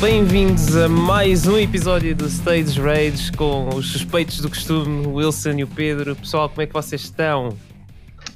bem-vindos 0.00 0.76
a 0.76 0.88
mais 0.88 1.46
um 1.46 1.56
episódio 1.56 2.14
do 2.14 2.26
Stage 2.26 2.80
Rage 2.80 3.32
com 3.32 3.68
os 3.74 3.92
suspeitos 3.92 4.40
do 4.40 4.48
costume, 4.48 5.06
o 5.06 5.14
Wilson 5.14 5.52
e 5.52 5.64
o 5.64 5.68
Pedro. 5.68 6.14
Pessoal, 6.16 6.48
como 6.48 6.62
é 6.62 6.66
que 6.66 6.72
vocês 6.72 7.02
estão? 7.02 7.56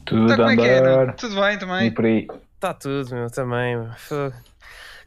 Tudo 0.05 0.25
Então, 0.25 0.37
como 0.37 0.51
é 0.51 0.57
que 0.57 0.63
é? 0.63 1.13
Tudo 1.13 1.35
bem 1.41 1.55
E 1.55 1.59
também. 1.59 1.91
por 1.93 2.05
aí. 2.05 2.27
Está 2.55 2.73
tudo, 2.75 3.15
meu, 3.15 3.31
também. 3.31 3.77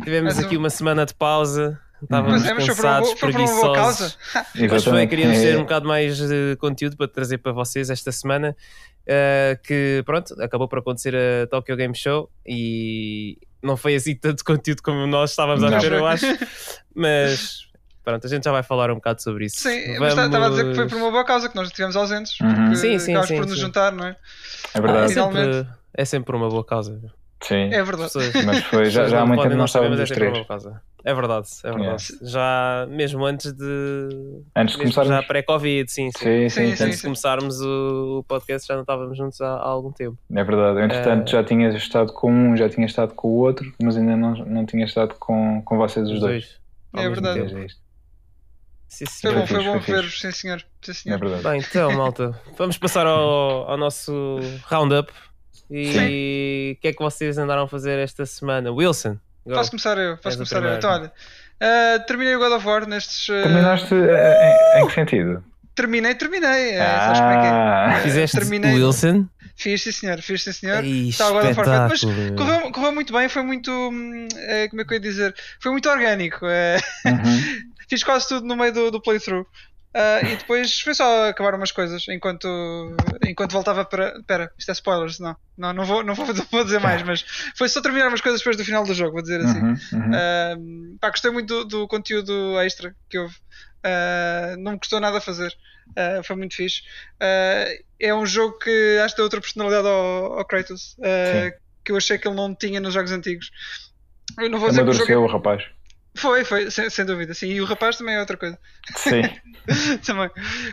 Tivemos 0.03 0.37
aqui 0.39 0.55
uma 0.57 0.69
semana 0.69 1.05
de 1.05 1.13
pausa, 1.13 1.79
estávamos 2.03 2.41
Mas 2.41 2.51
é, 2.51 2.53
mas 2.53 2.65
foi 2.65 2.75
por 2.75 2.85
uma 2.85 2.89
cansados, 2.99 3.07
boa, 3.09 3.17
foi 3.19 3.31
por 3.31 3.73
causa. 3.73 3.97
preguiçosos. 3.97 4.17
Mas 4.33 4.45
foi, 4.53 4.75
Exatamente. 4.77 5.09
queríamos 5.09 5.37
É, 5.37 5.41
ter 5.41 5.57
um 5.57 5.61
bocado 5.61 5.87
mais 5.87 6.17
de 6.17 6.55
conteúdo 6.59 6.97
para 6.97 7.07
trazer 7.07 7.37
para 7.39 7.51
vocês 7.51 7.89
esta 7.89 8.11
semana. 8.11 8.55
eh, 9.05 9.59
que 9.63 10.01
pronto, 10.05 10.33
acabou 10.41 10.67
por 10.67 10.79
acontecer 10.79 11.13
a 11.15 11.45
Tokyo 11.47 11.75
Game 11.75 11.93
Show 11.95 12.29
e 12.45 13.37
não 13.61 13.75
foi 13.75 13.95
assim 13.95 14.15
tanto 14.15 14.43
conteúdo 14.45 14.81
como 14.81 15.05
nós 15.07 15.31
estávamos 15.31 15.63
a 15.63 15.77
ver, 15.79 15.91
eu 15.93 16.07
acho. 16.07 16.25
Mas 16.95 17.67
pronto, 18.03 18.25
a 18.25 18.29
gente 18.29 18.43
já 18.43 18.51
vai 18.51 18.63
falar 18.63 18.91
um 18.91 18.95
bocado 18.95 19.21
sobre 19.21 19.45
isso. 19.45 19.57
Sim, 19.59 19.97
mas 19.99 20.13
tá- 20.15 20.25
estava 20.25 20.45
a 20.45 20.49
dizer 20.49 20.65
que 20.69 20.75
foi 20.75 20.83
por 20.85 20.91
Vamos- 20.91 21.03
uma 21.05 21.11
boa 21.11 21.25
causa 21.25 21.49
que 21.49 21.55
nós 21.55 21.67
estivemos 21.67 21.95
ausentes. 21.95 22.39
Uhum. 22.39 22.53
Porque 22.53 22.75
Sim, 22.75 22.99
sim, 22.99 23.11
acabámos 23.11 23.27
sim, 23.27 23.35
por 23.35 23.45
nos 23.45 23.55
sim. 23.55 23.61
juntar, 23.61 23.91
não 23.91 24.05
é? 24.07 24.09
É 24.11 24.15
Ah, 24.15 24.77
é, 24.77 24.81
verdade. 24.81 25.13
sempre, 25.13 25.67
é 25.95 26.05
sempre 26.05 26.35
uma 26.35 26.49
boa 26.49 26.65
causa. 26.65 27.01
Sim. 27.43 27.73
É 27.73 27.83
verdade. 27.83 28.03
As 28.05 28.13
pessoas- 28.13 28.45
Mas 28.45 28.63
foi, 28.63 28.85
já, 28.89 29.07
já 29.07 29.21
há 29.21 29.25
muito 29.25 29.43
tempo 29.43 29.55
não 29.55 29.65
estávamos 29.65 29.99
os 29.99 30.09
é 30.09 30.13
três. 30.13 30.31
É 31.05 31.13
verdade, 31.13 31.47
é 31.63 31.71
verdade. 31.71 31.97
Já 32.21 32.87
mesmo 32.89 33.25
antes 33.25 33.51
de. 33.51 34.09
Antes 34.55 34.75
de 34.75 34.81
começarmos. 34.81 35.09
Já 35.13 35.23
pré-Covid, 35.23 35.91
sim, 35.91 36.09
sim. 36.17 36.23
Sim, 36.23 36.49
sim, 36.49 36.69
Sim, 36.69 36.75
sim. 36.75 36.83
Antes 36.85 36.97
de 36.97 37.03
começarmos 37.03 37.59
o, 37.61 38.23
podcast 38.27 38.67
já 38.67 38.75
não 38.75 38.81
estávamos 38.81 39.17
juntos 39.17 39.41
há, 39.41 39.49
há 39.55 39.67
algum 39.67 39.91
tempo. 39.91 40.17
É 40.33 40.43
verdade. 40.43 40.79
Entretanto, 40.81 41.27
Eh, 41.27 41.31
já 41.31 41.43
tinha 41.43 41.69
estado 41.69 42.13
com 42.13 42.31
um, 42.31 42.55
já 42.55 42.69
tinha 42.69 42.85
estado 42.85 43.13
com 43.13 43.27
o 43.27 43.35
outro, 43.39 43.69
mas 43.81 43.97
ainda 43.97 44.15
não, 44.15 44.31
não 44.33 44.65
tinha 44.65 44.85
estado 44.85 45.15
com, 45.19 45.61
com 45.63 45.77
vocês 45.77 46.09
os 46.09 46.19
dois. 46.21 46.59
ao 46.93 47.01
É 47.03 47.09
verdade. 47.09 47.41
tempo. 47.45 47.57
É. 47.59 47.67
Sim, 48.87 49.05
Foi 49.07 49.33
bom, 49.33 49.47
foi 49.47 49.63
bom 49.63 49.79
ver-vos, 49.79 50.21
sim 50.21 50.31
senhor. 50.31 50.59
Sim, 50.83 50.91
É 50.91 50.93
senhor. 50.93 51.19
verdade. 51.19 51.43
Bem, 51.43 51.59
então, 51.67 51.91
malta, 51.97 52.39
vamos 52.57 52.77
passar 52.77 53.07
ao, 53.07 53.69
ao 53.69 53.75
nosso 53.75 54.37
roundup. 54.69 55.11
E 55.69 56.75
o 56.77 56.81
que 56.81 56.87
é 56.89 56.93
que 56.93 56.99
vocês 57.01 57.37
andaram 57.37 57.63
a 57.63 57.67
fazer 57.67 57.97
esta 57.99 58.25
semana? 58.25 58.71
Wilson, 58.71 59.17
go. 59.45 59.53
Posso 59.53 59.71
começar 59.71 59.97
eu? 59.97 60.17
Posso 60.17 60.35
o 60.35 60.39
começar 60.39 60.63
eu? 60.63 60.73
Então, 60.75 60.89
olha. 60.91 61.11
ah, 61.59 61.99
terminei 62.05 62.35
o 62.35 62.39
God 62.39 62.53
of 62.53 62.67
War 62.67 62.87
nestes. 62.87 63.27
ah, 63.29 63.43
Terminaste 63.43 63.93
eh, 63.95 64.77
em, 64.77 64.83
em 64.83 64.87
que 64.87 64.93
sentido? 64.93 65.43
Terminei, 65.75 66.13
terminei. 66.13 66.49
Como 66.49 67.31
é 67.31 67.41
que 67.41 67.47
é? 67.47 67.49
Ah, 67.49 67.99
Fizeste 68.03 68.37
terminei. 68.37 68.75
Wilson? 68.75 69.25
Fiz, 69.55 69.81
sim 69.83 69.91
senhor, 69.91 70.19
fiz, 70.21 70.43
sim 70.43 70.51
senhor. 70.51 70.83
Está 70.83 71.27
agora. 71.27 71.53
Mas 71.89 72.01
correu, 72.35 72.71
correu 72.71 72.91
muito 72.91 73.13
bem, 73.13 73.29
foi 73.29 73.43
muito. 73.43 73.71
hum, 73.71 74.27
eh, 74.35 74.67
como 74.67 74.81
é 74.81 74.85
que 74.85 74.93
eu 74.93 74.95
ia 74.95 74.99
dizer? 75.01 75.35
Foi 75.59 75.71
muito 75.71 75.89
orgânico. 75.89 76.45
eh, 76.45 76.77
uhum. 77.05 77.61
fiz 77.89 78.03
quase 78.03 78.27
tudo 78.27 78.45
no 78.47 78.55
meio 78.55 78.73
do, 78.73 78.91
do 78.91 79.01
playthrough. 79.01 79.45
Ah, 79.93 80.21
e 80.23 80.35
depois 80.35 80.79
foi 80.79 80.95
só 80.95 81.29
acabar 81.29 81.53
umas 81.53 81.71
coisas 81.71 82.07
enquanto, 82.09 82.47
enquanto 83.27 83.51
voltava 83.51 83.85
para. 83.85 84.17
Espera, 84.17 84.51
isto 84.57 84.69
é 84.69 84.71
spoilers, 84.71 85.19
não. 85.19 85.35
Não, 85.55 85.71
não, 85.71 85.85
vou, 85.85 86.03
não 86.03 86.15
vou, 86.15 86.25
vou 86.51 86.63
dizer 86.63 86.79
mais, 86.79 87.03
mas 87.03 87.23
foi 87.55 87.69
só 87.69 87.79
terminar 87.79 88.07
umas 88.07 88.21
coisas 88.21 88.39
depois 88.39 88.57
do 88.57 88.65
final 88.65 88.83
do 88.83 88.93
jogo, 88.93 89.13
vou 89.13 89.21
dizer 89.21 89.41
assim. 89.41 89.59
Uhum, 89.59 89.77
uhum. 89.93 90.11
Ah, 90.13 90.55
pá, 90.99 91.09
gostei 91.11 91.29
muito 91.29 91.47
do, 91.47 91.65
do 91.65 91.87
conteúdo 91.87 92.59
extra 92.61 92.95
que 93.07 93.19
houve. 93.19 93.35
Ah, 93.83 94.55
não 94.57 94.71
me 94.73 94.79
custou 94.79 94.99
nada 94.99 95.19
a 95.19 95.21
fazer. 95.21 95.55
Foi 96.23 96.35
muito 96.35 96.55
fixe. 96.55 96.81
É 97.99 98.13
um 98.15 98.25
jogo 98.25 98.57
que 98.57 98.99
acho 99.03 99.13
que 99.13 99.19
dá 99.19 99.23
outra 99.23 99.41
personalidade 99.41 99.87
ao, 99.87 100.39
ao 100.39 100.45
Kratos. 100.45 100.95
que 101.83 101.91
eu 101.91 101.97
achei 101.97 102.17
que 102.17 102.27
ele 102.27 102.35
não 102.35 102.55
tinha 102.55 102.79
nos 102.79 102.93
jogos 102.93 103.11
antigos. 103.11 103.51
Eu 104.39 104.49
não 104.49 104.57
vou 104.57 104.69
dizer 104.69 104.83
que 104.83 104.89
o 104.89 104.93
jogo. 104.93 105.13
O 105.13 105.27
rapaz. 105.27 105.63
Foi, 106.15 106.45
foi, 106.45 106.69
sem, 106.69 106.89
sem 106.89 107.05
dúvida, 107.05 107.33
sim. 107.33 107.47
E 107.47 107.61
o 107.61 107.65
rapaz 107.65 107.97
também 107.97 108.15
é 108.15 108.19
outra 108.19 108.37
coisa. 108.37 108.57
Sim. 108.95 109.21
também. 110.05 110.29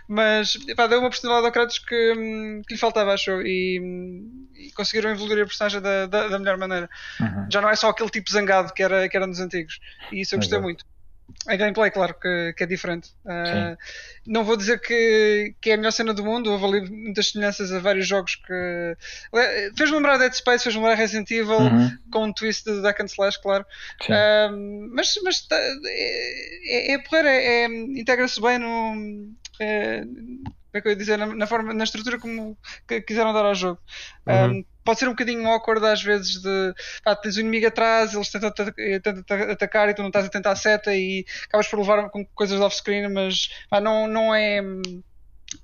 Mas 0.06 0.56
pá, 0.76 0.86
deu 0.86 1.00
uma 1.00 1.08
personalidade 1.08 1.46
ao 1.46 1.52
Kratos 1.52 1.78
que, 1.78 2.12
hum, 2.12 2.62
que 2.66 2.74
lhe 2.74 2.80
faltava, 2.80 3.14
acho 3.14 3.40
e, 3.42 3.80
hum, 3.80 4.48
e 4.54 4.70
conseguiram 4.72 5.10
evoluir 5.10 5.42
a 5.42 5.46
personagem 5.46 5.80
da, 5.80 6.06
da, 6.06 6.28
da 6.28 6.38
melhor 6.38 6.58
maneira. 6.58 6.90
Uhum. 7.20 7.46
Já 7.50 7.60
não 7.60 7.70
é 7.70 7.76
só 7.76 7.88
aquele 7.88 8.10
tipo 8.10 8.30
zangado 8.30 8.72
que 8.74 8.82
era, 8.82 9.08
que 9.08 9.16
era 9.16 9.26
nos 9.26 9.40
antigos. 9.40 9.80
E 10.12 10.20
isso 10.20 10.34
eu 10.34 10.38
gostei 10.38 10.58
Exato. 10.58 10.62
muito. 10.62 10.84
A 11.46 11.56
gameplay, 11.56 11.90
claro, 11.90 12.14
que, 12.14 12.52
que 12.56 12.64
é 12.64 12.66
diferente. 12.66 13.10
Ah, 13.26 13.76
não 14.26 14.44
vou 14.44 14.56
dizer 14.56 14.80
que, 14.80 15.54
que 15.60 15.70
é 15.70 15.74
a 15.74 15.76
melhor 15.76 15.90
cena 15.92 16.12
do 16.12 16.24
mundo, 16.24 16.50
houve 16.52 16.64
ali 16.64 16.90
muitas 16.90 17.28
semelhanças 17.30 17.72
a 17.72 17.78
vários 17.78 18.06
jogos 18.06 18.36
que. 18.36 18.52
Eh, 19.34 19.70
Fez-me 19.76 19.96
lembrar 19.96 20.18
Dead 20.18 20.32
Space, 20.32 20.64
fez-me 20.64 20.80
lembrar 20.82 20.96
Resident 20.96 21.30
Evil, 21.30 21.58
Uhum. 21.58 21.90
com 22.12 22.24
um 22.26 22.32
twist 22.32 22.64
de 22.64 22.82
Duck 22.82 23.00
and 23.02 23.06
Slash, 23.06 23.40
claro. 23.42 23.64
Um, 24.52 24.90
mas 24.94 25.14
mas 25.24 25.40
tá- 25.46 25.56
é, 25.56 26.92
é, 26.92 26.94
é 26.94 26.98
é, 27.26 27.62
é- 27.64 27.66
integra-se 27.66 28.40
bem 28.40 28.58
no. 28.58 29.30
É, 29.60 30.02
como 30.70 30.78
é 30.78 30.80
que 30.80 30.88
eu 30.88 30.92
ia 30.92 30.96
dizer? 30.96 31.16
Na, 31.16 31.26
na 31.26 31.46
forma, 31.46 31.74
na 31.74 31.84
estrutura 31.84 32.18
como 32.18 32.56
quiseram 33.06 33.32
dar 33.32 33.44
ao 33.44 33.54
jogo. 33.54 33.80
Uhum. 34.26 34.60
Um, 34.60 34.64
pode 34.84 34.98
ser 34.98 35.06
um 35.06 35.10
bocadinho 35.10 35.46
awkward 35.48 35.84
às 35.84 36.02
vezes 36.02 36.40
de 36.40 36.74
pá, 37.04 37.14
tens 37.16 37.36
o 37.36 37.40
inimigo 37.40 37.66
atrás, 37.66 38.14
eles 38.14 38.30
tentam, 38.30 38.48
ata- 38.48 38.72
tentam 38.72 39.18
ata- 39.20 39.52
atacar 39.52 39.88
e 39.88 39.94
tu 39.94 40.02
não 40.02 40.08
estás 40.08 40.26
a 40.26 40.30
tentar 40.30 40.52
a 40.52 40.56
seta 40.56 40.94
e 40.94 41.24
acabas 41.44 41.68
por 41.68 41.78
levar 41.80 42.08
com 42.10 42.24
coisas 42.34 42.60
off-screen, 42.60 43.08
mas 43.08 43.48
pá, 43.68 43.80
não, 43.80 44.06
não 44.06 44.34
é. 44.34 44.60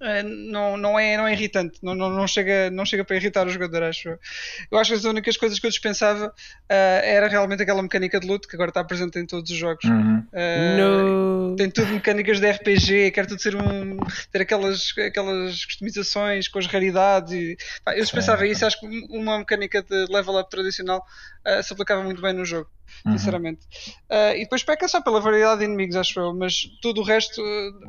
Eh, 0.01 0.23
Não, 0.23 0.77
não, 0.77 0.99
é, 0.99 1.17
não 1.17 1.27
é 1.27 1.33
irritante, 1.33 1.79
não, 1.83 1.95
não, 1.95 2.11
não, 2.11 2.27
chega, 2.27 2.71
não 2.71 2.85
chega 2.85 3.05
para 3.05 3.17
irritar 3.17 3.47
o 3.47 3.51
jogador, 3.51 3.83
acho 3.85 4.09
eu. 4.11 4.19
Eu 4.71 4.79
acho 4.79 4.91
que 4.91 4.97
as 4.97 5.05
únicas 5.05 5.37
coisas 5.37 5.59
que 5.59 5.67
eu 5.67 5.71
dispensava 5.71 6.33
ah, 6.69 6.75
era 6.75 7.29
realmente 7.29 7.63
aquela 7.63 7.83
mecânica 7.83 8.19
de 8.21 8.27
luta 8.27 8.49
que 8.49 8.57
agora 8.57 8.71
está 8.71 8.83
presente 8.85 9.19
em 9.19 9.27
todos 9.27 9.51
os 9.51 9.57
jogos. 9.57 9.85
Uhum. 9.85 10.25
No. 10.77 11.57
Tem 11.57 11.71
tudo 11.71 11.89
mecânicas 11.93 12.39
de 12.41 12.51
RPG, 12.51 13.11
quer 13.13 13.27
tudo 13.27 13.41
ser 13.41 13.57
um. 13.57 13.97
ter 14.31 14.43
aquelas, 14.43 14.93
aquelas 14.99 15.65
customizações 15.65 16.49
com 16.49 16.59
as 16.59 16.67
raridades. 16.67 17.33
E, 17.33 17.57
pá, 17.85 17.95
eu 17.97 18.03
dispensava 18.03 18.43
Sim, 18.43 18.51
isso, 18.51 18.67
acho 18.67 18.81
que 18.81 18.87
uma 19.11 19.39
mecânica 19.39 19.83
de 19.83 20.07
level 20.13 20.39
up 20.39 20.51
tradicional 20.51 21.03
ah, 21.45 21.63
se 21.63 21.73
aplicava 21.73 22.03
muito 22.03 22.21
bem 22.21 22.33
no 22.33 22.45
jogo, 22.45 22.69
Uhum. 23.05 23.13
sinceramente. 23.19 23.61
Ah, 24.09 24.35
e 24.35 24.41
depois 24.41 24.63
peca 24.63 24.87
só 24.89 25.01
pela 25.01 25.21
variedade 25.21 25.61
de 25.61 25.65
inimigos, 25.67 25.97
acho 25.97 26.19
eu, 26.19 26.35
mas 26.35 26.69
tudo 26.83 27.01
o 27.01 27.05
resto 27.05 27.41
ah, 27.43 27.87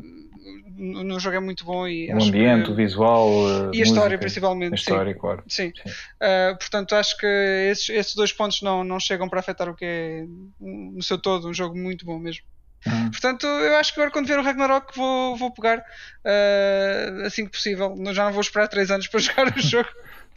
no, 0.77 1.19
jogo 1.19 1.35
é 1.35 1.39
muito 1.39 1.65
bom 1.65 1.87
e 1.87 2.11
O 2.13 2.21
ambiente, 2.23 2.65
que- 2.65 2.71
o 2.71 2.75
visual. 2.75 3.71
e 3.73 3.81
a 3.81 3.83
história 3.83 4.17
principalmente. 4.17 4.73
A 4.73 4.77
sim. 4.77 4.81
história, 4.83 5.13
claro. 5.15 5.43
Sim. 5.47 5.71
Sim. 5.75 5.89
Uh, 5.89 6.57
portanto, 6.57 6.95
acho 6.95 7.17
que 7.17 7.25
esses, 7.71 7.89
esses 7.89 8.15
dois 8.15 8.31
pontos 8.31 8.61
não, 8.61 8.83
não 8.83 8.99
chegam 8.99 9.27
para 9.27 9.39
afetar 9.39 9.69
o 9.69 9.75
que 9.75 9.85
é, 9.85 10.25
no 10.59 11.01
seu 11.01 11.17
todo, 11.17 11.49
um 11.49 11.53
jogo 11.53 11.77
muito 11.77 12.05
bom 12.05 12.19
mesmo. 12.19 12.43
Uhum. 12.85 13.09
Portanto, 13.09 13.45
eu 13.47 13.75
acho 13.77 13.93
que 13.93 13.99
agora 13.99 14.11
quando 14.11 14.27
ver 14.27 14.39
o 14.39 14.43
Ragnarok 14.43 14.95
vou, 14.95 15.35
vou 15.35 15.51
pegar 15.51 15.79
uh, 15.79 17.25
assim 17.25 17.45
que 17.45 17.51
possível. 17.51 17.95
Já 18.13 18.25
não 18.25 18.31
vou 18.31 18.41
esperar 18.41 18.67
3 18.67 18.91
anos 18.91 19.07
para 19.07 19.19
jogar 19.21 19.55
o 19.55 19.59
jogo. 19.59 19.89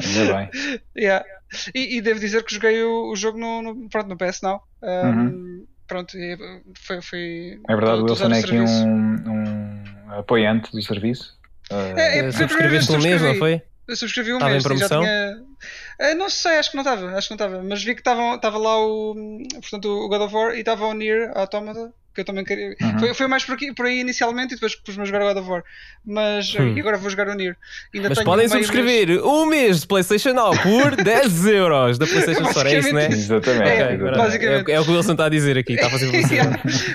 Ainda 0.03 0.34
bem. 0.34 0.81
Yeah. 0.97 1.25
E, 1.75 1.97
e 1.97 2.00
devo 2.00 2.19
dizer 2.19 2.43
que 2.44 2.54
joguei 2.54 2.82
o, 2.82 3.10
o 3.10 3.16
jogo 3.16 3.38
no, 3.38 3.62
no, 3.62 3.88
pronto, 3.88 4.09
no 4.09 4.16
PS 4.16 4.41
Now. 4.43 4.62
Um, 4.82 5.66
Pronto, 5.91 6.16
e 6.16 6.38
foi. 6.78 7.03
foi 7.03 7.60
É 7.69 7.75
verdade, 7.75 8.03
o 8.03 8.04
Wilson 8.04 8.28
é 8.28 8.38
aqui 8.38 8.60
um, 8.60 8.65
um 8.65 9.50
apoiante 10.19 10.71
do 10.72 10.82
serviço. 10.82 11.38
Uh, 11.71 11.98
É, 11.98 12.19
é, 12.19 12.22
vez 12.22 12.37
Subscreveste 12.37 12.93
um 12.93 13.00
mês, 13.00 13.22
não 13.22 13.34
foi? 13.37 13.62
Eu 13.87 13.97
subscrevi 13.97 14.32
um 14.32 14.37
Estava 14.37 14.50
em 14.50 14.54
mês, 14.54 14.62
já 14.62 14.69
promoção? 14.69 15.00
tinha. 15.03 15.43
Ah, 16.00 16.15
não 16.15 16.31
sei, 16.31 16.59
acho 16.59 16.71
que 16.71 16.76
não 16.76 16.82
estava, 16.82 17.12
acho 17.16 17.28
que 17.28 17.34
não 17.34 17.47
estava, 17.47 17.62
mas 17.62 17.82
vi 17.82 17.94
que 17.94 18.00
estava 18.00 18.34
estava 18.37 18.56
lá 18.56 18.79
o, 18.79 19.14
portanto, 19.61 19.88
o 19.88 20.08
God 20.08 20.23
of 20.23 20.35
War 20.35 20.55
e 20.55 20.61
estava 20.61 20.87
o 20.87 20.94
Nier 20.94 21.31
Automata, 21.35 21.93
que 22.15 22.21
eu 22.21 22.25
também 22.25 22.45
queria. 22.45 22.75
Uhum. 22.81 22.99
Foi, 22.99 23.15
foi 23.15 23.27
mais 23.27 23.45
por, 23.45 23.55
aqui, 23.55 23.73
por 23.75 23.87
aí 23.87 24.01
inicialmente 24.01 24.53
e 24.55 24.57
depois 24.57 24.75
pus-me 24.75 25.03
a 25.03 25.05
jogar 25.05 25.23
o 25.23 25.29
God 25.29 25.37
of 25.39 25.49
War. 25.51 25.65
Mas 26.05 26.55
Hum. 26.55 26.75
e 26.77 26.81
agora 26.81 26.97
vou 26.97 27.09
jogar 27.11 27.29
o 27.29 27.35
Nier. 27.35 27.57
Ainda 27.95 28.09
Mas 28.09 28.19
tenho 28.19 28.25
podem 28.27 28.49
subscrever 28.49 29.25
um 29.25 29.47
mês 29.47 29.81
de 29.81 29.87
PlayStation 29.87 30.33
Now 30.33 30.51
por 30.62 30.97
10 31.03 31.47
euros 31.47 31.99
da 31.99 32.07
PlayStation 32.07 32.49
Store, 32.51 32.69
é 32.69 32.79
isso, 32.79 32.93
não 32.93 33.01
é? 33.01 33.07
Exatamente. 33.09 33.62
É, 33.62 33.73
Ok, 33.73 33.77
exatamente. 33.77 33.99
pronto. 33.99 34.19
basicamente. 34.19 34.71
É, 34.71 34.75
é 34.75 34.81
o 34.81 34.85
que 34.85 34.91
o 34.91 34.95
Wilson 34.97 35.12
está 35.12 35.25
a 35.27 35.29
dizer 35.29 35.59
aqui, 35.59 35.75
está 35.75 35.87
a 35.87 35.91
fazer 35.91 36.11
mês. 36.12 36.25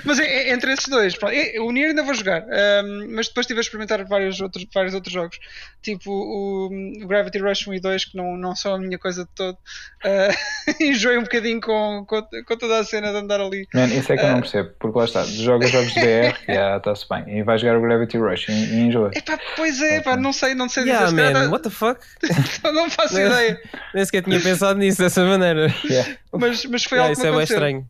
Mas 0.04 0.18
é, 0.18 0.24
é 0.24 0.52
entre 0.52 0.72
esses 0.72 0.86
dois, 0.88 1.16
pronto. 1.16 1.34
É, 1.34 1.58
o 1.60 1.70
Nier 1.72 1.88
ainda 1.90 2.02
vou 2.02 2.14
jogar, 2.14 2.42
ahm, 2.42 3.06
mas 3.10 3.28
depois 3.28 3.44
estive 3.44 3.60
a 3.60 3.62
experimentar 3.62 4.04
vários 4.04 4.40
outros, 4.40 4.66
vários 4.74 4.94
outros 4.94 5.12
jogos, 5.12 5.38
tipo 5.82 6.10
o, 6.10 6.66
o 7.02 7.06
Gravity 7.06 7.38
Rush 7.38 7.66
1 7.68 7.74
e 7.74 7.80
2, 7.80 8.04
que 8.06 8.16
não, 8.16 8.36
não 8.36 8.54
são 8.54 8.74
a 8.74 8.78
minha 8.78 8.98
coisa 8.98 9.24
de 9.24 9.30
todo. 9.34 9.56
Ah, 10.04 10.28
enjoei 10.80 11.18
um 11.18 11.22
bocadinho 11.22 11.60
com, 11.60 12.04
com, 12.06 12.22
com 12.46 12.56
toda 12.56 12.78
a 12.78 12.84
cena 12.84 13.10
de 13.10 13.18
andar 13.18 13.40
ali. 13.40 13.66
Man, 13.74 13.86
isso 13.86 14.12
é 14.12 14.16
que 14.16 14.24
eu 14.24 14.28
não 14.28 14.40
percebo, 14.40 14.70
porque 14.78 14.98
lá 14.98 15.04
joga 15.24 15.66
jogos 15.66 15.92
de 15.92 16.00
BR, 16.00 16.36
já 16.52 16.76
está-se 16.76 17.06
bem, 17.10 17.38
e 17.38 17.42
vai 17.42 17.58
jogar 17.58 17.76
o 17.78 17.82
Gravity 17.82 18.18
Rush 18.18 18.48
e, 18.48 18.52
e 18.52 18.80
enjoa. 18.80 19.10
Epá, 19.14 19.38
pois 19.56 19.80
é, 19.80 20.00
pá, 20.00 20.16
não 20.16 20.32
sei, 20.32 20.54
não 20.54 20.68
sei 20.68 20.84
Yeah, 20.84 21.06
dizer. 21.10 21.32
man, 21.32 21.48
what 21.50 21.62
the 21.62 21.70
fuck? 21.70 22.00
não 22.74 22.90
faço 22.90 23.18
ideia. 23.20 23.60
Nem 23.94 24.04
sequer 24.04 24.22
tinha 24.22 24.40
pensado 24.40 24.78
nisso 24.78 24.98
dessa 25.02 25.24
maneira. 25.24 25.74
Yeah. 25.84 26.16
Mas, 26.32 26.64
mas 26.66 26.84
foi 26.84 26.98
Yeah, 26.98 27.02
algo 27.08 27.12
isso 27.12 27.20
que 27.22 27.26
é 27.26 27.30
bem 27.30 27.36
aconteceu. 27.38 27.56
estranho. 27.56 27.88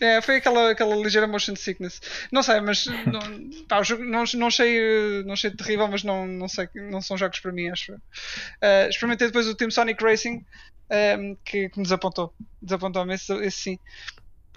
É, 0.00 0.20
foi 0.20 0.36
aquela, 0.36 0.70
aquela 0.72 0.96
ligeira 0.96 1.26
motion 1.26 1.54
sickness. 1.54 2.00
Não 2.32 2.42
sei, 2.42 2.60
mas 2.60 2.84
não, 2.86 3.20
pá, 3.68 3.78
o 3.80 3.84
jogo 3.84 4.02
não, 4.04 4.24
não 4.34 4.46
achei, 4.48 4.76
eh, 4.76 5.22
não 5.24 5.34
achei 5.34 5.52
terrível, 5.52 5.86
mas 5.86 6.02
não, 6.02 6.26
não 6.26 6.48
sei, 6.48 6.68
não 6.90 7.00
são 7.00 7.16
jogos 7.16 7.38
para 7.38 7.52
mim, 7.52 7.68
acho. 7.68 7.92
eu. 7.92 7.98
Eh, 8.60 8.88
experimentei 8.88 9.28
depois 9.28 9.46
o 9.46 9.54
Team 9.54 9.70
Sonic 9.70 10.02
Racing, 10.02 10.44
ehm, 10.90 11.34
que, 11.44 11.68
que 11.68 11.78
me 11.78 11.84
desapontou. 11.84 12.34
Desapontou-me, 12.60 13.14
esse, 13.14 13.32
esse 13.36 13.56
sim. 13.56 13.78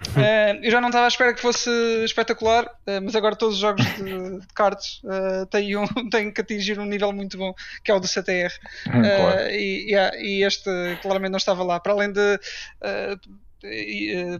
Uh, 0.00 0.62
eu 0.62 0.70
já 0.70 0.80
não 0.80 0.88
estava 0.88 1.06
à 1.06 1.08
espera 1.08 1.34
que 1.34 1.40
fosse 1.40 1.70
espetacular, 2.04 2.66
uh, 2.66 3.02
mas 3.02 3.16
agora 3.16 3.34
todos 3.34 3.56
os 3.56 3.60
jogos 3.60 3.84
de, 3.96 4.38
de 4.38 4.46
cards 4.54 5.02
uh, 5.04 5.44
têm, 5.46 5.76
um, 5.76 5.86
têm 6.10 6.30
que 6.30 6.40
atingir 6.40 6.78
um 6.78 6.84
nível 6.84 7.12
muito 7.12 7.36
bom, 7.36 7.52
que 7.82 7.90
é 7.90 7.94
o 7.94 7.98
do 7.98 8.06
CTR. 8.06 8.52
Claro. 8.84 9.50
E, 9.50 9.90
yeah, 9.90 10.16
e, 10.16 10.44
este 10.44 10.70
claramente 11.02 11.32
não 11.32 11.38
estava 11.38 11.64
lá. 11.64 11.80
Para 11.80 11.92
além 11.92 12.12
de 12.12 12.38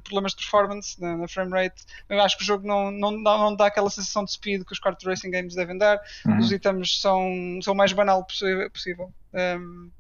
problemas 0.05 0.31
de 0.33 0.37
performance 0.37 1.01
na, 1.01 1.17
na, 1.17 1.27
frame 1.27 1.51
rate, 1.51 1.85
eu 2.09 2.21
acho 2.21 2.37
que 2.37 2.45
o 2.45 2.47
jogo 2.47 2.67
não, 2.67 2.93
não, 2.93 3.11
não 3.11 3.57
dá 3.57 3.67
aquela 3.67 3.91
sensação 3.91 4.25
de 4.25 4.33
speed 4.33 4.63
que 4.65 4.73
os 4.73 4.79
kart 4.79 5.03
racing 5.05 5.31
games 5.31 5.57
devem 5.57 5.77
dar. 5.77 6.01
Uhum. 6.25 6.39
Os 6.39 6.53
itens 6.53 7.01
são, 7.01 7.59
são 7.63 7.75
o 7.75 7.77
mais 7.77 7.93
banal 7.93 8.25
possível. 8.25 9.13
Um, 9.35 9.91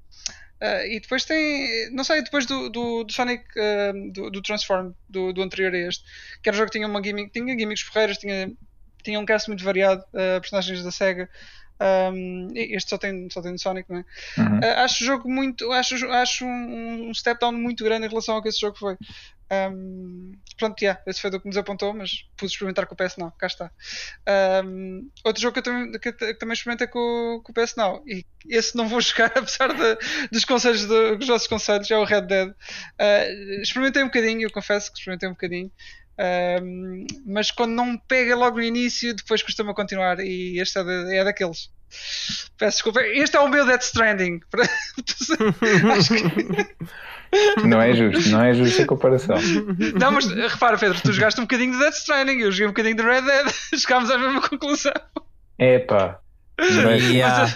Uh, 0.60 0.86
e 0.86 1.00
depois 1.00 1.24
tem, 1.24 1.88
não 1.92 2.02
sei, 2.02 2.20
depois 2.20 2.44
do, 2.44 2.68
do, 2.68 3.04
do 3.04 3.12
Sonic, 3.12 3.44
uh, 3.56 4.12
do, 4.12 4.28
do, 4.28 4.42
Transform, 4.42 4.92
do, 5.08 5.32
do, 5.32 5.42
anterior 5.42 5.72
a 5.72 5.78
este, 5.78 6.04
que 6.42 6.48
era 6.48 6.56
um 6.56 6.58
jogo 6.58 6.70
que 6.70 6.78
tinha 6.78 6.88
uma 6.88 7.02
gimmick, 7.02 7.30
tinha 7.30 7.56
gimmicks 7.56 7.84
porreiras, 7.84 8.18
tinha, 8.18 8.52
tinha 9.04 9.20
um 9.20 9.24
cast 9.24 9.48
muito 9.48 9.62
variado, 9.62 10.02
uh, 10.08 10.40
personagens 10.40 10.82
da 10.82 10.90
SEGA. 10.90 11.30
Um, 11.80 12.48
este 12.56 12.90
só 12.90 12.98
tem, 12.98 13.30
só 13.30 13.40
tem 13.40 13.56
Sonic, 13.56 13.88
não 13.88 13.98
é? 13.98 14.04
Uhum. 14.36 14.60
acho 14.78 15.04
o 15.04 15.06
jogo 15.06 15.30
muito, 15.30 15.70
acho, 15.70 15.94
acho 16.10 16.44
um, 16.44 17.08
um 17.08 17.14
step 17.14 17.38
down 17.38 17.52
muito 17.52 17.84
grande 17.84 18.06
em 18.06 18.08
relação 18.08 18.34
ao 18.34 18.42
que 18.42 18.48
esse 18.48 18.60
jogo 18.60 18.76
foi. 18.76 18.96
Um, 19.50 20.32
pronto, 20.58 20.80
yeah, 20.82 21.00
esse 21.06 21.20
foi 21.20 21.30
do 21.30 21.40
que 21.40 21.46
me 21.46 21.50
desapontou, 21.50 21.94
mas 21.94 22.26
pude 22.36 22.52
experimentar 22.52 22.86
com 22.86 22.94
o 22.94 22.96
PS 22.96 23.16
Now, 23.16 23.32
cá 23.38 23.46
está. 23.46 23.70
Um, 24.64 25.10
outro 25.24 25.40
jogo 25.40 25.54
que 25.54 25.60
eu 25.60 25.62
também, 25.62 25.92
que, 25.98 26.12
que 26.12 26.34
também 26.34 26.52
experimentei 26.52 26.86
com, 26.86 27.40
com, 27.42 27.52
o 27.52 27.54
PS 27.54 27.74
Now, 27.76 28.02
e 28.06 28.24
esse 28.48 28.76
não 28.76 28.88
vou 28.88 29.00
jogar, 29.02 29.32
apesar 29.34 29.68
de, 29.68 30.28
dos 30.30 30.44
conselhos 30.44 30.86
de, 30.86 31.16
dos 31.16 31.28
nossos 31.28 31.46
conselhos, 31.46 31.90
é 31.90 31.96
o 31.96 32.04
Red 32.04 32.22
Dead. 32.22 32.48
Uh, 32.50 33.62
experimentei 33.62 34.02
um 34.02 34.06
bocadinho, 34.06 34.42
eu 34.42 34.52
confesso 34.52 34.92
que 34.92 34.98
experimentei 34.98 35.28
um 35.28 35.32
bocadinho. 35.32 35.72
Um, 36.18 37.06
mas 37.26 37.50
quando 37.50 37.72
não 37.72 37.96
pega 37.96 38.34
logo 38.34 38.56
no 38.56 38.62
início, 38.62 39.14
depois 39.14 39.42
costuma 39.42 39.74
continuar. 39.74 40.18
E 40.20 40.58
este 40.60 40.78
é, 40.78 40.84
de, 40.84 41.16
é 41.16 41.24
daqueles. 41.24 41.70
Peço 42.56 42.78
desculpa. 42.78 43.00
Este 43.02 43.36
é 43.36 43.40
o 43.40 43.48
meu 43.48 43.64
Death 43.64 43.82
Stranding. 43.82 44.40
Acho 45.92 46.14
que... 46.14 46.76
Não 47.62 47.80
é 47.80 47.92
justo, 47.92 48.30
não 48.30 48.42
é 48.42 48.54
justo 48.54 48.80
a 48.80 48.86
comparação. 48.86 49.36
Não, 50.00 50.12
mas 50.12 50.26
repara, 50.26 50.78
Pedro, 50.78 50.98
tu 51.02 51.12
jogaste 51.12 51.38
um 51.38 51.44
bocadinho 51.44 51.72
de 51.72 51.78
Death 51.78 51.96
Stranding, 51.96 52.38
eu 52.40 52.50
joguei 52.50 52.66
um 52.66 52.70
bocadinho 52.70 52.96
de 52.96 53.02
Red 53.02 53.20
Dead, 53.20 53.46
chegámos 53.76 54.10
à 54.10 54.16
mesma 54.16 54.40
conclusão. 54.40 54.94
Epá. 55.58 56.20
Yeah. 56.60 57.54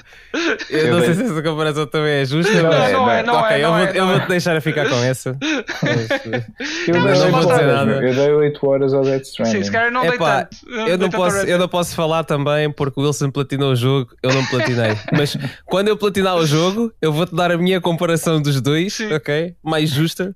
Eu, 0.71 0.79
eu, 0.79 0.95
não 0.95 1.05
sei 1.05 1.15
se 1.15 1.23
essa 1.25 1.43
comparação 1.43 1.87
também 1.87 2.21
é 2.21 2.25
justa. 2.25 2.55
Não, 2.55 2.71
mas... 2.71 2.93
não, 2.93 3.11
é, 3.11 3.23
não 3.23 3.35
ok, 3.35 3.57
é, 3.57 3.59
eu, 3.59 3.69
não 3.69 3.77
vou, 3.77 3.87
é, 3.87 3.91
eu 3.91 4.07
não 4.07 4.13
vou-te 4.13 4.29
deixar 4.29 4.57
a 4.57 4.61
ficar 4.61 4.89
com 4.89 4.97
essa. 4.97 5.37
eu, 6.87 6.95
Não, 6.95 7.03
dei 7.03 7.11
mas 7.11 7.21
8 7.21 7.33
lá 7.33 7.41
está. 7.41 7.55
horas, 7.55 8.03
eu 8.03 8.15
dei 8.15 8.33
8 8.33 8.67
horas 8.67 8.95
ao 8.95 9.03
Death 9.03 9.23
Stranding. 9.25 9.53
Sim, 9.53 9.65
se 9.65 9.73
calhar 9.73 9.91
não 9.91 10.03
dei 10.03 10.11
Epá, 10.13 10.45
tanto. 10.45 10.71
Eu 10.71 10.85
dei 10.85 10.97
não, 10.97 10.99
tanto 10.99 11.17
posso, 11.17 11.37
eu 11.39 11.53
não 11.53 11.59
Dead. 11.59 11.71
posso 11.71 11.95
falar 11.95 12.25
também 12.25 12.71
porque 12.71 13.01
o 13.01 13.05
Wilson 13.05 13.31
platinou 13.31 13.73
o 13.73 13.77
jogo, 13.77 14.15
eu 14.23 14.33
não 14.33 14.45
platinei. 14.47 14.97
Mas 15.13 15.37
quando 15.67 15.89
eu 15.89 15.97
platinar 15.97 16.37
o 16.37 16.47
jogo, 16.47 16.93
eu 17.03 17.13
vou-te 17.13 17.35
dar 17.35 17.51
a 17.51 17.59
minha 17.59 17.81
comparação 17.81 18.41
dos 18.41 18.61
dois, 18.61 18.95
Sim. 18.95 19.13
ok? 19.13 19.55
Mais 19.63 19.91
justa 19.91 20.35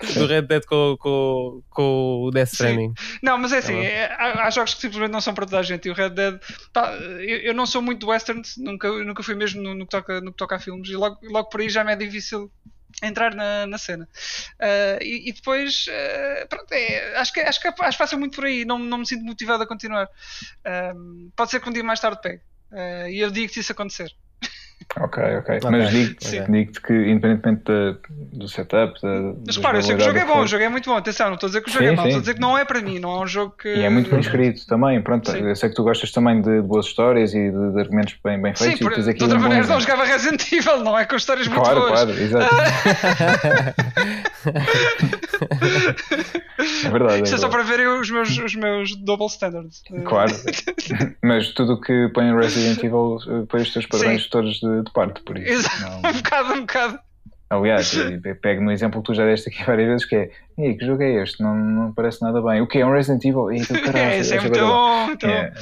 do 0.14 0.26
Red 0.26 0.42
Dead 0.42 0.64
com, 0.64 0.96
com, 0.98 1.62
com 1.70 2.22
o 2.22 2.30
Death 2.30 2.52
Stranding. 2.52 2.94
Não, 3.22 3.36
mas 3.38 3.52
é 3.52 3.58
assim, 3.58 3.74
Tá 3.74 3.84
é- 3.84 4.12
há, 4.12 4.46
há 4.46 4.50
jogos 4.50 4.74
que 4.74 4.80
simplesmente 4.80 5.10
não 5.10 5.20
são 5.20 5.34
para 5.34 5.44
toda 5.46 5.58
a 5.58 5.62
gente. 5.62 5.88
E 5.88 5.90
o 5.90 5.94
Red 5.94 6.10
Dead, 6.10 6.40
pá, 6.72 6.92
eu, 6.92 7.38
eu 7.38 7.54
não 7.54 7.66
sou 7.66 7.82
muito 7.82 8.00
de 8.00 8.06
westerns, 8.06 8.56
nunca, 8.56 8.88
nunca 9.04 9.22
fui 9.22 9.34
mesmo 9.34 9.62
no, 9.62 9.74
no 9.74 9.84
que 9.84 9.90
toca, 9.90 10.20
no 10.20 10.30
que 10.30 10.36
toca 10.36 10.56
a 10.56 10.58
filmes, 10.60 10.88
e 10.88 10.96
logo, 10.96 11.18
logo 11.22 11.48
por 11.48 11.60
aí 11.60 11.68
já 11.68 11.82
me 11.84 11.92
é 11.92 11.96
difícil 11.96 12.50
entrar 13.02 13.34
na, 13.34 13.66
na 13.66 13.78
cena. 13.78 14.08
Ah, 14.58 14.98
e, 15.00 15.28
e 15.28 15.32
depois, 15.32 15.86
ah, 15.88 16.46
pronto, 16.48 16.72
é, 16.72 17.16
acho, 17.18 17.32
que, 17.32 17.40
acho, 17.40 17.60
que, 17.60 17.68
acho 17.68 17.96
que 17.96 17.98
passa 17.98 18.16
muito 18.16 18.36
por 18.36 18.44
aí, 18.44 18.64
não, 18.64 18.78
não 18.78 18.98
me 18.98 19.06
sinto 19.06 19.24
motivado 19.24 19.62
a 19.62 19.66
continuar. 19.66 20.08
Ah, 20.64 20.92
pode 21.36 21.50
ser 21.50 21.60
que 21.60 21.68
um 21.68 21.72
dia 21.72 21.84
mais 21.84 22.00
tarde 22.00 22.20
pegue. 22.22 22.42
E 23.10 23.18
eu 23.20 23.30
digo 23.30 23.52
se 23.52 23.60
isso 23.60 23.72
acontecer. 23.72 24.14
Ok, 24.96 25.22
ok. 25.40 25.58
Mas 25.70 25.90
digo-te 25.90 26.26
sim. 26.26 26.42
digo-te 26.50 26.80
que, 26.80 26.92
independentemente 26.94 27.62
da- 27.64 27.94
do 28.32 28.48
setup, 28.48 28.98
da, 29.02 29.34
Mas 29.46 29.58
claro, 29.58 29.76
eu 29.78 29.82
sei 29.82 29.94
que 29.96 30.02
o 30.02 30.04
jogo 30.04 30.18
é 30.18 30.24
bom, 30.24 30.40
o 30.40 30.46
jogo 30.46 30.64
é 30.64 30.68
muito 30.70 30.88
bom. 30.88 30.96
Atenção, 30.96 31.26
não 31.26 31.34
estou 31.34 31.46
a 31.46 31.50
dizer 31.50 31.60
que 31.62 31.68
o 31.68 31.72
jogo 31.72 31.84
é 31.84 31.90
Sim, 31.90 31.96
mau, 31.96 32.04
sim. 32.04 32.08
estou 32.08 32.18
a 32.18 32.22
dizer 32.22 32.34
que 32.34 32.40
não 32.40 32.56
é 32.58 32.64
para 32.64 32.80
mim, 32.80 32.98
não 32.98 33.12
é 33.12 33.20
um 33.22 33.26
jogo 33.26 33.54
que. 33.60 33.68
E 33.68 33.82
é 33.82 33.90
muito 33.90 34.10
bem 34.10 34.18
escrito 34.20 34.66
também. 34.66 35.00
Pronto, 35.02 35.30
Sim. 35.30 35.46
eu 35.46 35.54
sei 35.54 35.68
que 35.68 35.74
tu 35.76 35.82
gostas 35.84 36.10
também 36.10 36.40
de, 36.40 36.62
de 36.62 36.66
boas 36.66 36.86
histórias 36.86 37.34
e 37.34 37.50
de, 37.50 37.72
de 37.74 37.80
argumentos 37.80 38.16
bem, 38.24 38.40
bem 38.40 38.54
Sim, 38.54 38.64
feitos. 38.76 38.80
por, 38.80 38.92
e 38.92 38.94
tens 39.04 39.14
de 39.16 39.22
outra 39.22 39.38
um 39.38 39.42
bom 39.42 39.48
maneira 39.48 39.66
não 39.68 39.78
jogava 39.80 40.04
Resident 40.04 40.50
Evil, 40.52 40.78
não 40.82 40.98
é 40.98 41.04
com 41.04 41.16
histórias 41.16 41.46
muito 41.48 41.60
Claro, 41.62 41.80
boas. 41.80 41.92
claro, 41.92 42.10
exato. 42.18 42.54
é 46.84 46.90
verdade. 46.90 47.22
Isto 47.22 47.34
é 47.34 47.36
é 47.36 47.40
só 47.40 47.48
para 47.48 47.62
verem 47.62 47.86
os 47.86 48.10
meus, 48.10 48.38
os 48.38 48.54
meus 48.54 48.96
double 48.96 49.26
standards. 49.26 49.82
Claro. 50.06 50.32
Mas 51.22 51.48
tudo 51.52 51.74
o 51.74 51.80
que 51.80 52.08
põe 52.14 52.26
em 52.26 52.36
Resident 52.36 52.78
Evil 52.82 53.18
eh, 53.28 53.44
põe 53.48 53.62
os 53.62 53.72
teus 53.72 53.86
padrões 53.86 54.26
todos 54.28 54.60
de, 54.60 54.77
de 54.82 54.92
parte, 54.92 55.22
por 55.22 55.36
isso. 55.38 55.52
Exato. 55.52 55.80
Não- 56.02 56.10
Um 56.10 56.12
bocado, 56.14 56.52
um 56.54 56.60
bocado. 56.60 56.98
Aliás, 57.50 57.94
eu 57.94 58.36
pego 58.36 58.60
no 58.62 58.70
exemplo 58.70 59.00
que 59.00 59.06
tu 59.06 59.14
já 59.14 59.24
deste 59.24 59.48
aqui 59.48 59.64
várias 59.64 59.88
vezes, 59.88 60.04
que 60.04 60.14
é 60.16 60.30
"Ei, 60.58 60.76
que 60.76 60.84
jogo 60.84 61.02
é 61.02 61.22
este? 61.22 61.42
Não, 61.42 61.54
não 61.56 61.94
parece 61.94 62.20
nada 62.20 62.42
bem. 62.42 62.60
O 62.60 62.66
que 62.66 62.76
é 62.76 62.84
um 62.84 62.92
Resident 62.92 63.24
Evil? 63.24 63.50
Ei, 63.50 63.60
tu 63.64 63.72
caralho, 63.80 63.96
É, 64.10 64.18
isso 64.18 64.34
é 64.34 64.36
esta 64.36 64.48
muito 64.50 64.60
bom. 64.66 65.06
Muito 65.06 65.26
bom. 65.26 65.32
É. 65.32 65.52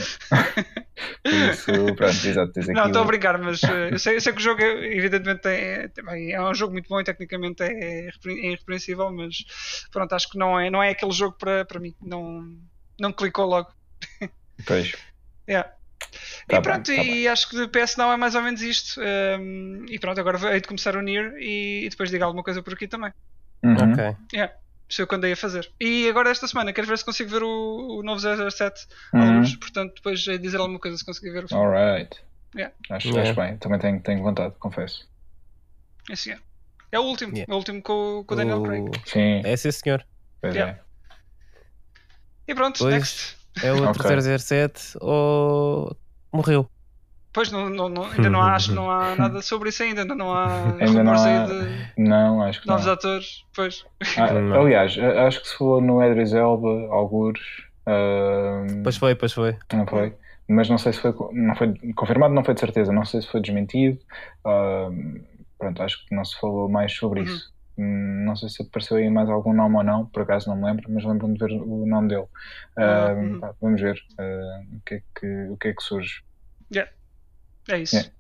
Por 1.23 1.33
isso, 1.33 1.95
pronto, 1.95 2.27
exato, 2.27 2.53
tens 2.53 2.67
Não, 2.69 2.87
estou 2.87 3.03
a 3.03 3.05
brincar, 3.05 3.39
mas 3.39 3.63
eh, 3.63 3.91
eu 3.95 3.99
sei, 4.01 4.17
eu 4.17 4.21
sei 4.21 4.33
que 4.33 4.39
o 4.41 4.43
jogo, 4.43 4.61
é, 4.63 4.97
evidentemente, 4.97 5.47
é, 5.47 5.89
é 6.33 6.43
um 6.43 6.55
jogo 6.55 6.73
muito 6.73 6.89
bom 6.89 7.01
e 7.01 7.05
tecnicamente 7.05 7.63
é, 7.63 7.69
é 8.09 8.11
irrepreensível, 8.27 9.13
mas 9.13 9.37
pronto, 9.93 10.13
acho 10.13 10.29
que 10.29 10.39
não 10.39 10.59
é, 10.59 10.69
não 10.71 10.83
é 10.83 10.91
aquele 10.91 11.13
jogo 11.13 11.37
para, 11.39 11.65
para 11.65 11.79
mim. 11.79 11.95
Não, 12.03 12.49
não 12.99 13.13
clicou 13.13 13.47
logo. 13.47 13.69
Pois. 14.67 14.93
Yeah. 15.49 15.71
Tá 16.49 16.59
e 16.59 16.63
pronto, 16.63 16.87
bem, 16.87 16.97
tá 16.97 17.03
e 17.05 17.29
acho 17.29 17.49
que 17.49 17.57
de 17.57 17.69
PS 17.69 17.97
não 17.97 18.13
é 18.13 18.17
mais 18.17 18.35
ou 18.35 18.43
menos 18.43 18.63
isto. 18.63 19.01
Um, 19.01 19.85
e 19.89 19.99
pronto, 19.99 20.21
agora 20.21 20.53
hei 20.55 20.61
de 20.61 20.69
começar 20.69 20.95
a 20.97 20.99
unir 20.99 21.35
e, 21.39 21.85
e 21.87 21.89
depois 21.89 22.11
digo 22.11 22.25
alguma 22.25 22.43
coisa 22.43 22.63
por 22.63 22.73
aqui 22.75 22.87
também. 22.89 23.13
Uhum. 23.63 23.75
Ok. 23.93 24.17
Isso 24.89 25.03
eu 25.03 25.07
que 25.09 25.15
andei 25.17 25.33
a 25.33 25.37
fazer. 25.37 25.69
E 25.81 26.09
agora 26.09 26.31
esta 26.31 26.47
semana, 26.47 26.73
quero 26.73 26.87
ver 26.87 26.97
se 26.97 27.05
consigo 27.05 27.29
ver 27.29 27.43
o, 27.43 27.99
o 27.99 28.03
novo 28.05 28.21
007 28.21 28.87
à 29.13 29.19
Uhum. 29.19 29.59
Portanto, 29.59 29.95
depois 29.97 30.25
hei 30.29 30.37
de 30.39 30.45
dizer 30.45 30.59
alguma 30.59 30.79
coisa 30.79 30.97
se 30.97 31.05
conseguir 31.05 31.31
ver 31.33 31.45
o 31.45 31.49
filme. 31.49 31.65
Alright. 31.65 32.17
Yeah. 32.55 32.73
Acho, 32.91 33.09
Yeah. 33.09 33.31
acho 33.31 33.41
bem. 33.41 33.57
Também 33.59 33.79
tenho, 33.81 34.01
tenho 34.01 34.23
vontade, 34.23 34.55
confesso. 34.61 35.09
Esse 36.09 36.31
é. 36.31 36.39
É 36.93 37.01
o 37.01 37.03
último. 37.03 37.33
Yeah. 37.33 37.53
É 37.53 37.55
o 37.55 37.59
último 37.59 37.83
com, 37.83 38.21
o- 38.21 38.25
com 38.25 38.35
o 38.35 38.37
Daniel 38.37 38.63
Craig. 38.63 38.83
O- 38.89 38.93
Sim, 39.09 39.43
É 39.45 39.57
sim, 39.57 39.73
senhor. 39.73 40.07
pois 40.41 40.55
Yeah. 40.55 40.79
é. 40.81 40.87
E 42.47 42.55
pronto, 42.55 42.79
Pois. 42.79 42.95
next. 42.95 43.36
É 43.63 43.73
o 43.73 43.83
outro 43.87 44.03
Ok. 44.07 44.21
007 44.39 44.97
ou 45.01 45.97
morreu. 46.33 46.69
Pois 47.33 47.51
não, 47.53 47.69
não, 47.69 47.89
não- 47.91 48.05
ainda 48.11 48.31
não 48.31 48.41
há, 48.41 48.55
acho 48.55 48.71
que 48.71 48.75
não 48.75 48.91
há 48.91 49.15
nada 49.17 49.43
sobre 49.43 49.69
isso 49.69 49.83
ainda. 49.83 50.03
Ainda 50.03 50.15
não 50.15 50.33
há 50.33 50.47
Ainda 50.79 51.03
não 51.03 51.15
rumores 51.15 51.21
há- 51.23 51.47
de 51.47 51.93
Não, 52.03 52.43
acho 52.43 52.61
que 52.63 52.67
não. 52.67 52.75
novos 52.75 52.89
atores. 52.89 53.45
Pois. 53.55 53.85
Ah, 54.17 54.33
Não. 54.41 54.61
aliás, 54.63 54.97
acho 54.99 55.43
que 55.43 55.49
se 55.49 55.57
falou 55.59 55.81
no 55.81 56.03
Edris 56.03 56.33
Elba, 56.33 56.89
algures. 56.91 57.43
ahm, 57.87 58.83
Pois 58.83 58.97
foi, 58.97 59.15
pois 59.15 59.33
foi. 59.33 59.57
Não 59.73 59.87
foi. 59.87 60.15
Mas 60.49 60.69
não 60.71 60.79
sei 60.79 60.93
se 60.93 61.01
foi, 61.01 61.13
não 61.33 61.55
foi 61.57 61.75
confirmado, 61.95 62.33
não 62.33 62.45
foi 62.45 62.55
de 62.55 62.61
certeza. 62.61 62.93
Não 62.93 63.05
sei 63.05 63.21
se 63.21 63.29
foi 63.29 63.41
desmentido. 63.41 63.99
Ahm, 64.45 65.21
pronto, 65.59 65.83
acho 65.83 66.07
que 66.07 66.15
não 66.15 66.25
se 66.25 66.39
falou 66.41 66.69
mais 66.69 66.93
sobre 66.95 67.21
Uhum. 67.21 67.27
isso. 67.27 67.53
Hum, 67.79 68.25
Não 68.25 68.35
sei 68.37 68.49
se 68.49 68.63
apareceu 68.63 68.97
aí 68.97 69.11
mais 69.11 69.29
algum 69.29 69.53
nome 69.53 69.77
ou 69.77 69.83
não, 69.85 70.07
por 70.07 70.23
acaso 70.23 70.49
não 70.49 70.57
me 70.57 70.65
lembro, 70.65 70.85
mas 70.91 71.05
lembro-me 71.05 71.35
de 71.37 71.45
ver 71.47 71.53
o 71.53 71.87
nome 71.87 72.09
dele. 72.09 72.27
Pá, 73.41 73.55
vamos 73.61 73.81
ver 73.81 73.99
ah, 74.19 74.61
o, 74.77 74.81
que 74.85 74.95
é 74.95 75.03
que, 75.19 75.49
o 75.51 75.57
que 75.57 75.69
é 75.69 75.73
que 75.75 75.83
surge. 75.83 76.23
É 77.69 77.79
isso. 77.81 77.97
Yeah. 77.97 78.13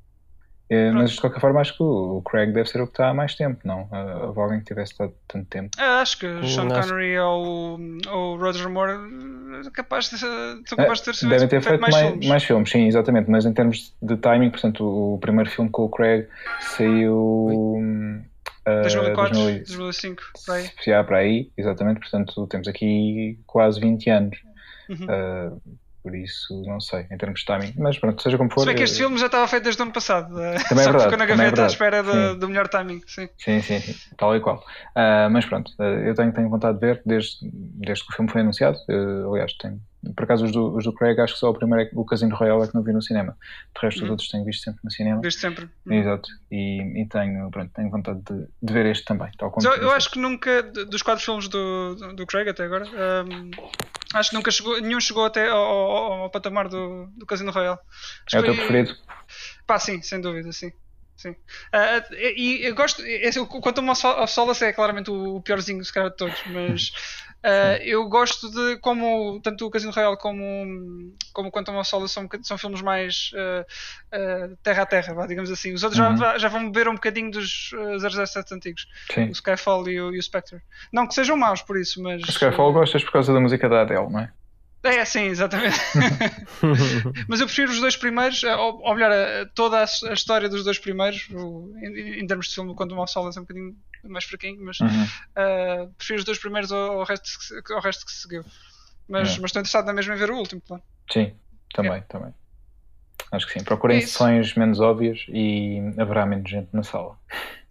Pronto. 0.69 0.95
mas 1.03 1.11
de 1.13 1.21
qualquer 1.21 1.41
forma, 1.41 1.61
acho 1.61 1.77
que 1.77 1.83
o 1.85 2.17
o 2.17 2.23
Craig 2.23 2.53
deve 2.53 2.69
ser 2.69 2.81
o 2.81 2.87
que 2.87 2.93
está 2.95 3.11
há 3.11 3.15
mais 3.15 3.37
tempo, 3.37 3.61
não? 3.65 3.89
Ah, 3.93 4.25
Houve 4.27 4.41
alguém 4.41 4.59
que 4.59 4.65
tivesse 4.65 4.91
estado 4.93 5.15
tanto 5.29 5.47
tempo. 5.49 5.71
Ah, 5.79 6.01
acho 6.01 6.19
que 6.19 6.27
Sean 6.49 6.67
acho- 6.73 6.89
Connery 6.91 7.17
ou, 7.21 7.79
ou 8.11 8.37
Roger 8.37 8.69
Moore 8.69 8.91
eh, 9.65 9.71
capaz 9.73 10.11
de, 10.11 10.19
são 10.19 10.61
capazes 10.77 10.99
de 10.99 11.05
ter 11.05 11.15
sido- 11.15 11.29
Devem 11.31 11.47
ter 11.47 11.63
feito 11.63 11.81
mais, 11.81 11.95
filmes. 11.97 12.27
mais 12.27 12.43
filmes, 12.43 12.69
sim, 12.71 12.87
exatamente. 12.89 13.31
Mas 13.31 13.47
em 13.47 13.53
termos 13.53 13.95
de 14.03 14.17
timing, 14.17 14.51
portanto, 14.51 14.83
o, 14.85 15.15
o 15.15 15.19
primeiro 15.19 15.49
filme 15.49 15.71
com 15.71 15.85
o 15.85 15.89
Craig 15.89 16.27
saiu. 16.61 17.47
ah, 17.49 18.25
2004, 18.67 19.35
2000 19.35 19.59
2005, 19.67 20.23
por 20.45 20.55
aí. 20.55 20.71
Já 20.85 21.05
para 21.05 21.19
aí, 21.19 21.51
exatamente. 21.57 22.01
Portanto, 22.01 22.47
temos 22.49 22.69
aqui 22.69 23.39
quase 23.47 23.81
20 23.81 24.11
anos. 24.11 24.37
Uhum. 24.89 25.07
Ah, 25.09 25.51
por 26.03 26.15
isso, 26.15 26.63
não 26.65 26.81
sei, 26.81 27.05
em 27.11 27.19
termos 27.19 27.41
de 27.41 27.47
timing. 27.47 27.75
Mas 27.79 27.99
pronto, 27.99 28.23
seja 28.23 28.39
como 28.39 28.49
for. 28.49 28.61
Se 28.61 28.67
bem 28.67 28.77
que 28.77 28.85
este 28.85 28.95
eh, 28.95 28.99
filme 28.99 29.19
já 29.19 29.27
estava 29.27 29.49
feito 29.49 29.65
desde 29.65 29.83
o 29.83 29.85
ano 29.85 29.93
passado. 29.93 30.41
eh, 30.41 30.55
Também 30.69 30.85
é 30.85 30.85
só 30.87 30.93
que 30.93 30.99
verdade, 30.99 31.03
ficou 31.03 31.19
na 31.19 31.27
também 31.27 31.47
é 31.47 31.51
gaveta 31.51 31.65
à 31.65 31.67
espera 31.67 32.03
do, 32.03 32.39
do 32.39 32.49
melhor 32.49 32.69
timing. 32.69 33.01
Sim. 33.09 33.29
Sim, 33.37 33.61
sim, 33.61 33.81
sim, 33.81 33.95
tal 34.17 34.37
e 34.37 34.41
qual. 34.41 34.65
Ah, 34.95 35.29
mas 35.31 35.45
pronto, 35.47 35.73
ah, 35.81 35.83
eu 35.85 36.15
tenho, 36.15 36.33
tenho 36.33 36.49
vontade 36.49 36.79
de 36.79 36.87
ver 36.87 37.03
desde, 37.05 37.39
desde 37.53 38.05
que 38.07 38.13
o 38.13 38.17
filme 38.17 38.31
foi 38.31 38.41
anunciado. 38.43 38.79
Ah, 38.89 39.29
aliás, 39.33 39.53
tenho, 39.55 39.81
por 40.15 40.25
acaso 40.25 40.45
os 40.45 40.53
do, 40.53 40.77
os 40.77 40.85
do 40.85 40.93
Craig, 40.93 41.19
acho 41.21 41.35
que 41.35 41.41
só 41.41 41.51
o 41.51 41.55
primeiro, 41.55 41.89
é, 41.89 41.91
o 41.95 42.05
Casino 42.05 42.35
Royale 42.37 42.63
é 42.63 42.67
que 42.69 42.75
não 42.75 42.83
vi 42.83 42.93
no 42.93 43.03
cinema. 43.03 43.37
De 43.75 43.81
resto, 43.87 43.99
os 43.99 44.03
Uhum. 44.05 44.11
outros 44.11 44.29
tenho 44.29 44.45
visto 44.45 44.63
sempre 44.63 44.81
no 44.85 44.91
cinema. 44.91 45.21
Desde 45.21 45.41
sempre. 45.41 45.69
Exato. 45.89 46.29
E, 46.51 47.03
e 47.03 47.09
tenho, 47.09 47.51
pronto, 47.51 47.73
tenho 47.75 47.91
vontade 47.91 48.21
de, 48.23 48.47
de 48.63 48.73
ver 48.73 48.87
este 48.87 49.05
também. 49.05 49.31
Tal 49.39 49.51
como 49.51 49.67
eu, 49.67 49.73
eu 49.75 49.91
acho 49.91 50.11
que 50.11 50.19
nunca, 50.19 50.63
dos 50.63 51.03
quatro 51.03 51.25
filmes 51.25 51.49
do, 51.49 51.95
do, 51.95 52.13
do 52.17 52.27
Craig 52.27 52.49
até 52.49 52.65
agora, 52.65 52.87
hum, 53.25 53.51
acho 54.15 54.31
que 54.31 54.37
nunca 54.37 54.51
chegou, 54.51 54.81
nenhum 54.81 55.01
chegou 55.01 55.25
até 55.25 55.49
ao, 55.49 55.59
ao- 55.59 56.13
ao 56.25 56.31
patamar 56.31 56.69
do, 56.69 57.07
do 57.17 57.25
Casino 57.27 57.51
Royale. 57.53 57.79
Acho 58.27 58.37
É 58.37 58.41
o 58.41 58.45
teu 58.45 58.55
preferido? 58.55 58.95
Pá, 59.67 59.79
sim, 59.79 60.01
sem 60.03 60.21
dúvida, 60.21 60.53
sim. 60.53 60.71
sim. 61.17 61.35
Ah, 61.73 62.05
e 62.13 62.61
eu 62.67 62.75
gosto, 62.75 63.03
esse, 63.03 63.39
o 63.41 63.47
Quantum 63.47 63.89
of 63.91 64.01
Sol- 64.01 64.23
of 64.23 64.33
Solace 64.33 64.65
é 64.65 64.73
claramente 64.73 65.11
o 65.11 65.41
piorzinho, 65.43 65.85
se 65.85 65.93
calhar, 65.93 66.11
de 66.11 66.17
todos, 66.17 66.43
mas 66.47 66.91
ah, 67.47 67.79
eu 67.83 68.09
gosto 68.09 68.51
de 68.51 68.77
como 68.81 69.41
tanto 69.43 69.65
o 69.67 69.71
Casino 69.71 69.93
Royale 69.93 70.17
como, 70.19 71.15
como 71.33 71.49
o 71.49 71.53
Quantum 71.53 71.79
of 71.79 71.89
Solace 71.89 72.13
são, 72.13 72.29
são 72.43 72.59
filmes 72.59 72.83
mais 72.83 73.31
ah, 73.35 73.67
ah, 74.13 74.49
terra 74.63 74.83
a 74.83 74.87
terra, 74.87 75.15
vá, 75.15 75.27
digamos 75.27 75.51
assim. 75.51 75.73
Os 75.73 75.83
outros 75.85 76.01
Uhum. 76.01 76.17
já, 76.17 76.39
já 76.39 76.49
vão 76.49 76.65
beber 76.71 76.89
um 76.89 76.95
bocadinho 76.95 77.31
dos 77.31 77.71
ah, 78.03 78.27
007 78.27 78.53
antigos, 78.55 78.87
Sim. 79.13 79.29
o 79.29 79.33
Skyfall 79.33 79.89
e 79.89 80.01
o, 80.01 80.15
e 80.15 80.19
o 80.19 80.23
Spectre. 80.23 80.59
Não 80.93 81.07
que 81.07 81.15
sejam 81.15 81.37
maus 81.37 81.63
por 81.63 81.79
isso, 81.79 82.03
mas. 82.03 82.23
O 82.23 82.31
Skyfall 82.31 82.73
gostas 82.73 83.05
por 83.05 83.13
causa 83.13 83.33
da 83.33 83.41
música 83.41 83.69
da 83.69 83.83
Adele, 83.83 84.09
não 84.11 84.21
é? 84.21 84.33
É, 84.85 85.05
sim, 85.05 85.23
exatamente. 85.25 85.77
Mas 87.29 87.41
eu 87.41 87.47
prefiro 87.47 87.73
os 87.73 87.81
dois 87.81 87.97
primeiros, 87.97 88.43
ou, 88.45 88.81
ou 88.83 88.95
melhor, 88.95 89.11
toda 89.55 89.79
a, 89.79 89.83
a 89.83 90.13
história 90.13 90.49
dos 90.49 90.63
dois 90.63 90.79
primeiros, 90.79 91.29
o- 91.33 91.75
em, 91.83 92.21
em 92.21 92.27
termos 92.27 92.47
de 92.49 92.55
filme, 92.55 92.73
quando 92.75 92.93
o 92.93 92.97
Mal 92.97 93.09
Sol 93.09 93.27
é 93.27 93.31
um 93.31 93.43
bocadinho 93.43 93.75
mais 94.05 94.25
fraquinho, 94.25 94.65
mas 94.65 94.79
Uhum. 94.81 95.07
eh, 95.37 95.89
prefiro 95.97 96.19
os 96.21 96.25
dois 96.25 96.39
primeiros 96.39 96.71
ao, 96.73 97.01
ao 97.01 97.05
resto, 97.05 97.25
que 97.39 97.45
se- 97.45 97.73
ao 97.73 97.81
resto 97.81 98.05
que 98.07 98.13
se 98.13 98.23
seguiu. 98.23 98.45
Mas, 99.09 99.29
Yeah. 99.29 99.41
mas 99.43 99.49
estou 99.51 99.61
interessado 99.61 99.87
na 99.87 99.93
mesma 99.93 100.15
em 100.15 100.19
ver 100.19 100.31
o 100.31 100.37
último, 100.37 100.61
claro. 100.67 100.83
Sim, 101.13 101.35
também, 101.75 102.03
também. 102.09 102.35
Acho 103.33 103.47
que 103.47 103.53
sim. 103.59 103.65
Procurem 103.65 103.99
É 103.99 104.01
sessões 104.01 104.55
menos 104.55 104.81
óbvias 104.81 105.25
e 105.29 105.79
haverá 105.99 106.25
menos 106.27 106.49
gente 106.51 106.69
na 106.73 106.83
sala. 106.83 107.19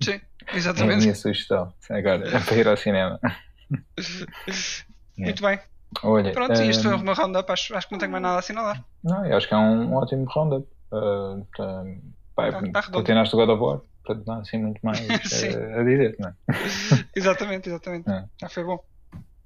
Sim, 0.02 0.20
É 0.48 0.54
a 0.54 0.58
exatamente. 0.58 1.02
minha 1.02 1.16
sugestão. 1.16 1.74
Agora, 1.90 2.28
é 2.28 2.40
para 2.40 2.56
ir 2.56 2.68
ao 2.68 2.78
cinema. 2.78 3.20
Muito 5.18 5.42
bem. 5.42 5.60
Olha, 6.04 6.32
Pronto, 6.34 6.62
e 6.62 6.70
isto 6.70 6.84
foi 6.84 6.92
ehm, 6.94 7.02
uma 7.02 7.14
round-up, 7.14 7.50
acho, 7.52 7.76
acho 7.76 7.88
que 7.88 7.94
não 7.94 8.00
tenho 8.00 8.12
mais 8.12 8.22
nada 8.22 8.36
a 8.36 8.40
assinalar. 8.40 8.84
não, 9.04 9.26
eu 9.26 9.38
acho 9.38 9.48
que 9.48 9.54
é 9.54 9.58
um 9.58 9.94
ótimo 9.96 10.26
roundup. 10.26 10.68
Uh, 10.92 11.46
tá, 11.56 11.84
pá, 12.36 12.52
Tá- 12.52 12.52
tá 12.52 12.58
redondo. 12.60 12.92
platinaste 12.92 13.36
o 13.36 13.38
God 13.40 13.50
of 13.50 13.62
War, 13.62 13.82
portanto 14.06 14.26
não 14.28 14.36
há 14.36 14.40
assim 14.42 14.58
muito 14.58 14.80
mais 14.84 15.00
eh, 15.02 15.80
a 15.80 15.84
dizer, 15.84 16.16
não 16.20 16.30
é? 16.30 16.34
Exatamente, 17.16 17.70
exatamente. 17.70 18.10
É. 18.10 18.24
Já 18.42 18.50
foi 18.50 18.64
bom. 18.64 18.80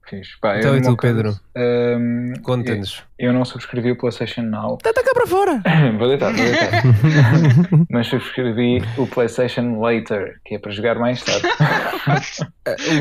Fixe. 0.10 0.32
Pá, 0.42 0.58
Então 0.58 0.76
e 0.76 0.82
tu, 0.82 0.98
Pedro? 0.98 1.40
ehm, 1.56 2.34
Conta-nos. 2.42 3.04
eu, 3.20 3.28
eu 3.28 3.34
não 3.34 3.46
subscrevi 3.46 3.92
o 3.92 3.96
PlayStation 3.96 4.42
Now. 4.42 4.80
Está 4.84 5.04
cá 5.04 5.14
para 5.14 5.28
fora! 5.28 5.62
vou 6.00 6.08
deitar, 6.08 6.34
vou 6.34 6.44
deitar. 6.44 6.84
Mas 7.92 8.08
subscrevi 8.08 8.82
o 8.98 9.06
PlayStation 9.06 9.80
Later, 9.80 10.40
que 10.44 10.56
é 10.56 10.60
para 10.60 10.72
jogar 10.72 10.96
mais 10.98 11.22
tarde. 11.22 11.48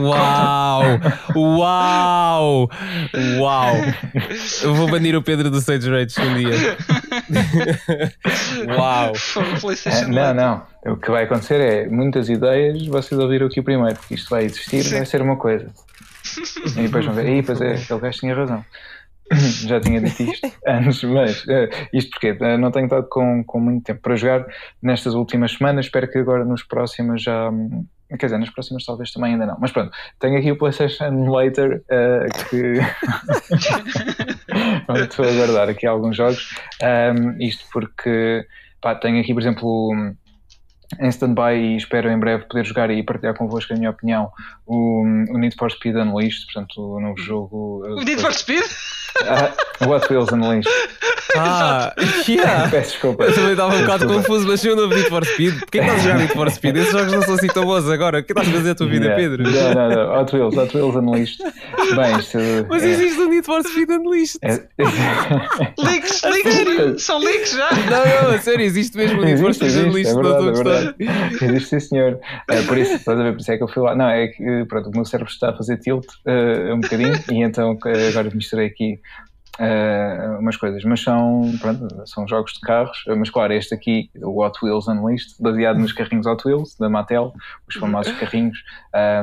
Uau! 0.03 0.83
Uau! 1.35 2.69
Uau! 3.39 3.75
Eu 4.63 4.75
vou 4.75 4.91
banir 4.91 5.17
o 5.17 5.23
Pedro 5.23 5.51
do 5.51 5.63
Sage 5.63 5.89
Rage 5.91 6.21
um 6.21 6.35
dia. 6.37 6.77
Uau! 8.77 9.13
PlayStation 9.61 10.09
não, 10.09 10.35
não. 10.35 10.63
O 10.87 10.97
que 10.97 11.11
vai 11.11 11.25
acontecer 11.25 11.61
é 11.61 11.89
muitas 11.89 12.29
ideias, 12.29 12.87
vocês 12.87 13.19
ouviram 13.21 13.47
aqui 13.47 13.63
primeiro, 13.63 13.97
porque 13.97 14.15
isto 14.15 14.31
vai 14.31 14.45
existir, 14.45 14.83
Sim. 14.85 14.97
vai 14.97 15.07
ser 15.07 15.23
uma 15.23 15.37
coisa. 15.37 15.71
E 16.77 16.83
depois 16.83 17.05
vão 17.05 17.15
ver, 17.15 17.27
aí, 17.27 17.43
pois 17.43 17.61
é, 17.61 17.75
aquele 17.75 18.01
gajo 18.01 18.19
tinha 18.19 18.35
razão. 18.35 18.65
Já 19.67 19.81
tinha 19.81 20.01
dito 20.01 20.23
isto 20.23 20.51
antes, 20.67 21.03
mas 21.05 21.45
eh, 21.49 21.69
isto 21.93 22.11
porque 22.11 22.37
eh, 22.41 22.57
não 22.57 22.71
tenho 22.71 22.87
estado 22.87 23.07
com, 23.09 23.45
com 23.45 23.61
muito 23.61 23.85
tempo 23.85 24.01
para 24.01 24.17
jogar 24.17 24.47
nestas 24.83 25.15
últimas 25.15 25.53
semanas. 25.53 25.87
Espero 25.87 26.11
que 26.11 26.19
agora 26.19 26.45
nos 26.45 26.63
próximos 26.63 27.23
já. 27.23 27.51
Quer 28.17 28.27
dizer, 28.27 28.39
nas 28.39 28.51
próximas 28.51 28.85
talvez 28.85 29.13
também 29.13 29.33
ainda 29.33 29.45
não. 29.45 29.57
Mas 29.61 29.71
pronto, 29.71 29.93
tenho 30.19 30.39
aqui 30.39 30.51
o 30.51 30.57
PlayStation 30.57 31.31
Later 31.31 31.83
eh, 31.91 32.27
que. 32.49 32.75
Estou 35.03 35.29
a 35.29 35.33
guardar 35.33 35.69
aqui 35.69 35.87
alguns 35.87 36.17
jogos. 36.17 36.55
Um, 36.83 37.37
isto 37.43 37.65
porque 37.71 38.47
pá, 38.81 38.95
tenho 38.95 39.21
aqui, 39.21 39.35
por 39.35 39.43
exemplo, 39.43 39.93
em 41.01 41.09
stand-by 41.09 41.55
e 41.55 41.77
espero 41.77 42.11
em 42.11 42.19
breve 42.19 42.45
poder 42.45 42.65
jogar 42.65 42.91
e 42.91 43.03
partilhar 43.03 43.37
convosco 43.37 43.75
a 43.75 43.77
minha 43.77 43.91
opinião 43.91 44.31
o, 44.67 45.03
o 45.31 45.39
Need 45.39 45.57
for 45.57 45.71
Speed 45.71 45.97
Unleashed, 45.97 46.47
portanto, 46.47 46.81
o 46.81 47.01
novo 47.01 47.19
jogo. 47.19 47.83
O 47.87 48.03
Need 48.03 48.21
for 48.21 48.33
Speed? 48.33 48.65
Ah, 49.27 49.53
What 49.87 50.13
Wheels 50.13 50.31
Unleashed. 50.33 50.71
Ah, 51.37 51.95
yeah. 52.27 52.69
Peço 52.71 52.93
desculpa. 52.93 53.25
Eu 53.25 53.35
também 53.35 53.51
estava 53.53 53.75
um 53.77 53.81
bocado 53.81 54.07
confuso, 54.07 54.47
mas 54.49 54.65
eu 54.65 54.75
não 54.75 54.89
vi 54.89 54.97
Need 54.97 55.09
for 55.11 55.25
Speed, 55.25 55.59
porquê 55.61 55.79
que 55.79 55.85
estás 55.85 56.01
a 56.01 56.03
jogar 56.03 56.19
Need 56.19 56.33
for 56.33 56.51
Speed? 56.51 56.77
Esses 56.77 56.93
jogos 56.93 57.13
não 57.13 57.23
são 57.23 57.35
assim 57.35 57.47
tão 57.49 57.65
bons 57.65 57.89
agora. 57.91 58.19
O 58.21 58.25
que 58.25 58.33
estás 58.33 58.49
a 58.49 58.53
fazer 58.53 58.71
a 58.71 58.75
tua 58.75 58.87
vida, 58.87 59.05
Yeah. 59.07 59.23
Pedro? 59.23 59.43
Não, 59.51 59.75
não, 59.75 59.89
não. 60.15 60.21
Hot 60.23 60.35
Wheels, 60.37 60.57
Hot 60.57 60.77
Wheels 60.77 60.95
Unleashed. 60.97 61.39
Bem, 61.95 62.19
isto. 62.19 62.39
Mas 62.69 62.83
é- 62.83 62.91
existe 62.91 63.21
o 63.21 63.29
Need 63.29 63.45
for 63.47 63.63
Speed 63.63 63.91
Unleashed. 63.91 64.39
é- 64.43 64.69
Leaks, 65.79 66.23
leaks, 66.23 67.03
são 67.03 67.19
leaks 67.19 67.53
já. 67.53 67.69
Não, 67.71 68.23
não, 68.31 68.35
a 68.35 68.39
sério, 68.39 68.65
existe 68.65 68.97
mesmo 68.97 69.21
o 69.21 69.25
Need 69.25 69.41
for 69.41 69.53
Speed 69.55 69.69
existe, 69.71 69.87
é 69.87 69.91
Unleashed. 69.91 70.15
Não 70.15 70.23
verdade, 70.23 70.47
estou 70.49 70.73
a 70.73 70.75
é 70.75 70.79
gostar. 70.79 70.95
verdade. 70.99 71.45
Existe 71.45 71.69
sim, 71.69 71.81
senhor. 71.81 72.19
É, 72.51 72.63
por 72.63 72.79
isso, 72.79 72.93
estás 72.95 73.19
a 73.21 73.23
ver, 73.23 73.33
por 73.33 73.41
isso 73.41 73.53
é 73.53 73.57
que 73.57 73.63
eu 73.63 73.69
fui 73.69 73.83
lá. 73.83 73.95
Não, 73.95 74.09
é 74.09 74.27
que 74.29 74.65
pronto, 74.69 74.89
o 74.89 74.93
meu 74.93 75.05
cérebro 75.05 75.31
está 75.33 75.51
a 75.51 75.57
fazer 75.57 75.77
tilt 75.79 76.05
eh, 76.27 76.73
um 76.73 76.81
bocadinho 76.81 77.15
e 77.31 77.43
então 77.43 77.77
eh, 77.87 78.09
agora 78.09 78.31
misturei 78.35 78.67
aqui 78.67 78.98
eh, 79.61 80.37
umas 80.39 80.57
coisas, 80.57 80.85
mas 80.85 81.03
são, 81.03 81.53
pronto, 81.61 81.89
são 82.07 82.29
jogos 82.29 82.53
de 82.53 82.61
carros, 82.61 83.03
mas 83.17 83.29
claro, 83.29 83.53
este 83.53 83.75
aqui, 83.75 84.09
o 84.23 84.41
Hot 84.41 84.57
Wheels 84.63 84.87
Unleashed, 84.87 85.35
baseado 85.41 85.81
nos 85.81 85.93
carrinhos 85.93 86.27
Hot 86.27 86.47
Wheels 86.47 86.77
da 86.79 86.89
Mattel, 86.89 87.33
os 87.69 87.75
famosos 87.75 88.13
carrinhos. 88.21 88.57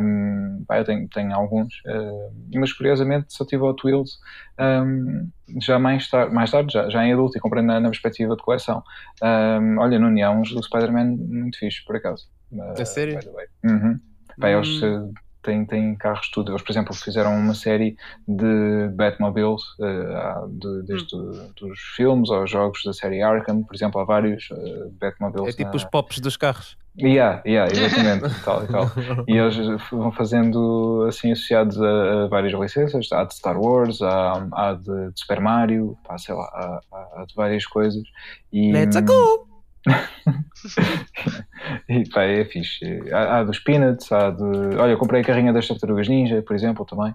Um, 0.02 0.66
pá, 0.68 0.80
eu 0.80 0.84
tenho, 0.84 1.08
tenho 1.08 1.34
alguns, 1.34 1.82
eh, 1.86 2.30
mas 2.56 2.74
curiosamente 2.74 3.28
só 3.30 3.46
tive 3.46 3.64
Hot 3.64 3.82
Wheels 3.86 4.20
um, 4.60 5.30
já 5.62 5.80
mais 5.80 6.10
tarde, 6.10 6.34
mais 6.34 6.52
tarde 6.52 6.74
já, 6.74 6.90
já 6.90 7.06
em 7.06 7.14
adulto 7.14 7.38
e 7.38 7.42
comprei 7.42 7.64
na, 7.64 7.80
na 7.80 7.90
perspectiva 7.90 8.36
de 8.36 8.44
coleção. 8.44 8.84
Um, 9.24 9.80
olha, 9.80 9.98
no 9.98 10.08
União, 10.08 10.42
uns 10.42 10.52
do 10.54 10.62
Spider-Man 10.62 11.16
muito 11.18 11.58
fixe, 11.60 11.84
por 11.86 11.96
acaso. 11.96 12.26
Uh, 12.52 12.82
A 12.82 12.86
sério? 12.86 13.18
by 13.18 13.26
the 13.26 13.32
way. 13.32 13.46
Uhum. 13.64 14.00
Pá, 14.38 14.50
eles 14.50 14.84
Hum. 14.84 15.14
Têm, 15.46 15.66
têm 15.66 15.96
carros 15.96 16.30
tudo. 16.32 16.52
Eles, 16.52 16.62
por 16.62 16.72
exemplo, 16.72 16.94
fizeram 16.94 17.36
uma 17.38 17.54
série 17.54 17.96
de 18.28 18.90
Batmobiles, 18.96 19.62
uh, 19.80 20.48
de- 20.50 20.84
desde 20.88 21.16
Hum. 21.16 21.50
dos 21.60 21.80
filmes 21.96 22.30
aos 22.30 22.50
jogos 22.50 22.82
da 22.84 22.92
série 22.94 23.22
Arkham, 23.22 23.64
por 23.64 23.76
exemplo, 23.76 24.02
há 24.02 24.04
vários 24.06 24.50
uh, 24.52 24.92
Batmobiles. 25.00 25.50
É 25.50 25.58
tipo 25.58 25.70
na... 25.70 25.76
os 25.76 25.84
pops 25.86 26.20
dos 26.20 26.36
carros. 26.36 26.76
Yeah, 26.98 27.42
yeah, 27.46 27.70
exatamente, 27.76 28.34
tal 28.46 28.64
e 28.64 28.68
tal. 28.68 28.90
E 29.28 29.34
eles 29.38 29.58
vão 29.92 30.12
fazendo 30.14 31.06
assim 31.10 31.32
associados 31.34 31.82
a, 31.82 32.24
a 32.24 32.28
várias 32.28 32.58
licenças, 32.58 33.12
há 33.12 33.26
de 33.26 33.34
Star 33.36 33.60
Wars, 33.60 34.02
há, 34.02 34.48
há 34.54 34.74
de, 34.74 35.12
de 35.12 35.20
Super 35.20 35.42
Mario, 35.42 35.98
pá, 36.08 36.18
sei 36.18 36.34
lá, 36.34 36.46
há, 36.46 36.80
há- 36.94 37.22
há 37.22 37.26
de 37.26 37.36
várias 37.36 37.66
coisas. 37.66 38.02
E, 38.52 38.72
Let's 38.72 38.96
go! 39.02 39.55
E 41.90 42.10
pá, 42.10 42.24
é 42.24 42.46
fixe. 42.46 43.02
Há, 43.12 43.40
há 43.40 43.44
dos 43.44 43.60
Peanuts, 43.60 44.12
há 44.12 44.32
de. 44.32 44.44
Olha, 44.78 44.92
eu 44.92 44.98
comprei 44.98 45.22
a 45.22 45.24
carrinha 45.24 45.54
das 45.54 45.68
Tartarugas 45.68 46.08
Ninja, 46.08 46.42
por 46.42 46.56
exemplo, 46.56 46.86
também. 46.86 47.14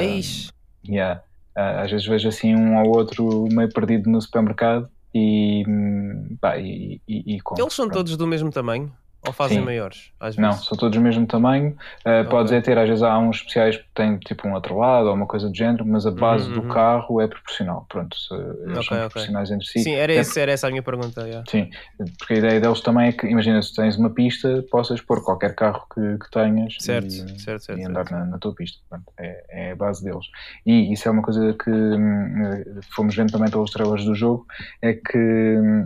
Eish. 0.00 0.52
Yeah. 0.86 1.22
Ah, 1.56 1.82
às 1.82 1.90
vezes 1.90 2.06
vejo 2.06 2.28
assim 2.28 2.54
um 2.54 2.76
ou 2.82 2.96
outro 2.96 3.46
meio 3.50 3.72
perdido 3.72 4.10
no 4.10 4.20
supermercado 4.20 4.88
e, 5.14 5.62
hum, 5.68 6.36
pá, 6.40 6.58
e, 6.58 7.00
e, 7.08 7.36
e 7.36 7.40
compro. 7.40 7.62
Eles 7.62 7.74
são 7.74 7.86
Pronto. 7.86 7.98
todos 7.98 8.16
do 8.16 8.26
mesmo 8.26 8.50
tamanho? 8.50 8.92
Ou 9.26 9.32
fazem 9.32 9.58
Sim. 9.58 9.64
maiores? 9.64 10.10
Não, 10.36 10.52
são 10.52 10.76
todos 10.76 10.96
do 10.96 11.02
mesmo 11.02 11.26
tamanho. 11.26 11.76
Uh, 12.04 12.28
Podes 12.28 12.50
Ok. 12.52 12.58
é 12.58 12.60
ter, 12.60 12.76
às 12.76 12.88
vezes 12.88 13.02
há 13.02 13.16
uns 13.18 13.36
especiais 13.36 13.76
que 13.76 13.84
têm 13.94 14.18
tipo 14.18 14.48
um 14.48 14.52
outro 14.54 14.76
lado 14.76 15.06
ou 15.08 15.14
uma 15.14 15.26
coisa 15.26 15.48
do 15.48 15.54
género, 15.56 15.86
mas 15.86 16.04
a 16.06 16.10
base 16.10 16.48
Uhum, 16.48 16.54
do 16.62 16.68
carro 16.74 17.20
é 17.20 17.28
proporcional. 17.28 17.86
Pronto, 17.88 18.16
se- 18.16 18.34
eles 18.34 18.78
Ok, 18.78 18.84
são 18.88 18.98
proporcionais 18.98 19.50
entre 19.50 19.66
si. 19.66 19.78
Sim, 19.80 19.92
era, 19.94 20.12
É- 20.12 20.16
esse, 20.16 20.40
era 20.40 20.50
essa 20.52 20.66
a 20.66 20.70
minha 20.70 20.82
pergunta. 20.82 21.22
yeah. 21.26 21.48
Sim, 21.48 21.70
porque 22.18 22.34
a 22.34 22.36
ideia 22.38 22.60
deles 22.60 22.80
também 22.80 23.08
é 23.08 23.12
que, 23.12 23.26
imagina, 23.26 23.62
se 23.62 23.74
tens 23.74 23.96
uma 23.96 24.10
pista, 24.10 24.64
possas 24.70 25.00
pôr 25.00 25.22
qualquer 25.22 25.54
carro 25.54 25.86
que, 25.94 26.18
que 26.18 26.30
tenhas 26.30 26.74
Certo, 26.80 27.06
e, 27.06 27.38
certo, 27.40 27.60
certo, 27.64 27.78
e 27.78 27.84
andar. 27.84 28.10
Na, 28.10 28.24
na 28.24 28.38
tua 28.38 28.54
pista. 28.54 28.78
Pronto, 28.90 29.04
é, 29.18 29.68
é 29.68 29.72
a 29.72 29.76
base 29.76 30.02
deles. 30.04 30.26
E 30.66 30.92
isso 30.92 31.08
é 31.08 31.12
uma 31.12 31.22
coisa 31.22 31.54
que 31.54 31.70
hum, 31.70 32.44
eh, 32.44 32.64
fomos 32.94 33.14
vendo 33.14 33.30
também 33.30 33.50
pelos 33.50 33.70
trailers 33.70 34.04
do 34.04 34.14
jogo, 34.14 34.44
é 34.82 34.94
que 34.94 35.16
hum, 35.18 35.84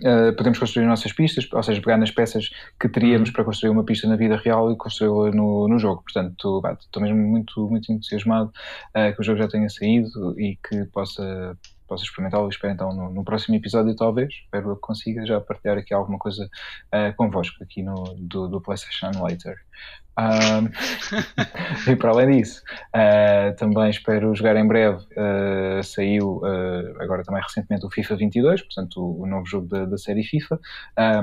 eh, 0.00 0.32
podemos 0.32 0.58
construir 0.58 0.86
nossas 0.86 1.12
pistas, 1.12 1.48
ou 1.52 1.62
seja, 1.62 1.80
pegar 1.80 1.96
nas 1.98 2.10
peças 2.10 2.50
que 2.80 2.88
teríamos 2.88 3.28
Uhum. 3.28 3.32
para 3.32 3.44
construir 3.44 3.70
uma 3.70 3.84
pista 3.84 4.08
na 4.08 4.16
vida 4.16 4.36
real 4.36 4.70
e 4.72 4.76
construí-la 4.76 5.30
no, 5.30 5.68
no 5.68 5.78
jogo. 5.78 6.02
Portanto, 6.02 6.62
estou 6.80 7.02
mesmo 7.02 7.18
muito, 7.18 7.68
muito 7.68 7.92
entusiasmado 7.92 8.52
eh, 8.94 9.12
que 9.12 9.20
o 9.20 9.24
jogo 9.24 9.38
já 9.38 9.48
tenha 9.48 9.68
saído 9.68 10.38
e 10.40 10.56
que 10.56 10.84
possa, 10.86 11.56
possa 11.86 12.04
experimentá-lo. 12.04 12.48
Espero 12.48 12.72
então 12.72 12.94
no, 12.94 13.10
no 13.12 13.24
próximo 13.24 13.56
episódio, 13.56 13.94
talvez. 13.96 14.32
Espero 14.44 14.74
que 14.74 14.80
consiga 14.80 15.26
já 15.26 15.40
partilhar 15.40 15.78
aqui 15.78 15.94
alguma 15.94 16.18
coisa 16.18 16.48
eh, 16.92 17.12
convosco 17.12 17.62
aqui 17.62 17.82
no, 17.82 18.14
do, 18.18 18.48
do 18.48 18.60
PlayStation 18.60 19.10
Later. 19.22 19.56
Um, 20.18 20.68
e 21.90 21.96
para 21.96 22.10
além 22.10 22.38
disso, 22.38 22.62
uh, 22.94 23.56
também 23.56 23.90
espero 23.90 24.34
jogar 24.34 24.56
em 24.56 24.66
breve. 24.66 25.02
Uh, 25.12 25.82
saiu 25.82 26.38
uh, 26.38 27.00
agora 27.00 27.22
também 27.22 27.42
recentemente 27.42 27.86
o 27.86 27.90
FIFA 27.90 28.16
22, 28.16 28.62
portanto, 28.62 29.00
o, 29.00 29.22
o 29.22 29.26
novo 29.26 29.46
jogo 29.46 29.66
da, 29.68 29.84
da 29.84 29.96
série 29.96 30.22
FIFA, 30.22 30.60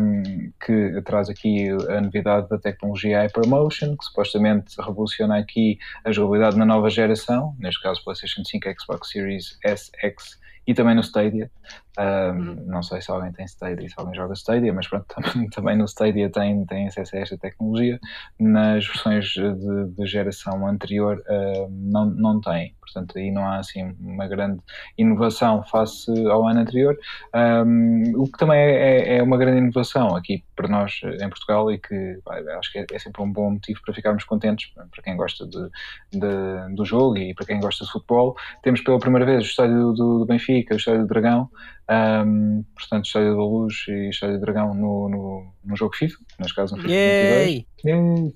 um, 0.01 0.51
que 0.65 1.01
traz 1.03 1.29
aqui 1.29 1.69
a 1.69 2.01
novidade 2.01 2.49
da 2.49 2.57
tecnologia 2.57 3.21
Hypermotion, 3.21 3.95
que 3.95 4.05
supostamente 4.05 4.75
revoluciona 4.81 5.37
aqui 5.37 5.77
a 6.03 6.11
jogabilidade 6.11 6.57
na 6.57 6.65
nova 6.65 6.89
geração, 6.89 7.55
neste 7.59 7.81
caso 7.81 8.03
PlayStation 8.03 8.43
5, 8.43 8.67
Xbox 8.79 9.09
Series 9.09 9.57
S, 9.63 9.91
X 10.01 10.39
e 10.69 10.73
também 10.73 10.93
no 10.93 11.01
Stadia. 11.01 11.49
Uhum. 11.97 12.63
Não 12.67 12.83
sei 12.83 13.01
se 13.01 13.11
alguém 13.11 13.31
tem 13.31 13.45
Stadia, 13.45 13.87
se 13.87 13.95
alguém 13.97 14.15
joga 14.15 14.33
Stadia, 14.33 14.73
mas 14.73 14.87
pronto, 14.87 15.05
também 15.53 15.77
no 15.77 15.85
Stadia 15.85 16.29
tem, 16.29 16.65
tem 16.65 16.87
acesso 16.87 17.15
a 17.15 17.19
esta 17.19 17.37
tecnologia. 17.37 17.99
Nas 18.39 18.85
versões 18.85 19.25
de, 19.25 19.85
de 19.95 20.05
geração 20.05 20.67
anterior 20.67 21.21
uh, 21.27 21.67
não, 21.69 22.05
não 22.05 22.41
tem, 22.41 22.75
portanto 22.79 23.17
aí 23.17 23.31
não 23.31 23.45
há 23.45 23.57
assim 23.57 23.95
uma 23.99 24.27
grande 24.27 24.59
inovação 24.97 25.63
face 25.63 26.11
ao 26.27 26.47
ano 26.47 26.61
anterior. 26.61 26.97
Um, 27.35 28.13
o 28.15 28.25
que 28.25 28.37
também 28.37 28.59
é, 28.59 29.17
é, 29.17 29.23
uma 29.23 29.37
grande 29.37 29.59
inovação 29.59 30.15
aqui 30.15 30.43
para 30.55 30.67
nós 30.67 31.01
em 31.03 31.29
Portugal 31.29 31.71
e 31.71 31.77
que 31.77 32.19
acho 32.57 32.71
que 32.71 32.79
é, 32.79 32.85
é, 32.91 32.99
sempre 32.99 33.21
um 33.21 33.31
bom 33.31 33.51
motivo 33.51 33.81
para 33.83 33.93
ficarmos 33.93 34.23
contentes, 34.23 34.71
para 34.73 35.03
quem 35.03 35.15
gosta 35.15 35.45
de, 35.45 35.69
de, 36.11 36.75
do 36.75 36.85
jogo 36.85 37.17
e 37.17 37.33
para 37.33 37.45
quem 37.45 37.59
gosta 37.59 37.85
de 37.85 37.91
futebol. 37.91 38.35
Temos 38.61 38.81
pela 38.81 38.99
primeira 38.99 39.25
vez 39.25 39.43
o 39.43 39.47
estádio 39.47 39.93
do, 39.93 40.19
do 40.19 40.25
Benfica, 40.25 40.73
o 40.73 40.77
Estádio 40.77 41.01
do 41.01 41.07
Dragão, 41.07 41.49
um, 41.89 42.63
portanto, 42.75 43.05
Estádio 43.05 43.35
da 43.35 43.43
Luz 43.43 43.73
e 43.87 44.09
Estádio 44.09 44.37
do 44.37 44.41
Dragão 44.41 44.73
no, 44.73 45.09
no, 45.09 45.53
no 45.65 45.75
jogo 45.75 45.95
FIFA, 45.95 46.17
neste 46.39 46.55
caso 46.55 46.75
no 46.75 46.81
FIFA 46.81 46.93
Yay! 46.93 47.67
22. 47.83 48.33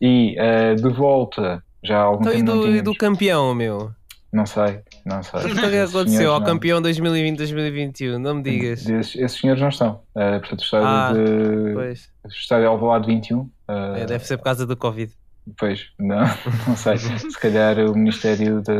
E 0.00 0.36
uh, 0.40 0.76
de 0.76 0.88
volta, 0.88 1.62
já 1.82 1.98
há 1.98 2.02
algum 2.02 2.22
então, 2.22 2.32
tempo. 2.32 2.50
E 2.50 2.52
do, 2.52 2.66
não 2.66 2.76
e 2.76 2.82
do 2.82 2.94
campeão, 2.94 3.54
meu? 3.54 3.92
Não 4.32 4.44
sei, 4.44 4.80
não 5.06 5.22
sei. 5.22 5.40
O 5.40 5.54
que 5.54 5.76
é 5.76 5.82
aconteceu 5.82 6.32
ao 6.32 6.42
campeão 6.42 6.82
2020-2021? 6.82 8.18
Não 8.18 8.34
me 8.34 8.42
digas. 8.42 8.86
Esses, 8.86 9.16
esses 9.16 9.40
senhores 9.40 9.62
não 9.62 9.70
estão. 9.70 10.02
Uh, 10.14 10.38
portanto, 10.40 10.60
o 10.60 10.64
estádio 10.64 10.86
ah, 10.86 11.12
de. 11.14 11.98
O 12.24 12.28
estádio 12.28 12.68
Alvalade 12.68 13.06
21. 13.06 13.38
Uh, 13.38 13.50
é, 13.96 14.04
deve 14.04 14.26
ser 14.26 14.36
por 14.36 14.44
causa 14.44 14.66
do 14.66 14.76
Covid. 14.76 15.12
Pois, 15.56 15.88
não, 15.98 16.26
não 16.66 16.76
sei. 16.76 16.98
Se 16.98 17.38
calhar 17.38 17.78
o 17.78 17.94
Ministério 17.94 18.60
da, 18.62 18.74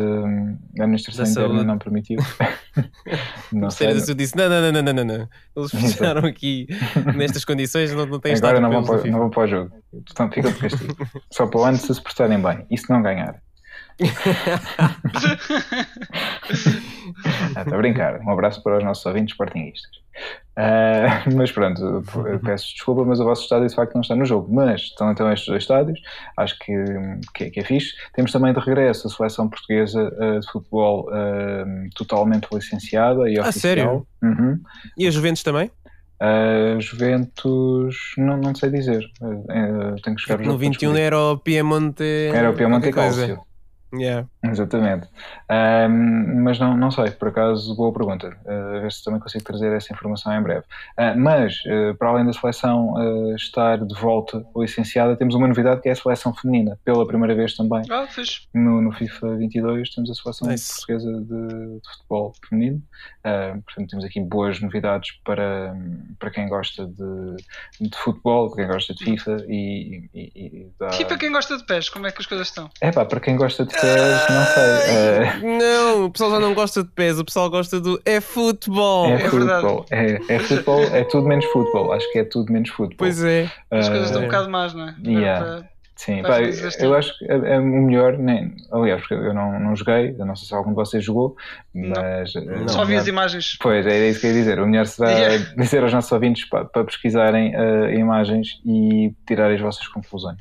Administração 0.83 1.25
Da 1.25 1.31
Interna 1.31 1.65
não 1.65 1.79
permitiu. 1.79 2.19
O 3.51 3.57
não 3.57 3.71
sei. 3.71 3.89
Ministério 3.89 3.95
da 3.95 4.01
Saúde 4.07 4.23
disse: 4.23 4.37
não, 4.37 4.49
não, 4.49 4.73
não, 4.73 4.83
não, 4.83 4.93
não, 4.93 5.05
não. 5.05 5.29
Eles 5.57 5.71
fecharam 5.71 6.29
aqui 6.29 6.69
nestas 7.17 7.45
condições, 7.45 7.93
não, 7.93 8.07
não 8.07 8.21
têm 8.21 8.35
Agora 8.37 8.61
não 8.61 8.71
vão, 8.71 8.85
para, 8.85 9.11
não 9.11 9.19
vão 9.19 9.31
para 9.31 9.43
o 9.43 9.47
jogo. 9.49 9.73
Portanto, 9.91 10.35
fica 10.35 10.53
de 10.53 10.59
castigo. 10.59 10.97
Só 11.33 11.47
para 11.49 11.59
o 11.59 11.65
ano 11.65 11.79
se 11.79 11.93
se 11.93 12.01
portarem 12.01 12.41
bem. 12.41 12.67
E 12.71 12.79
se 12.79 12.89
não 12.89 13.03
ganhar? 13.03 13.43
Ah, 17.57 17.61
Estou 17.63 17.75
a 17.75 17.79
brincar. 17.79 18.21
Um 18.21 18.31
abraço 18.31 18.63
para 18.63 18.79
os 18.79 18.85
nossos 18.85 19.05
ouvintes 19.07 19.33
sportinguistas. 19.35 19.91
Ah, 20.57 21.23
mas 21.35 21.53
pronto, 21.53 22.03
peço 22.45 22.73
desculpa, 22.75 23.05
mas 23.05 23.21
o 23.21 23.25
vosso 23.25 23.43
estádio 23.43 23.69
de 23.69 23.75
facto 23.75 23.95
não 23.95 24.01
está 24.01 24.15
no 24.17 24.25
jogo. 24.25 24.53
Mas 24.53 24.81
estão 24.83 25.11
então 25.13 25.31
estes 25.33 25.49
dois 25.49 25.63
estádios, 25.63 26.01
acho 26.37 26.59
que, 26.59 26.73
que, 27.35 27.45
é- 27.45 27.51
que 27.51 27.61
é 27.61 27.65
fixe. 27.65 27.93
Temos 28.15 28.33
também 28.33 28.53
de 28.53 28.61
regresso 28.61 29.07
a 29.07 29.11
seleção 29.11 29.49
portuguesa 29.49 30.13
ah, 30.21 30.39
de 30.41 30.51
futebol 30.51 31.09
ah, 31.13 31.65
totalmente 31.95 32.49
licenciada 32.53 33.29
e 33.31 33.39
Ah, 33.39 33.43
oficial. 33.43 33.61
sério? 33.61 34.07
Uhum. 34.23 34.61
E 34.97 35.07
a 35.07 35.11
Juventus 35.11 35.43
também? 35.43 35.71
Uh, 36.21 36.81
Juventus, 36.81 37.97
não, 38.19 38.37
não 38.39 38.53
sei 38.53 38.71
dizer. 38.71 39.05
Uh, 39.21 39.35
uh, 39.93 40.03
tenho 40.03 40.17
que 40.17 40.23
chegar 40.23 40.41
No 40.45 40.59
21 40.59 40.97
era 40.97 41.17
o 41.17 41.39
Piemonte. 41.39 42.03
Era 42.35 42.51
o 42.51 42.55
Piemonte 42.55 42.89
e. 42.89 42.93
Yeah. 43.93 44.29
Exatamente. 44.45 45.09
Um, 45.51 46.43
mas 46.43 46.59
não, 46.59 46.77
não 46.77 46.91
sei, 46.91 47.11
por 47.11 47.29
acaso, 47.29 47.75
boa 47.75 47.93
pergunta. 47.93 48.37
Uh, 48.45 48.77
a 48.77 48.81
ver 48.81 48.93
se 48.93 49.03
também 49.03 49.21
consigo 49.21 49.45
trazer 49.45 49.73
essa 49.75 49.93
informação 49.93 50.33
em 50.33 50.43
breve. 50.43 50.65
Uh, 50.99 51.17
mas, 51.17 51.55
uh, 51.67 51.95
para 51.99 52.09
além 52.09 52.27
da 52.27 52.33
seleção 52.33 52.93
uh, 52.95 53.35
estar 53.35 53.79
de 53.79 53.95
volta 53.99 54.45
licenciada, 54.57 55.17
temos 55.17 55.35
uma 55.35 55.49
novidade 55.49 55.81
que 55.81 55.89
é 55.89 55.93
a 55.93 55.97
seleção 55.97 56.35
feminina. 56.35 56.79
Pela 56.85 57.07
primeira 57.07 57.35
vez 57.35 57.57
também 57.57 57.83
Ah, 57.91 58.07
no, 58.55 58.83
no 58.83 58.93
FIFA 58.93 59.37
22 59.37 59.95
temos 59.95 60.11
a 60.11 60.15
seleção 60.15 60.49
Nice. 60.49 60.87
portuguesa 60.87 61.21
de, 61.23 61.81
de 61.81 61.89
futebol 61.91 62.33
feminino. 62.49 62.83
Uh, 63.29 63.63
portanto, 63.63 63.91
temos 63.91 64.05
aqui 64.05 64.21
boas 64.21 64.61
novidades 64.61 65.11
para, 65.25 65.75
para 66.19 66.31
quem 66.31 66.49
gosta 66.49 66.87
de, 66.87 67.37
de 67.89 67.97
futebol, 67.99 68.49
para 68.49 68.65
quem 68.65 68.73
gosta 68.73 68.95
de 68.95 69.05
FIFA 69.05 69.37
e, 69.49 70.09
e, 70.15 70.21
e 70.35 70.71
dá... 70.79 70.89
E 70.99 71.05
para 71.05 71.19
quem 71.19 71.31
gosta 71.33 71.59
de 71.59 71.65
pés, 71.67 71.89
como 71.89 72.07
é 72.07 72.13
que 72.13 72.21
as 72.21 72.27
coisas 72.27 72.49
estão? 72.49 72.71
É 72.81 72.91
pá, 72.91 73.05
para 73.05 73.21
quem 73.21 73.37
gosta 73.37 73.65
de 73.67 73.75
pés, 73.75 74.27
não 74.31 74.45
sei. 74.45 75.49
Uh, 75.55 75.59
Não, 75.59 76.05
o 76.07 76.11
pessoal 76.11 76.31
já 76.33 76.41
não 76.41 76.55
gosta 76.55 76.83
de 76.83 76.91
pés, 76.91 77.19
o 77.19 77.25
pessoal 77.25 77.51
gosta 77.51 77.81
do 77.81 78.01
é 78.05 78.21
futebol. 78.21 79.07
É, 79.07 79.15
É 79.15 79.29
futebol, 79.29 79.87
é, 79.91 80.19
é 80.29 80.39
futebol, 80.39 80.83
é 80.83 81.05
tudo 81.05 81.27
menos 81.29 81.45
futebol. 81.47 81.93
Acho 81.93 82.11
que 82.13 82.19
é 82.21 82.25
tudo 82.25 82.53
menos 82.53 82.71
futebol. 82.71 82.99
Pois 82.99 83.23
é. 83.23 83.51
As 83.71 83.89
coisas 83.89 84.07
estão 84.07 84.23
um 84.23 84.27
bocado 84.27 84.49
más, 84.51 84.73
não 84.75 84.89
é? 84.89 84.95
yeah. 85.05 85.45
Para- 85.45 85.78
Sim, 85.99 86.23
pá, 86.23 86.29
fazer 86.35 86.69
este 86.69 86.85
eu 86.85 86.95
acho 86.95 87.19
que 87.19 87.25
é, 87.25 87.35
é 87.55 87.59
o 87.59 87.65
melhor, 87.65 88.17
nem, 88.17 88.55
aliás, 88.71 89.01
porque 89.01 89.15
eu 89.15 89.35
não, 89.35 89.59
não 89.59 89.75
joguei, 89.75 90.15
eu 90.17 90.25
não 90.25 90.37
sei 90.37 90.47
se 90.47 90.55
algum 90.55 90.71
de 90.71 90.77
vocês 90.77 91.05
jogou, 91.05 91.35
mas 91.75 92.33
Não. 92.35 92.69
Só 92.69 92.83
o 92.83 92.85
vi 92.85 92.91
melhor- 92.91 93.01
as 93.03 93.07
imagens. 93.09 93.59
Pois, 93.61 93.85
é 93.85 94.09
isso 94.09 94.21
que 94.21 94.27
eu 94.27 94.31
ia 94.31 94.37
dizer. 94.37 94.61
O 94.61 94.67
melhor 94.67 94.87
será 94.87 95.11
Yeah. 95.19 95.45
dizer 95.57 95.83
aos 95.83 95.93
nossos 95.93 96.13
ouvintes 96.13 96.49
para, 96.49 96.67
para 96.67 96.85
pesquisarem 96.85 97.53
uh, 97.57 97.91
imagens 97.91 98.61
e 98.65 99.13
tirarem 99.27 99.57
as 99.57 99.61
vossas 99.61 99.89
conclusões. 99.89 100.41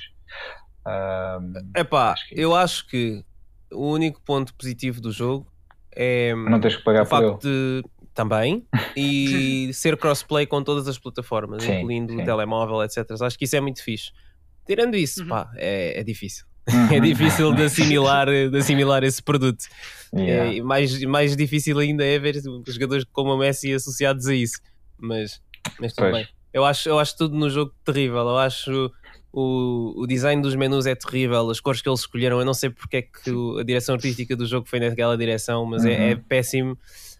Um, 0.85 1.53
Epá, 1.75 2.11
Acho 2.13 2.27
que 2.29 2.35
é 2.39 2.43
eu 2.45 2.55
acho 2.55 2.87
que 2.87 3.23
o 3.73 3.91
único 3.91 4.21
ponto 4.21 4.53
positivo 4.53 5.01
do 5.01 5.11
jogo 5.11 5.45
é 5.93 6.33
não 6.35 6.59
tens 6.59 6.75
que 6.75 6.83
pagar 6.83 7.03
o 7.03 7.05
por 7.07 7.17
ele. 7.21 7.31
facto 7.31 7.41
de 7.43 7.83
também 8.13 8.65
e 8.95 9.69
ser 9.73 9.97
crossplay 9.97 10.45
com 10.45 10.63
todas 10.63 10.87
as 10.87 10.97
plataformas, 10.97 11.63
Sim, 11.63 11.79
incluindo 11.79 12.13
sim. 12.13 12.21
o 12.21 12.25
telemóvel, 12.25 12.83
etc. 12.83 13.05
Acho 13.21 13.37
que 13.37 13.45
isso 13.45 13.55
é 13.55 13.59
muito 13.61 13.83
fixe. 13.83 14.11
Tirando 14.67 14.95
isso, 14.95 15.21
Uhum. 15.23 15.29
pá, 15.29 15.51
é, 15.55 15.99
é 15.99 16.03
difícil. 16.03 16.45
Uhum. 16.67 16.87
É 16.91 16.99
difícil 16.99 17.53
de 17.53 17.63
assimilar, 17.63 18.27
de 18.27 18.57
assimilar 18.57 19.03
esse 19.03 19.23
produto. 19.23 19.63
Yeah. 20.13 20.51
É, 20.51 20.55
e 20.55 20.61
mais, 20.61 21.01
mais 21.03 21.35
difícil 21.35 21.79
ainda 21.79 22.03
é 22.05 22.19
ver 22.19 22.35
jogadores 22.67 23.05
como 23.13 23.33
o 23.33 23.37
Messi 23.37 23.73
associados 23.73 24.27
a 24.27 24.35
isso. 24.35 24.59
Mas, 24.99 25.41
mas 25.79 25.93
tudo 25.93 26.09
Pois. 26.11 26.15
bem. 26.17 26.27
Eu 26.53 26.65
acho, 26.65 26.89
eu 26.89 26.97
acho 26.99 27.15
tudo 27.17 27.35
no 27.37 27.49
jogo 27.49 27.73
terrível. 27.85 28.19
Eu 28.19 28.37
acho 28.37 28.91
o, 29.31 29.93
o 30.01 30.07
design 30.07 30.41
dos 30.41 30.55
menus 30.55 30.85
é 30.85 30.95
terrível, 30.95 31.49
as 31.49 31.59
cores 31.59 31.81
que 31.81 31.87
eles 31.87 31.99
escolheram. 32.01 32.39
Eu 32.39 32.45
não 32.45 32.53
sei 32.53 32.69
porque 32.69 32.97
é 32.97 33.01
que 33.01 33.29
a 33.59 33.63
direção 33.63 33.95
artística 33.95 34.35
do 34.35 34.45
jogo 34.45 34.67
foi 34.67 34.79
naquela 34.79 35.17
direção, 35.17 35.65
mas 35.65 35.85
é, 35.85 36.11
é 36.11 36.15
Uhum. 36.15 36.21
péssimo. 36.27 36.77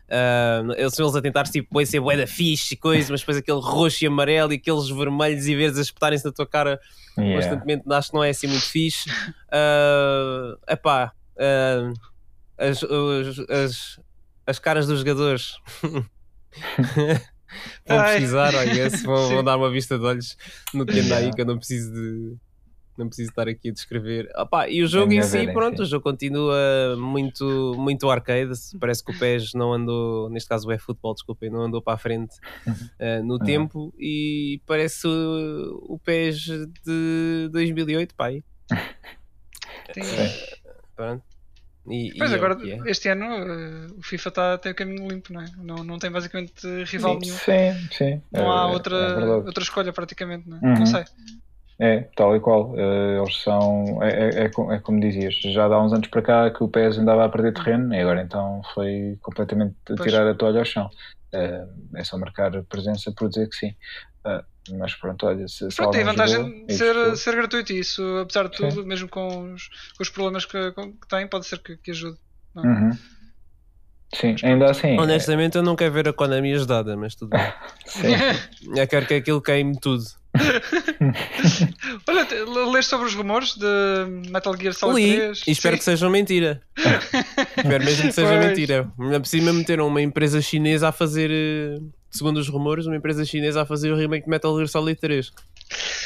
Ah, 0.09 0.61
eles 0.77 0.93
são 0.93 1.05
eles 1.05 1.15
a 1.15 1.21
tentar 1.21 1.43
tipo, 1.43 1.85
ser 1.85 1.99
bué 1.99 2.15
da 2.17 2.25
fixe 2.27 2.73
e 2.73 2.77
coisa, 2.77 3.11
mas 3.11 3.19
depois 3.21 3.37
aquele 3.37 3.59
roxo 3.59 4.03
e 4.03 4.07
amarelo 4.07 4.53
e 4.53 4.55
aqueles 4.55 4.87
vermelhos 4.89 5.47
e 5.47 5.55
verdes 5.55 5.77
a 5.79 5.81
espetarem-se 5.81 6.25
na 6.25 6.31
tua 6.31 6.45
cara 6.47 6.79
Yeah. 7.19 7.35
constantemente, 7.41 7.83
acho 7.91 8.09
que 8.11 8.15
não 8.15 8.23
é 8.23 8.29
assim 8.29 8.45
muito 8.45 8.65
fixe. 8.65 9.09
Ah, 9.51 10.55
epá, 10.69 11.11
ah, 11.39 11.91
as, 12.59 12.83
os- 12.83 13.39
as, 13.49 13.99
as 14.45 14.59
caras 14.59 14.85
dos 14.85 14.99
jogadores 14.99 15.53
vão 17.87 18.03
precisar, 18.03 18.53
I 18.53 18.69
guess, 18.73 19.01
vão, 19.03 19.29
vão 19.29 19.43
dar 19.43 19.57
uma 19.57 19.69
vista 19.71 19.97
de 19.97 20.05
olhos 20.05 20.37
no 20.73 20.85
que 20.85 20.99
anda 20.99 21.17
aí, 21.17 21.33
que 21.33 21.41
eu 21.41 21.45
não 21.45 21.57
preciso 21.57 21.91
de. 21.93 22.35
Não 22.97 23.07
preciso 23.07 23.29
estar 23.29 23.47
aqui 23.47 23.69
a 23.69 23.71
descrever. 23.73 24.27
Opá, 24.35 24.67
e 24.67 24.81
o 24.81 24.87
jogo 24.87 25.13
em 25.13 25.21
si, 25.21 25.45
pronto, 25.53 25.77
sim. 25.77 25.83
o 25.83 25.85
jogo 25.85 26.03
continua 26.03 26.95
muito, 26.97 27.75
muito 27.77 28.09
arcade. 28.09 28.51
Parece 28.79 29.03
que 29.03 29.11
o 29.11 29.19
PES 29.19 29.53
não 29.53 29.71
andou, 29.71 30.29
neste 30.29 30.49
caso 30.49 30.67
o 30.67 30.71
eFootball, 30.71 31.13
desculpem, 31.13 31.49
não 31.51 31.61
andou 31.61 31.81
para 31.81 31.93
a 31.93 31.97
frente 31.97 32.35
eh, 32.99 33.21
no 33.21 33.33
Uhum. 33.33 33.39
tempo 33.39 33.93
e 33.99 34.59
parece 34.65 35.05
o, 35.07 35.79
o 35.93 35.99
PES 35.99 36.39
de 36.83 37.49
2008, 37.51 38.15
pai. 38.15 38.43
Tem- 39.93 40.03
Pronto. 40.95 41.23
E, 41.89 42.13
Pois 42.17 42.31
e 42.31 42.33
é 42.33 42.35
agora, 42.37 42.57
é. 42.67 42.91
este 42.91 43.07
ano, 43.07 43.23
eh, 43.25 43.87
o 43.97 44.01
FIFA 44.03 44.31
tá, 44.31 44.57
tem 44.57 44.71
o 44.73 44.75
caminho 44.75 45.07
limpo, 45.07 45.31
não 45.31 45.39
é? 45.41 45.45
Não, 45.57 45.75
não 45.85 45.97
tem 45.99 46.11
basicamente 46.11 46.67
rival 46.85 47.17
nenhum. 47.17 47.35
Sim, 47.35 47.87
sim. 47.91 48.21
Não 48.31 48.51
há 48.51 48.69
é- 48.69 48.73
outra, 48.73 48.97
é 48.97 49.25
outra 49.35 49.63
escolha, 49.63 49.93
praticamente, 49.93 50.49
não 50.49 50.57
é? 50.57 50.61
Uhum. 50.65 50.79
Não 50.79 50.85
sei. 50.85 51.05
É, 51.79 52.01
tal 52.15 52.35
e 52.35 52.39
qual. 52.39 52.73
Eh, 52.75 53.19
eles 53.21 53.37
são. 53.43 54.01
É, 54.01 54.09
é, 54.09 54.43
é 54.45 54.45
é 54.45 54.79
como 54.79 54.99
dizias, 54.99 55.35
já 55.35 55.65
há 55.65 55.81
uns 55.83 55.93
anos 55.93 56.07
para 56.07 56.21
cá 56.23 56.49
que 56.49 56.63
o 56.63 56.67
PES 56.67 56.97
andava 56.97 57.23
a 57.25 57.29
perder 57.29 57.53
terreno 57.53 57.93
e 57.93 57.99
agora 58.01 58.21
então 58.21 58.61
foi 58.73 59.17
completamente 59.21 59.75
Pois. 59.85 60.01
tirar 60.01 60.27
a 60.27 60.33
toalha 60.33 60.59
ao 60.59 60.65
chão. 60.65 60.89
Eh, 61.31 61.65
é 61.95 62.03
só 62.03 62.17
marcar 62.17 62.51
presença 62.63 63.11
por 63.15 63.29
dizer 63.29 63.47
que 63.49 63.55
sim. 63.55 63.75
Eh, 64.25 64.43
mas 64.71 64.95
pronto, 64.95 65.25
olha, 65.27 65.47
se, 65.47 65.69
se 65.69 65.77
Pronto, 65.77 65.91
tem 65.91 66.03
vantagem 66.03 66.35
jogou 66.37 66.65
de 66.67 66.75
ser, 66.75 67.17
ser 67.17 67.35
gratuito 67.35 67.71
e 67.71 67.79
isso, 67.79 68.01
apesar 68.23 68.49
de 68.49 68.57
Sim. 68.57 68.69
tudo, 68.69 68.85
mesmo 68.85 69.07
com 69.07 69.53
os, 69.53 69.67
com 69.95 70.03
os 70.03 70.09
problemas 70.09 70.45
que, 70.45 70.71
com- 70.71 70.91
que 70.93 71.07
tem, 71.07 71.27
pode 71.27 71.45
ser 71.45 71.59
que, 71.59 71.77
que 71.77 71.91
ajude. 71.91 72.17
não 72.55 72.63
é? 72.63 72.67
Uhum. 72.67 72.91
Sim, 74.15 74.35
ainda 74.43 74.71
assim. 74.71 74.97
Honestamente, 74.97 75.57
eu 75.57 75.63
não 75.63 75.75
quero 75.75 75.93
ver 75.93 76.07
a 76.07 76.13
Konami 76.13 76.53
ajudada, 76.53 76.95
mas 76.97 77.13
tudo 77.13 77.29
bem. 77.29 77.53
sim. 77.85 78.15
Eu 78.75 78.87
quero 78.87 79.05
que 79.05 79.13
aquilo 79.15 79.41
queime 79.41 79.77
tudo. 79.79 80.03
Olha, 82.07 82.25
te- 82.25 82.35
l- 82.35 82.71
leste 82.71 82.89
sobre 82.89 83.07
os 83.07 83.13
rumores 83.15 83.55
de 83.55 84.29
Metal 84.31 84.55
Gear 84.57 84.73
Solid 84.73 85.01
Li 85.09 85.15
3? 85.17 85.43
e 85.47 85.51
espero 85.51 85.75
Sim. 85.75 85.79
que 85.79 85.83
sejam 85.85 86.09
mentira. 86.09 86.61
espero 87.57 87.83
mesmo 87.85 88.03
que 88.07 88.11
seja 88.13 88.27
Pois. 88.33 88.45
mentira. 88.47 88.91
Ainda 88.99 89.19
por 89.19 89.27
cima 89.27 89.53
meteram 89.53 89.87
uma 89.87 90.01
empresa 90.01 90.41
chinesa 90.41 90.89
a 90.89 90.91
fazer, 90.91 91.29
eh, 91.31 91.79
segundo 92.09 92.37
os 92.37 92.47
rumores, 92.49 92.85
uma 92.85 92.95
empresa 92.95 93.23
chinesa 93.25 93.61
a 93.61 93.65
fazer 93.65 93.91
o 93.91 93.95
remake 93.95 94.25
de 94.25 94.29
Metal 94.29 94.53
Gear 94.55 94.67
Solid 94.67 94.99
3. 94.99 95.31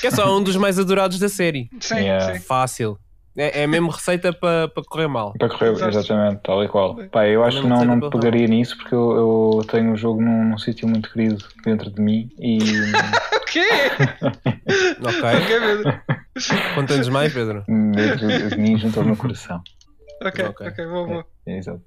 Que 0.01 0.07
é 0.07 0.11
só 0.11 0.35
um 0.37 0.41
dos 0.43 0.55
mais 0.55 0.77
adorados 0.79 1.19
da 1.19 1.29
série. 1.29 1.69
Sim, 1.79 1.95
Yeah. 1.95 2.33
sim. 2.33 2.39
Fácil. 2.41 2.97
É, 3.37 3.61
é 3.61 3.67
mesmo 3.67 3.89
receita 3.89 4.33
para 4.33 4.67
para 4.67 4.83
correr 4.83 5.07
mal. 5.07 5.31
Para 5.39 5.47
correr, 5.47 5.71
Exato. 5.71 5.97
exatamente, 5.99 6.41
tal 6.43 6.61
e 6.65 6.67
qual. 6.67 6.95
Pá, 7.09 7.25
eu 7.27 7.45
acho 7.45 7.61
que 7.61 7.67
Não 7.67 7.85
não, 7.85 7.97
do 7.97 8.09
pegaria 8.09 8.45
nisso 8.45 8.75
porque 8.75 8.93
eu, 8.93 9.55
eu 9.61 9.63
tenho 9.69 9.93
o 9.93 9.95
jogo 9.95 10.21
num, 10.21 10.49
num 10.49 10.57
sítio 10.57 10.85
muito 10.85 11.09
querido 11.09 11.41
dentro 11.63 11.89
de 11.89 12.01
mim 12.01 12.29
e 12.37 12.59
quê? 13.51 13.67
Ok. 15.01 15.23
Ok, 15.23 15.59
Pedro. 15.59 16.01
Conta-nos 16.75 17.09
mais, 17.09 17.33
Pedro. 17.33 17.65
dentro 17.67 18.49
de 18.49 18.57
mim 18.57 18.77
junto 18.77 18.99
ao 18.99 19.05
meu 19.05 19.17
coração. 19.17 19.61
Ok, 20.23 20.45
Ok. 20.45 20.67
ok, 20.67 20.85
boa, 20.85 21.07
boa. 21.07 21.25
É, 21.47 21.57
exato. 21.57 21.81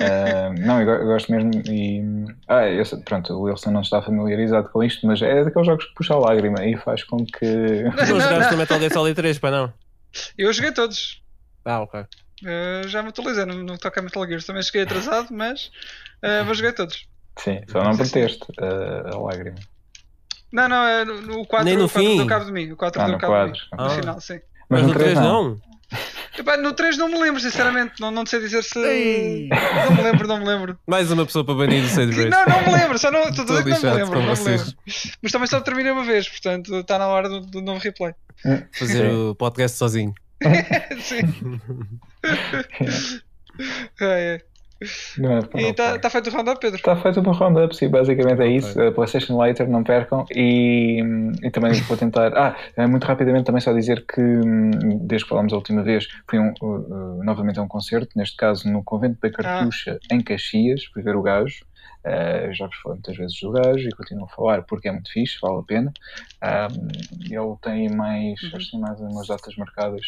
Ah, 0.00 0.52
não, 0.56 0.80
eu, 0.80 0.88
eu 0.88 1.06
gosto 1.06 1.30
mesmo 1.32 1.50
e. 1.66 2.02
Ah, 2.46 2.68
eu 2.68 2.84
pronto, 3.04 3.34
o 3.34 3.42
Wilson 3.42 3.72
não 3.72 3.80
está 3.80 4.00
familiarizado 4.00 4.68
com 4.70 4.82
isto, 4.82 5.04
mas 5.06 5.20
é 5.20 5.44
daqueles 5.44 5.66
jogos 5.66 5.84
que 5.86 5.94
puxa 5.94 6.14
a 6.14 6.18
lágrima 6.18 6.64
e 6.64 6.76
faz 6.76 7.02
com 7.02 7.24
que. 7.26 7.82
Não 7.82 7.92
Não, 7.92 8.06
jogaste 8.20 8.54
o 8.54 8.58
Metal 8.58 8.78
Gear 8.78 8.92
Solid 8.92 9.16
3, 9.16 9.38
para 9.38 9.50
não? 9.50 9.72
Eu 10.38 10.52
joguei 10.52 10.72
todos. 10.72 11.20
Ah, 11.64 11.80
ok. 11.80 12.00
Uh, 12.00 12.88
já 12.88 13.02
me 13.02 13.08
atualizei, 13.08 13.44
não, 13.44 13.56
não 13.56 13.76
toca 13.76 14.00
a 14.00 14.02
Metal 14.02 14.26
Gear. 14.26 14.42
Também 14.42 14.62
cheguei 14.62 14.82
atrasado, 14.82 15.28
mas, 15.32 15.66
uh, 16.22 16.44
mas 16.46 16.56
joguei 16.56 16.72
todos. 16.72 17.06
Sim, 17.36 17.60
só 17.68 17.82
não 17.82 17.94
verteste 17.94 18.44
ah, 18.60 19.10
a 19.14 19.18
lágrima. 19.18 19.58
Não, 20.52 20.68
não, 20.68 20.82
é 20.84 21.04
no, 21.04 21.20
no 21.22 21.46
4, 21.46 21.64
Nem 21.64 21.76
no 21.76 21.84
o 21.84 21.88
4 21.88 22.08
fim? 22.10 22.16
deu 22.18 22.26
cabo 22.26 22.44
de 22.44 22.52
mim. 22.52 22.70
O 22.72 22.76
4 22.76 23.00
Ah, 23.02 23.08
no 23.08 23.18
cabo 23.18 23.34
de 23.44 23.52
mim. 23.52 23.58
4. 23.70 23.78
No 23.78 23.84
Ah. 23.84 23.90
final, 23.90 24.20
sim. 24.20 24.40
Mas, 24.68 24.82
no 24.82 24.92
3 24.94 25.14
não. 25.14 25.60
Epá, 26.38 26.56
no 26.56 26.72
3 26.72 26.96
não 26.96 27.08
me 27.08 27.18
lembro, 27.20 27.40
sinceramente. 27.40 27.94
Não, 28.00 28.10
não 28.12 28.24
sei 28.24 28.40
dizer 28.40 28.62
se. 28.62 28.78
Ei. 28.78 29.48
Não 29.48 29.96
me 29.96 30.02
lembro, 30.02 30.28
não 30.28 30.38
me 30.38 30.46
lembro. 30.46 30.78
Mais 30.86 31.10
uma 31.10 31.26
pessoa 31.26 31.44
para 31.44 31.54
banir 31.54 31.82
do 31.82 31.88
Sade 31.88 32.12
Que- 32.12 32.28
Race. 32.28 32.30
Não, 32.30 32.46
não 32.46 32.62
me 32.72 32.72
lembro, 32.78 32.98
só 32.98 33.10
não, 33.10 33.22
estou 33.24 33.44
a 33.44 33.62
dizer 33.62 33.64
que 33.64 33.70
não 33.70 33.80
me 33.94 33.96
lembro. 33.98 34.20
Não 34.22 34.34
me 34.34 34.42
lembro. 34.44 34.66
Mas 35.22 35.32
também 35.32 35.46
só 35.48 35.60
terminei 35.60 35.90
uma 35.92 36.04
vez, 36.04 36.28
portanto 36.28 36.74
está 36.76 36.98
na 36.98 37.08
hora 37.08 37.28
do, 37.28 37.40
do 37.40 37.60
novo 37.60 37.80
replay. 37.80 38.14
Fazer 38.72 39.10
Sim. 39.10 39.30
o 39.30 39.34
podcast 39.34 39.76
sozinho. 39.76 40.14
sim. 41.02 41.60
é, 44.00 44.34
é. 44.36 44.40
Não 45.18 45.32
é, 45.32 45.40
E 45.56 45.70
está 45.70 46.08
feito 46.08 46.30
o 46.30 46.32
round-up, 46.32 46.58
Pedro? 46.58 46.76
Está 46.76 46.96
feito 46.96 47.20
uma 47.20 47.32
roundup, 47.32 47.76
sim, 47.76 47.88
basicamente 47.88 48.40
é 48.40 48.48
isso. 48.48 48.80
A 48.80 48.90
PlayStation 48.90 49.36
Later, 49.36 49.68
não 49.68 49.84
percam. 49.84 50.24
E, 50.34 51.02
e 51.42 51.50
também 51.50 51.72
vou 51.82 51.96
tentar. 51.96 52.32
Ah, 52.34 52.56
eh, 52.76 52.86
muito 52.86 53.04
rapidamente 53.04 53.44
também 53.44 53.60
só 53.60 53.72
dizer 53.74 54.04
que, 54.06 54.22
desde 55.02 55.24
que 55.24 55.28
falámos 55.28 55.52
a 55.52 55.56
última 55.56 55.82
vez, 55.82 56.08
fui 56.28 56.38
um, 56.38 56.52
uh, 56.62 56.66
uh, 56.66 57.24
novamente 57.24 57.58
a 57.58 57.62
um 57.62 57.68
concerto, 57.68 58.10
neste 58.16 58.36
caso 58.36 58.70
no 58.70 58.82
Convento 58.82 59.18
da 59.20 59.30
Cartucha, 59.30 59.98
em 60.10 60.20
Caxias, 60.22 60.84
fui 60.86 61.02
ver 61.02 61.14
o 61.14 61.22
gajo. 61.22 61.60
Uh, 62.02 62.52
já 62.54 62.66
vos 62.66 62.76
falei 62.82 62.96
muitas 62.96 63.16
vezes 63.16 63.38
do 63.40 63.50
gajo 63.52 63.86
e 63.86 63.90
continuo 63.90 64.24
a 64.24 64.28
falar 64.28 64.62
porque 64.62 64.88
é 64.88 64.92
muito 64.92 65.12
fixe, 65.12 65.36
vale 65.42 65.58
a 65.58 65.62
pena. 65.62 65.92
Um, 66.42 66.88
ele 67.24 67.56
tem 67.60 67.88
mais, 67.90 68.42
Uhum. 68.42 68.50
acho 68.54 68.64
que 68.64 68.70
tem 68.70 68.80
mais 68.80 68.98
umas 69.00 69.26
datas 69.26 69.54
marcadas 69.56 70.00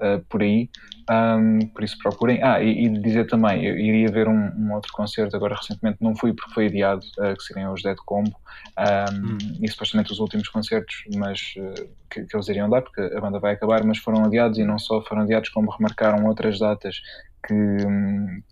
uh, 0.00 0.22
por 0.28 0.42
aí, 0.42 0.68
um, 1.10 1.66
por 1.68 1.82
isso 1.82 1.96
procurem. 1.98 2.42
Ah, 2.42 2.62
e, 2.62 2.84
e 2.84 2.88
dizer 3.00 3.26
também, 3.26 3.64
eu 3.64 3.78
iria 3.78 4.10
ver 4.10 4.28
um, 4.28 4.50
um 4.54 4.74
outro 4.74 4.92
concerto 4.92 5.34
agora 5.34 5.54
recentemente, 5.56 5.96
não 6.00 6.14
fui 6.14 6.34
porque 6.34 6.52
foi 6.52 6.66
adiado, 6.66 7.00
uh, 7.18 7.34
que 7.34 7.42
seriam 7.42 7.72
os 7.72 7.82
Dead 7.82 7.96
Combo, 8.04 8.36
um, 8.78 9.26
Hum. 9.32 9.38
e 9.62 9.68
supostamente 9.68 10.12
os 10.12 10.18
últimos 10.18 10.48
concertos 10.48 11.04
mas, 11.16 11.54
uh, 11.56 11.88
que, 12.10 12.24
que 12.24 12.36
eles 12.36 12.48
iriam 12.48 12.68
dar, 12.68 12.82
porque 12.82 13.00
a 13.00 13.20
banda 13.20 13.38
vai 13.38 13.54
acabar, 13.54 13.82
mas 13.84 13.96
foram 13.98 14.24
adiados 14.24 14.58
e 14.58 14.64
não 14.64 14.78
só 14.78 15.00
foram 15.02 15.22
adiados, 15.22 15.48
como 15.48 15.70
remarcaram 15.70 16.26
outras 16.26 16.58
datas 16.58 17.00
que, 17.46 17.54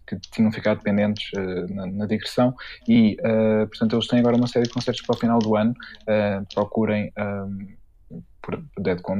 que 0.06 0.18
tinham 0.30 0.50
ficado 0.52 0.82
pendentes 0.82 1.30
uh, 1.32 1.74
na, 1.74 1.86
na 1.86 2.06
digressão 2.06 2.54
e, 2.86 3.16
uh, 3.20 3.66
portanto, 3.68 3.94
eles 3.94 4.06
têm 4.06 4.20
agora 4.20 4.36
uma 4.36 4.46
série 4.46 4.66
de 4.66 4.72
concertos 4.72 5.02
para 5.02 5.16
o 5.16 5.18
final 5.18 5.38
do 5.38 5.56
ano. 5.56 5.74
Uh, 6.02 6.46
procurem 6.54 7.12
por 8.48 8.82
Deadcom 8.82 9.16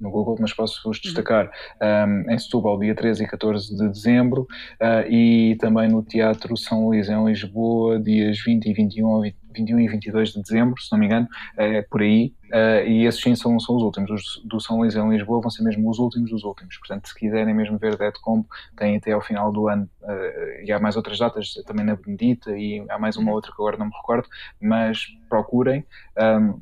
no, 0.00 0.10
Google, 0.10 0.36
mas 0.40 0.52
posso-vos 0.52 1.00
destacar 1.00 1.48
um, 1.80 2.30
em 2.30 2.38
Setúbal, 2.38 2.78
dia 2.80 2.96
13 2.96 3.22
e 3.22 3.26
14 3.28 3.76
de 3.76 3.88
dezembro, 3.88 4.42
uh, 4.42 5.08
e 5.08 5.56
também 5.60 5.88
no 5.88 6.02
Teatro 6.02 6.56
São 6.56 6.86
Luís, 6.86 7.08
em 7.08 7.24
Lisboa, 7.24 8.00
dias 8.00 8.38
20 8.44 8.66
e 8.66 8.72
21, 8.72 9.06
ou 9.06 9.22
20 9.22 9.36
21 9.56 9.80
e 9.80 9.88
22 9.88 10.32
de 10.32 10.42
dezembro, 10.42 10.80
se 10.80 10.92
não 10.92 10.98
me 10.98 11.06
engano, 11.06 11.26
é 11.56 11.80
por 11.82 12.02
aí, 12.02 12.34
uh, 12.52 12.86
e 12.86 13.06
esses 13.06 13.20
sim 13.20 13.34
são, 13.34 13.58
são 13.58 13.76
os 13.76 13.82
últimos. 13.82 14.10
Os 14.10 14.42
do 14.44 14.60
São 14.60 14.78
Luís 14.78 14.94
em 14.94 15.08
Lisboa 15.08 15.40
vão 15.40 15.50
ser 15.50 15.62
mesmo 15.62 15.88
os 15.88 15.98
últimos 15.98 16.30
dos 16.30 16.44
últimos. 16.44 16.76
Portanto, 16.76 17.08
se 17.08 17.14
quiserem 17.14 17.54
mesmo 17.54 17.78
ver 17.78 17.96
Deadcom, 17.96 18.44
têm 18.76 18.96
até 18.96 19.12
ao 19.12 19.20
final 19.20 19.50
do 19.50 19.68
ano, 19.68 19.88
uh, 20.02 20.62
e 20.62 20.70
há 20.70 20.78
mais 20.78 20.96
outras 20.96 21.18
datas, 21.18 21.54
também 21.66 21.86
na 21.86 21.96
Benedita, 21.96 22.50
e 22.50 22.84
há 22.90 22.98
mais 22.98 23.16
uma 23.16 23.32
outra 23.32 23.50
que 23.50 23.62
agora 23.62 23.78
não 23.78 23.86
me 23.86 23.92
recordo, 23.96 24.28
mas 24.60 25.06
procurem. 25.28 25.84
Um, 26.18 26.60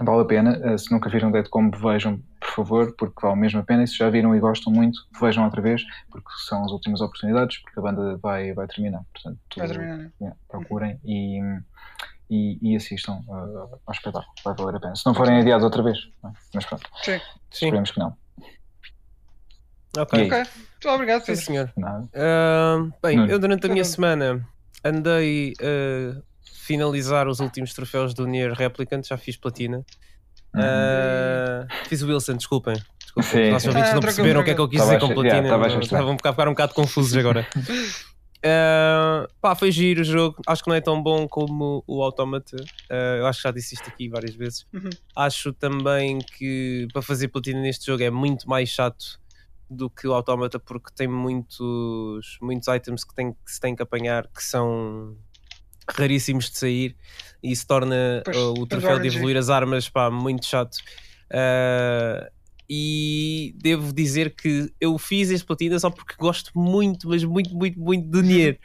vale 0.00 0.22
a 0.22 0.24
pena, 0.24 0.74
uh, 0.74 0.78
se 0.78 0.90
nunca 0.90 1.08
viram 1.08 1.30
Deadcom, 1.30 1.70
vejam, 1.70 2.20
por 2.40 2.50
favor, 2.50 2.94
porque 2.96 3.14
vale 3.24 3.38
mesmo 3.40 3.60
a 3.60 3.62
pena, 3.62 3.84
e 3.84 3.86
se 3.86 3.96
já 3.96 4.10
viram 4.10 4.34
e 4.34 4.40
gostam 4.40 4.72
muito, 4.72 4.98
vejam 5.20 5.44
outra 5.44 5.60
vez, 5.62 5.82
porque 6.10 6.28
são 6.48 6.64
as 6.64 6.72
últimas 6.72 7.00
oportunidades, 7.00 7.58
porque 7.58 7.78
a 7.78 7.82
banda 7.82 8.16
vai, 8.18 8.52
vai 8.52 8.66
terminar. 8.66 9.02
Portanto, 9.12 9.38
Vai 9.56 9.68
terminar, 9.68 9.96
né? 9.98 10.10
yeah, 10.20 10.36
procurem 10.48 10.98
e, 11.04 11.40
e, 12.28 12.58
e 12.72 12.76
assistam 12.76 13.22
uh, 13.28 13.78
ao 13.86 13.92
espetáculo, 13.92 14.32
vai 14.44 14.54
valer 14.54 14.76
a 14.76 14.80
pena. 14.80 14.96
Se 14.96 15.06
não 15.06 15.14
forem 15.14 15.38
adiados 15.40 15.64
outra 15.64 15.82
vez, 15.82 15.98
é? 16.24 16.28
mas 16.54 16.66
pronto, 16.66 16.88
Sim. 17.02 17.18
Sim. 17.50 17.66
esperemos 17.66 17.90
que 17.90 17.98
não. 18.00 18.16
Ok. 19.96 20.18
E 20.18 20.22
aí? 20.22 20.28
Ok. 20.28 20.50
Muito 20.84 20.88
obrigado, 20.88 21.24
Sim, 21.24 21.36
senhor. 21.36 21.72
Ah, 22.14 22.76
bem, 23.02 23.16
Nuno. 23.16 23.30
eu 23.30 23.38
durante 23.38 23.64
a 23.66 23.68
minha 23.68 23.82
Nuno. 23.82 23.94
semana 23.94 24.48
andei 24.84 25.54
a 25.60 26.20
finalizar 26.66 27.28
os 27.28 27.40
últimos 27.40 27.72
troféus 27.74 28.14
do 28.14 28.26
Nier 28.26 28.52
Replicant, 28.52 29.06
já 29.06 29.16
fiz 29.16 29.36
platina. 29.36 29.84
Ah, 30.54 31.66
fiz 31.88 32.02
o 32.02 32.06
Wilson, 32.08 32.36
desculpem. 32.36 32.74
desculpem. 33.00 33.30
Sim, 33.30 33.42
Os 33.46 33.50
nossos 33.52 33.68
ouvintes 33.68 33.90
Ah, 33.90 33.94
não 33.94 34.00
perceberam 34.00 34.40
o 34.40 34.44
que 34.44 34.50
é 34.50 34.54
que 34.54 34.60
eu 34.60 34.68
quis 34.68 34.80
Estava 34.80 34.98
dizer 34.98 35.06
com 35.14 35.20
achar- 35.20 35.24
yeah, 35.26 35.48
platina. 35.48 35.54
estava 35.54 35.64
a 35.64 35.84
Estavam 35.84 36.16
ficar 36.16 36.48
um 36.48 36.52
bocado 36.52 36.74
confusos 36.74 37.16
agora. 37.16 37.46
Ah, 38.46 39.26
pá, 39.40 39.54
foi 39.54 39.72
giro 39.72 40.02
o 40.02 40.04
jogo. 40.04 40.36
Acho 40.46 40.62
que 40.62 40.68
não 40.68 40.76
é 40.76 40.80
tão 40.82 41.02
bom 41.02 41.26
como 41.26 41.82
o 41.86 42.02
Automata. 42.02 42.56
Ah, 42.90 43.16
eu 43.18 43.26
acho 43.26 43.38
que 43.40 43.48
já 43.48 43.50
disse 43.50 43.74
isto 43.74 43.88
aqui 43.88 44.06
várias 44.06 44.34
vezes. 44.34 44.66
Uhum. 44.70 44.90
Acho 45.16 45.50
também 45.54 46.18
que 46.18 46.86
para 46.92 47.00
fazer 47.00 47.28
platina 47.28 47.58
neste 47.62 47.86
jogo 47.86 48.02
é 48.02 48.10
muito 48.10 48.46
mais 48.46 48.68
chato 48.68 49.18
do 49.70 49.88
que 49.88 50.06
o 50.06 50.12
Automata 50.12 50.58
porque 50.58 50.90
tem 50.94 51.08
muitos, 51.08 52.36
muitos 52.42 52.68
items 52.68 53.02
que, 53.02 53.14
tem, 53.14 53.32
que 53.32 53.38
se 53.50 53.58
tem 53.58 53.74
que 53.74 53.82
apanhar 53.82 54.26
que 54.26 54.42
são 54.44 55.16
raríssimos 55.88 56.50
de 56.50 56.58
sair 56.58 56.96
e 57.42 57.52
isso 57.52 57.66
torna 57.66 58.22
Pois, 58.24 58.36
uh, 58.36 58.54
o 58.58 58.66
troféu 58.66 58.98
de 58.98 59.08
evoluir 59.08 59.36
as 59.36 59.50
armas 59.50 59.88
pá, 59.88 60.10
muito 60.10 60.46
chato. 60.46 60.78
Ah, 61.30 62.30
e 62.68 63.54
devo 63.58 63.92
dizer 63.92 64.34
que 64.34 64.72
eu 64.80 64.96
fiz 64.98 65.30
este 65.30 65.46
platina 65.46 65.78
só 65.78 65.90
porque 65.90 66.14
gosto 66.18 66.50
muito, 66.54 67.08
mas 67.08 67.22
muito, 67.24 67.54
muito, 67.54 67.78
muito 67.78 68.08
do 68.08 68.22
Nier. 68.22 68.58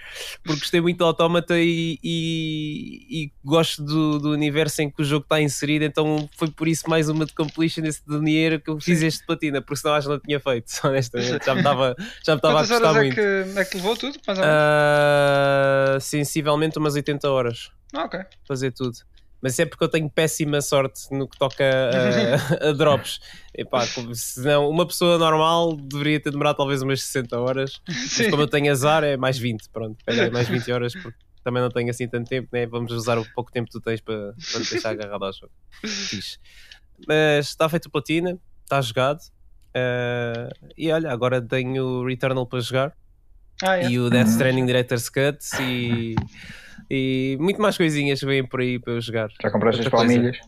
Porque 0.44 0.60
gostei 0.62 0.80
muito 0.82 0.98
do 0.98 1.06
Automata 1.06 1.60
e, 1.60 2.00
e, 2.04 3.24
e 3.24 3.32
gosto 3.44 3.84
do, 3.84 4.20
do 4.20 4.32
universo 4.32 4.82
em 4.82 4.90
que 4.90 5.02
o 5.02 5.06
jogo 5.06 5.24
está 5.24 5.42
inserido. 5.42 5.84
Então 5.86 6.30
foi 6.38 6.50
por 6.50 6.68
isso 6.68 6.90
mais 6.90 7.10
uma 7.10 7.26
de 7.26 7.34
completion 7.34 7.84
esse 7.86 8.06
do 8.06 8.22
Nier 8.22 8.62
que 8.62 8.70
eu 8.70 8.80
fiz 8.80 9.02
este 9.02 9.26
platina, 9.26 9.62
porque 9.62 9.82
senão 9.82 9.96
acho 9.96 10.08
que 10.08 10.14
não 10.14 10.20
tinha 10.20 10.40
feito, 10.40 10.72
honestamente. 10.84 11.46
Já 11.46 11.54
me 11.54 11.60
estava 11.60 11.96
já 12.24 12.34
me 12.34 12.38
estava 12.38 12.54
a 12.62 12.64
Quantas 12.64 12.70
custar 12.70 12.90
horas 12.96 12.96
é 12.96 13.06
muito. 13.44 13.60
é 13.60 13.66
que 13.66 13.76
levou 13.78 13.98
tudo? 13.98 14.18
Mais 14.26 14.40
ou 14.40 14.46
menos? 14.46 14.60
Ah, 14.60 15.98
sensivelmente 16.00 16.78
umas 16.78 16.96
80 16.96 17.30
horas 17.30 17.72
Ah, 17.94 18.04
ok. 18.06 18.20
fazer 18.48 18.72
tudo. 18.72 18.98
Mas 19.42 19.58
é 19.58 19.66
porque 19.66 19.84
eu 19.84 19.88
tenho 19.90 20.10
péssima 20.10 20.60
sorte 20.62 21.04
no 21.12 21.28
que 21.28 21.38
toca 21.38 21.64
a, 22.62 22.70
a 22.70 22.72
drops. 22.74 23.20
Epá, 23.56 23.88
como- 23.88 24.14
senão, 24.14 24.70
uma 24.70 24.86
pessoa 24.86 25.18
normal 25.18 25.76
deveria 25.78 26.20
ter 26.20 26.32
demorado 26.32 26.58
talvez 26.58 26.82
umas 26.82 27.02
60 27.04 27.40
horas. 27.40 27.80
Mas 27.88 27.98
Sim. 28.12 28.30
como 28.30 28.44
eu 28.44 28.48
tenho 28.48 28.72
azar, 28.72 29.04
é 29.04 29.16
mais 29.16 29.38
20. 29.38 29.70
Pronto, 29.70 29.98
peguei 30.06 30.30
mais 30.30 30.48
20 30.50 30.72
horas 30.72 30.94
porque 30.94 31.18
também 31.44 31.62
não 31.64 31.70
tenho 31.70 31.90
assim 31.90 32.08
tanto 32.08 32.28
tempo, 32.28 32.50
né? 32.52 32.66
Vamos 32.68 32.92
usar 32.92 33.18
o 33.18 33.26
pouco 33.34 33.50
tempo 33.52 33.68
que 33.68 33.72
tu 33.72 33.82
tens 33.82 34.02
para, 34.02 34.34
para 34.52 34.62
te 34.62 34.72
deixar 34.72 34.90
agarrado 34.90 35.24
ao 35.24 35.32
jogo. 35.32 35.52
Fixe. 35.86 36.38
Mas 37.08 37.48
está 37.48 37.70
feito 37.70 37.90
platina, 37.90 38.38
está 38.64 38.82
jogado. 38.82 39.20
Ah, 39.74 40.50
e 40.78 40.92
olha, 40.92 41.10
agora 41.12 41.42
tenho 41.42 41.84
o 41.86 42.06
Returnal 42.06 42.46
para 42.46 42.60
jogar 42.60 42.94
Ah, 43.64 43.78
é. 43.78 43.90
e 43.90 44.00
o 44.00 44.10
Death. 44.10 44.28
Stranding 44.28 44.66
Director's 44.66 45.08
Cut 45.10 45.40
e, 45.62 46.16
e 46.90 47.38
muito 47.40 47.62
mais 47.62 47.78
coisinhas 47.78 48.20
que 48.20 48.26
vêm 48.26 48.46
por 48.46 48.62
aí 48.62 48.80
para 48.80 48.94
eu 48.94 49.02
jogar. 49.02 49.30
Já 49.42 49.52
compraste 49.52 49.82
as 49.82 49.86
Outra 49.86 50.00
coisa. 50.00 50.14
palmilhas? 50.14 50.40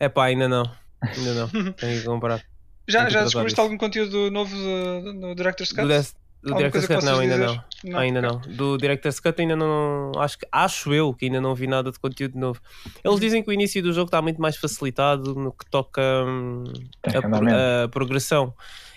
É 0.00 0.08
pá, 0.08 0.26
ainda 0.26 0.48
não. 0.48 0.70
Ainda 1.00 1.34
não. 1.34 1.48
Tenho 1.74 2.00
que 2.00 2.06
comprar. 2.06 2.42
Já, 2.86 3.00
Tenho 3.00 3.10
já 3.10 3.24
descobriste 3.24 3.60
algum 3.60 3.76
conteúdo 3.76 4.30
novo 4.30 4.54
do, 4.56 5.12
do 5.12 5.34
Director's 5.34 5.70
Cut? 5.72 5.82
Do 5.82 5.88
Death... 5.88 6.12
Do 6.40 6.54
Alguma 6.54 6.70
Director's 6.70 6.86
coisa 6.86 7.00
que 7.00 7.06
Cut 7.06 7.12
não, 7.12 7.20
ainda 7.20 7.36
não. 7.36 7.64
Não, 7.84 7.98
ainda 7.98 8.22
não. 8.22 8.40
Do 8.56 8.78
Director's 8.78 9.18
Cut 9.18 9.40
ainda 9.40 9.56
não. 9.56 10.12
Acho, 10.16 10.38
acho 10.52 10.94
eu 10.94 11.12
que 11.12 11.26
ainda 11.26 11.40
não 11.40 11.52
vi 11.52 11.66
nada 11.66 11.90
de 11.90 11.98
conteúdo 11.98 12.38
novo. 12.38 12.60
Eles 13.04 13.18
dizem 13.18 13.42
que 13.42 13.50
o 13.50 13.52
início 13.52 13.82
do 13.82 13.92
jogo 13.92 14.06
está 14.06 14.22
muito 14.22 14.40
mais 14.40 14.56
facilitado 14.56 15.34
no 15.34 15.50
que 15.52 15.68
toca 15.68 16.00
hum, 16.00 16.62
a, 17.04 17.84
a 17.84 17.88
progressão. 17.88 18.54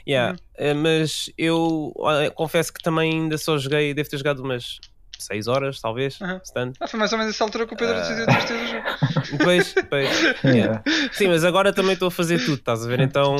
Yeah. 0.08 0.38
Eh, 0.56 0.76
Mas 0.76 1.32
eu 1.36 1.92
confesso 2.36 2.72
que 2.72 2.82
também 2.82 3.12
ainda 3.12 3.38
só 3.40 3.58
joguei, 3.58 3.94
devo 3.94 4.08
ter 4.08 4.18
jogado 4.18 4.44
umas 4.44 4.80
6 5.26 5.48
horas, 5.48 5.80
talvez. 5.80 6.20
Uhum. 6.20 6.40
Ah, 6.80 6.88
foi 6.88 7.00
mais 7.00 7.12
ou 7.12 7.18
menos 7.20 7.34
essa 7.36 7.44
altura 7.44 7.66
que 7.68 7.74
o 7.74 7.78
Pedro 7.78 7.96
Ah. 7.96 8.00
decidiu 8.02 8.26
desistir 8.26 8.54
do 8.54 8.68
jogo. 8.68 8.84
Depois, 9.38 9.74
depois. 9.74 10.10
Yeah. 10.44 10.84
Sim, 11.14 11.28
mas 11.28 11.44
agora 11.46 11.72
também 11.72 11.94
estou 11.94 12.10
a 12.10 12.12
fazer 12.12 12.40
tudo, 12.40 12.56
estás 12.56 12.84
a 12.84 12.88
ver? 12.88 13.00
Então 13.00 13.36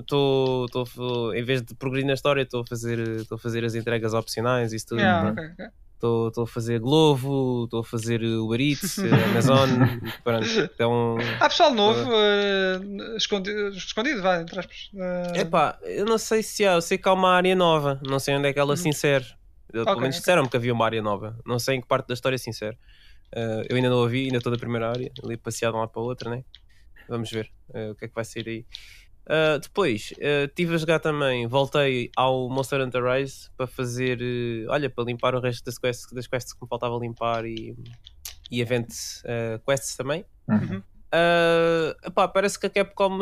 estou, 0.00 0.64
estou, 0.66 1.34
em 1.34 1.44
vez 1.44 1.62
de 1.62 1.74
progredir 1.76 2.06
na 2.06 2.14
história, 2.14 2.42
estou 2.42 2.62
a 2.62 2.66
fazer, 2.66 2.98
estou 3.20 3.36
a 3.36 3.38
fazer 3.38 3.64
as 3.64 3.74
entregas 3.74 4.14
opcionais, 4.14 4.72
isso 4.72 4.86
tudo. 4.88 5.00
Yeah, 5.00 5.30
ok, 5.30 5.44
ok. 5.52 5.66
Estou 5.94 6.28
estou 6.28 6.44
a 6.44 6.46
fazer 6.46 6.78
Glovo, 6.78 7.64
estou 7.64 7.80
a 7.80 7.84
fazer 7.84 8.22
Uber 8.22 8.60
Eats, 8.60 8.98
Amazon. 9.32 9.68
pronto. 10.22 10.46
Então, 10.46 11.16
Há 11.40 11.48
pessoal 11.48 11.74
novo, 11.74 12.08
eh, 12.14 12.80
escondido, 13.16 13.70
escondido, 13.70 14.22
vai, 14.22 14.42
entre 14.42 14.60
aspas. 14.60 14.90
Eh, 14.94 15.40
epá, 15.40 15.76
eu 15.82 16.04
não 16.04 16.16
sei 16.16 16.40
se 16.42 16.64
há, 16.64 16.74
eu 16.74 16.80
sei 16.80 16.98
que 16.98 17.08
há 17.08 17.12
uma 17.12 17.30
área 17.34 17.54
nova, 17.56 18.00
não 18.08 18.20
sei 18.20 18.36
onde 18.36 18.46
é 18.48 18.52
que 18.52 18.60
ela 18.60 18.76
se 18.76 18.88
insere. 18.88 19.24
Eu, 19.72 19.84
Pelo 19.84 20.00
menos 20.00 20.16
disseram-me 20.16 20.48
que 20.48 20.56
havia 20.56 20.72
uma 20.72 20.84
área 20.84 21.02
nova, 21.02 21.38
não 21.44 21.58
sei 21.58 21.76
em 21.76 21.80
que 21.80 21.86
parte 21.86 22.08
da 22.08 22.14
história 22.14 22.38
se 22.38 22.48
insere. 22.48 22.76
Eh, 23.32 23.66
eu 23.68 23.76
ainda 23.76 23.90
não 23.90 24.02
a 24.02 24.08
vi, 24.08 24.24
ainda 24.24 24.38
estou 24.38 24.52
da 24.52 24.58
primeira 24.58 24.88
área, 24.88 25.10
ali 25.22 25.36
passeado 25.36 25.72
de 25.72 25.76
um 25.76 25.80
lado 25.80 25.90
para 25.90 26.00
a 26.00 26.04
outra, 26.04 26.30
né? 26.30 26.44
Vamos 27.08 27.30
ver 27.30 27.50
eh, 27.74 27.90
o 27.90 27.94
que 27.94 28.06
é 28.06 28.08
que 28.08 28.14
vai 28.14 28.24
sair 28.24 28.48
aí. 28.48 28.66
Uh, 29.26 29.58
depois, 29.58 30.14
uh, 30.16 30.46
estive 30.46 30.74
a 30.74 30.78
jogar 30.78 31.00
também, 31.00 31.46
voltei 31.46 32.10
ao 32.16 32.48
Monster 32.48 32.80
Hunter 32.80 33.04
Rise 33.04 33.50
para 33.58 33.66
fazer, 33.66 34.18
olha, 34.70 34.88
para 34.88 35.04
limpar 35.04 35.34
o 35.34 35.40
resto 35.40 35.66
das 35.66 35.76
quests, 35.76 36.10
das 36.14 36.26
quests 36.26 36.54
que 36.54 36.62
me 36.62 36.66
faltava 36.66 36.96
limpar 36.96 37.44
e, 37.44 37.76
e 38.50 38.62
event 38.62 38.88
uh, 39.24 39.62
quests 39.66 39.96
também. 39.96 40.24
Uhum. 40.48 40.78
Uh, 40.78 42.06
epá, 42.06 42.26
parece 42.26 42.58
que 42.58 42.68
a 42.68 42.70
Capcom, 42.70 43.18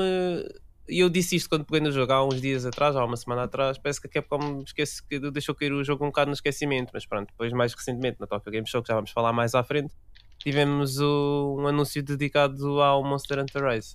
e 0.89 1.01
eu 1.01 1.09
disse 1.09 1.37
isto 1.37 1.49
quando 1.49 1.65
peguei 1.65 1.81
no 1.81 1.91
jogo 1.93 2.13
há 2.13 2.25
uns 2.25 2.41
dias 2.41 2.65
atrás, 2.67 2.95
há 2.97 3.05
uma 3.05 3.17
semana 3.17 3.45
atrás, 3.45 3.79
parece 3.79 4.01
que 4.01 4.07
a 4.07 4.11
Capcom 4.11 4.63
esquece, 4.65 5.03
que 5.07 5.19
deixou 5.31 5.55
cair 5.55 5.73
o 5.73 5.85
jogo 5.85 6.05
um 6.05 6.09
bocado 6.09 6.29
no 6.29 6.35
esquecimento, 6.35 6.91
mas 6.95 7.07
pronto, 7.07 7.29
depois 7.29 7.53
mais 7.53 7.75
recentemente 7.75 8.19
na 8.21 8.27
Tokyo 8.27 8.53
Game 8.53 8.67
Show, 8.67 8.83
que 8.83 8.89
já 8.89 8.95
vamos 8.95 9.11
falar 9.11 9.33
mais 9.33 9.55
à 9.55 9.63
frente, 9.65 9.95
tivemos 10.43 10.99
o- 10.99 11.57
um 11.61 11.67
anúncio 11.67 12.03
dedicado 12.03 12.81
ao 12.81 13.03
Monster 13.05 13.39
Hunter 13.41 13.65
Rise. 13.65 13.95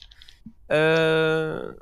Uh, 0.70 1.76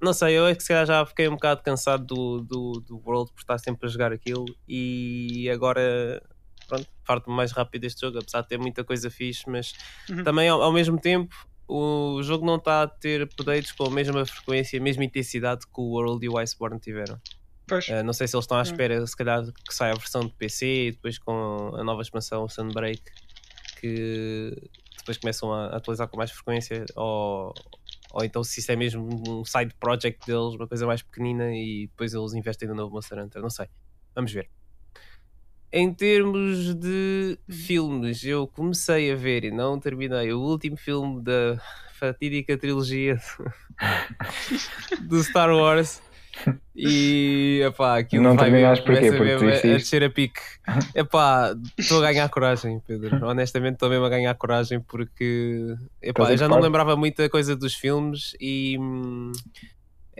não 0.00 0.12
sei, 0.12 0.38
eu 0.38 0.46
é 0.46 0.54
que 0.54 0.62
se 0.62 0.68
calhar 0.68 0.86
já 0.86 1.04
fiquei 1.06 1.28
um 1.28 1.32
bocado 1.34 1.62
cansado 1.62 2.04
do, 2.06 2.40
do, 2.40 2.72
do 2.80 3.02
World 3.04 3.32
por 3.32 3.40
estar 3.40 3.58
sempre 3.58 3.86
a 3.86 3.90
jogar 3.90 4.12
aquilo 4.12 4.44
e 4.66 5.48
agora 5.52 6.22
pronto, 6.68 6.86
farto-me 7.04 7.34
mais 7.36 7.50
rápido 7.52 7.82
deste 7.82 8.02
jogo, 8.02 8.18
apesar 8.18 8.42
de 8.42 8.48
ter 8.48 8.58
muita 8.58 8.84
coisa 8.84 9.10
fixe, 9.10 9.42
mas 9.48 9.72
Uhum. 10.08 10.22
também 10.24 10.48
ao, 10.48 10.62
ao 10.62 10.72
mesmo 10.72 10.98
tempo 11.00 11.34
o 11.68 12.22
jogo 12.22 12.46
não 12.46 12.56
está 12.56 12.82
a 12.82 12.88
ter 12.88 13.22
updates 13.22 13.72
com 13.72 13.84
a 13.84 13.90
mesma 13.90 14.24
frequência, 14.24 14.78
a 14.78 14.82
mesma 14.82 15.04
intensidade 15.04 15.66
que 15.66 15.80
o 15.80 15.84
World 15.84 16.24
e 16.24 16.28
o 16.28 16.38
Iceborne 16.38 16.80
tiveram. 16.80 17.20
Uh, 17.90 18.02
não 18.02 18.14
sei 18.14 18.26
se 18.26 18.34
eles 18.34 18.44
estão 18.44 18.56
à 18.56 18.60
Hum. 18.60 18.62
espera, 18.64 19.06
se 19.06 19.14
calhar, 19.16 19.44
que 19.44 19.74
saia 19.74 19.92
a 19.92 19.96
versão 19.96 20.22
de 20.22 20.32
PC 20.32 20.66
e 20.86 20.92
depois 20.92 21.18
com 21.18 21.72
a 21.76 21.84
nova 21.84 22.00
expansão, 22.00 22.44
o 22.44 22.48
Sunbreak, 22.48 23.02
que 23.78 24.56
depois 24.96 25.18
começam 25.18 25.52
a 25.52 25.76
atualizar 25.76 26.08
com 26.08 26.16
mais 26.16 26.30
frequência, 26.30 26.84
ou, 26.96 27.52
ou 28.12 28.24
então 28.24 28.42
se 28.42 28.60
isso 28.60 28.72
é 28.72 28.76
mesmo 28.76 29.06
um 29.28 29.44
side 29.44 29.74
project 29.78 30.26
deles, 30.26 30.54
uma 30.54 30.66
coisa 30.66 30.86
mais 30.86 31.02
pequenina 31.02 31.50
e 31.54 31.88
depois 31.88 32.14
eles 32.14 32.32
investem 32.32 32.68
no 32.68 32.74
novo 32.74 32.94
Monster 32.94 33.18
Hunter, 33.18 33.42
não 33.42 33.50
sei. 33.50 33.66
Vamos 34.14 34.32
ver. 34.32 34.48
Em 35.72 35.92
termos 35.92 36.74
de 36.74 37.38
filmes, 37.48 38.24
eu 38.24 38.46
comecei 38.46 39.12
a 39.12 39.16
ver 39.16 39.44
e 39.44 39.50
não 39.50 39.78
terminei 39.78 40.32
o 40.32 40.40
último 40.40 40.76
filme 40.76 41.22
da 41.22 41.60
fatídica 41.98 42.56
trilogia 42.56 43.18
do 45.00 45.22
Star 45.22 45.50
Wars. 45.54 46.00
E 46.74 47.60
epá, 47.66 47.98
aquilo 47.98 48.22
Não 48.22 48.36
vai 48.36 48.50
mesmo, 48.50 48.84
porquê? 48.84 49.10
Porque 49.10 49.24
mesmo 49.24 49.48
a- 49.48 49.50
a 49.74 49.76
descer 49.78 50.04
a 50.04 50.10
pique. 50.10 50.40
Epá, 50.94 51.54
estou 51.76 51.98
a 51.98 52.12
ganhar 52.12 52.28
coragem, 52.28 52.80
Pedro. 52.86 53.26
Honestamente, 53.26 53.74
estou 53.74 53.90
mesmo 53.90 54.04
a 54.04 54.08
ganhar 54.08 54.32
coragem 54.36 54.80
porque 54.80 55.74
epá, 56.00 56.30
eu 56.30 56.36
já 56.36 56.48
não 56.48 56.60
lembrava 56.60 56.96
muita 56.96 57.28
coisa 57.28 57.56
dos 57.56 57.74
filmes 57.74 58.36
e 58.40 58.76
hum, 58.78 59.32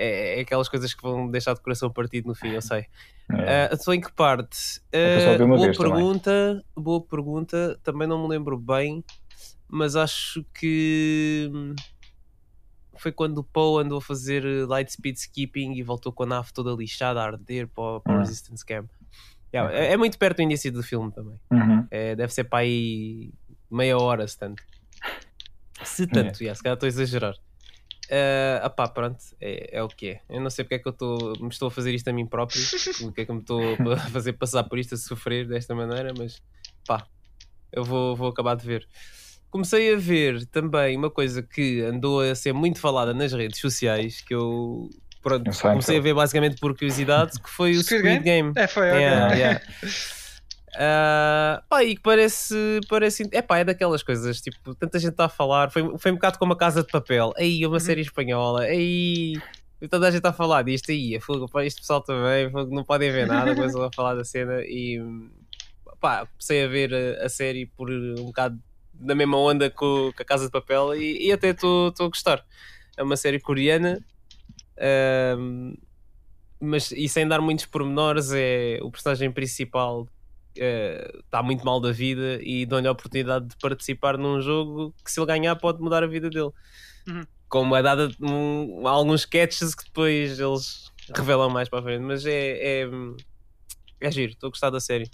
é, 0.00 0.38
é 0.38 0.40
aquelas 0.42 0.68
coisas 0.68 0.94
que 0.94 1.02
vão 1.02 1.28
deixar 1.30 1.54
de 1.54 1.60
coração 1.60 1.90
partido 1.90 2.26
no 2.28 2.34
fim, 2.34 2.50
eu 2.50 2.62
sei. 2.62 2.86
É. 3.32 3.68
Estou 3.74 3.92
em 3.92 4.00
que 4.00 4.12
parte? 4.12 4.80
É 4.92 5.36
uma 5.42 5.56
boa 5.56 5.66
vez 5.66 5.76
também. 5.76 5.92
pergunta, 5.92 6.64
boa 6.76 7.02
pergunta. 7.02 7.78
Também 7.82 8.06
não 8.08 8.22
me 8.22 8.28
lembro 8.28 8.56
bem, 8.58 9.04
mas 9.68 9.96
acho 9.96 10.44
que 10.54 11.50
hum, 11.52 11.74
foi 12.96 13.12
quando 13.12 13.38
o 13.38 13.44
Poe 13.44 13.82
andou 13.84 13.98
a 13.98 14.02
fazer 14.02 14.42
light 14.66 14.90
speed 14.90 15.16
skipping 15.16 15.74
e 15.74 15.82
voltou 15.82 16.12
com 16.12 16.22
a 16.22 16.26
nave 16.26 16.52
toda 16.52 16.70
lixada 16.72 17.20
a 17.20 17.24
arder 17.26 17.68
para, 17.68 17.84
o- 17.96 18.00
para 18.00 18.12
o 18.12 18.16
Ah. 18.16 18.20
Resistance 18.20 18.64
Camp. 18.64 18.88
Yeah, 19.54 19.72
é, 19.74 19.92
é 19.92 19.96
muito 19.96 20.18
perto 20.18 20.36
do 20.38 20.42
início 20.42 20.70
do 20.72 20.82
filme 20.82 21.10
também. 21.12 21.40
Uhum. 21.50 21.86
É, 21.90 22.14
deve 22.16 22.32
ser 22.32 22.44
para 22.44 22.60
aí 22.60 23.32
meia 23.70 23.96
hora, 23.98 24.26
se 24.28 24.38
tanto. 24.38 24.62
Se 25.84 26.06
tanto, 26.06 26.40
yeah, 26.42 26.54
se 26.54 26.62
calhar 26.62 26.74
estou 26.74 26.86
a 26.86 26.88
exagerar. 26.88 27.34
Ah, 28.10 28.66
apá, 28.66 28.88
pronto, 28.88 29.18
é, 29.40 29.78
é 29.78 29.82
o 29.82 29.88
que 29.88 30.10
é. 30.10 30.20
Eu 30.28 30.40
não 30.40 30.50
sei 30.50 30.64
porque 30.64 30.76
é 30.76 30.78
que 30.78 30.88
eu 30.88 30.92
estou, 30.92 31.34
me 31.40 31.48
estou 31.48 31.68
a 31.68 31.70
fazer 31.70 31.94
isto 31.94 32.08
a 32.08 32.12
mim 32.12 32.26
próprio, 32.26 32.62
porque 33.00 33.20
é 33.20 33.24
que 33.24 33.30
eu 33.30 33.34
me 33.34 33.42
estou 33.42 33.60
a 33.92 33.96
fazer 34.10 34.32
passar 34.34 34.64
por 34.64 34.78
isto, 34.78 34.94
a 34.94 34.98
sofrer 34.98 35.46
desta 35.46 35.74
maneira, 35.74 36.12
mas 36.16 36.42
pá, 36.86 37.06
eu 37.70 37.84
vou, 37.84 38.16
vou 38.16 38.28
acabar 38.28 38.56
de 38.56 38.66
ver. 38.66 38.88
Comecei 39.50 39.94
a 39.94 39.96
ver 39.96 40.46
também 40.46 40.96
uma 40.96 41.10
coisa 41.10 41.42
que 41.42 41.80
andou 41.80 42.20
a 42.20 42.34
ser 42.34 42.52
muito 42.52 42.80
falada 42.80 43.14
nas 43.14 43.32
redes 43.32 43.60
sociais, 43.60 44.20
que 44.20 44.34
eu 44.34 44.90
pronto, 45.22 45.50
comecei 45.60 45.98
a 45.98 46.00
ver 46.00 46.14
basicamente 46.14 46.56
por 46.60 46.76
curiosidade, 46.76 47.40
que 47.40 47.48
foi 47.48 47.72
o 47.72 47.82
Squid 47.82 48.00
Squid 48.00 48.22
Game. 48.22 48.52
É, 48.56 48.66
foi. 48.66 48.86
Yeah, 48.86 49.34
yeah. 49.34 49.60
Ah, 50.74 51.62
pá, 51.68 51.82
e 51.84 51.96
que 51.96 52.02
parece, 52.02 52.54
parece. 52.88 53.28
É 53.32 53.40
pá, 53.42 53.58
é 53.58 53.64
daquelas 53.64 54.02
coisas, 54.02 54.40
tipo, 54.40 54.74
tanta 54.74 54.98
gente 54.98 55.12
está 55.12 55.24
a 55.26 55.28
falar. 55.28 55.70
Foi, 55.70 55.96
foi 55.98 56.10
um 56.12 56.14
bocado 56.16 56.38
como 56.38 56.52
a 56.52 56.56
Casa 56.58 56.82
de 56.82 56.88
Papel. 56.90 57.32
Aí, 57.36 57.64
uma 57.66 57.74
Uhum. 57.74 57.80
série 57.80 58.00
espanhola. 58.02 58.62
Aí, 58.62 59.34
toda 59.90 60.06
a 60.08 60.10
gente 60.10 60.18
está 60.18 60.30
a 60.30 60.32
falar 60.32 60.62
disto. 60.62 60.90
Aí, 60.90 61.14
é 61.14 61.20
fogo, 61.20 61.48
pá, 61.48 61.64
este 61.64 61.80
pessoal 61.80 62.02
também, 62.02 62.50
fogo, 62.50 62.74
não 62.74 62.84
podem 62.84 63.10
ver 63.10 63.26
nada, 63.26 63.54
começam 63.54 63.82
a 63.82 63.90
falar 63.92 64.14
da 64.14 64.24
cena. 64.24 64.60
E 64.64 64.98
pá, 66.00 66.26
comecei 66.26 66.64
a 66.64 66.68
ver 66.68 66.94
a, 66.94 67.26
a 67.26 67.28
série 67.28 67.66
por 67.66 67.90
um 67.90 68.26
bocado 68.26 68.58
na 69.00 69.14
mesma 69.14 69.36
onda 69.38 69.70
com, 69.70 70.12
com 70.14 70.22
a 70.22 70.24
Casa 70.24 70.46
de 70.46 70.50
Papel 70.50 70.94
e, 70.96 71.28
e 71.28 71.32
até 71.32 71.50
estou 71.50 71.92
a 71.98 72.08
gostar. 72.08 72.44
É 72.96 73.02
uma 73.02 73.16
série 73.16 73.40
coreana. 73.40 73.98
ahm, 74.78 75.74
mas 76.60 76.90
e 76.92 77.08
sem 77.08 77.26
dar 77.26 77.40
muitos 77.40 77.66
pormenores, 77.66 78.32
é 78.32 78.78
o 78.82 78.90
personagem 78.90 79.30
principal 79.30 80.08
está 80.58 81.42
muito 81.42 81.64
mal 81.64 81.80
da 81.80 81.92
vida 81.92 82.38
e 82.42 82.66
dão-lhe 82.66 82.88
a 82.88 82.92
oportunidade 82.92 83.46
de 83.46 83.56
participar 83.56 84.18
num 84.18 84.40
jogo 84.40 84.94
que, 85.04 85.10
se 85.10 85.20
ele 85.20 85.26
ganhar, 85.26 85.56
pode 85.56 85.80
mudar 85.80 86.02
a 86.02 86.06
vida 86.06 86.28
dele. 86.28 86.50
Uhum. 87.06 87.22
Como 87.48 87.74
é 87.74 87.82
dada 87.82 88.10
um, 88.20 88.86
alguns 88.86 89.22
sketches 89.22 89.74
que 89.74 89.84
depois 89.84 90.38
eles 90.38 90.92
revelam 91.16 91.48
mais 91.48 91.68
para 91.68 91.78
a 91.78 91.82
frente, 91.82 92.02
mas 92.02 92.26
é, 92.26 92.82
é, 92.82 92.90
é 94.00 94.10
giro, 94.10 94.32
estou 94.32 94.48
a 94.48 94.50
gostar 94.50 94.70
da 94.70 94.80
série. 94.80 95.10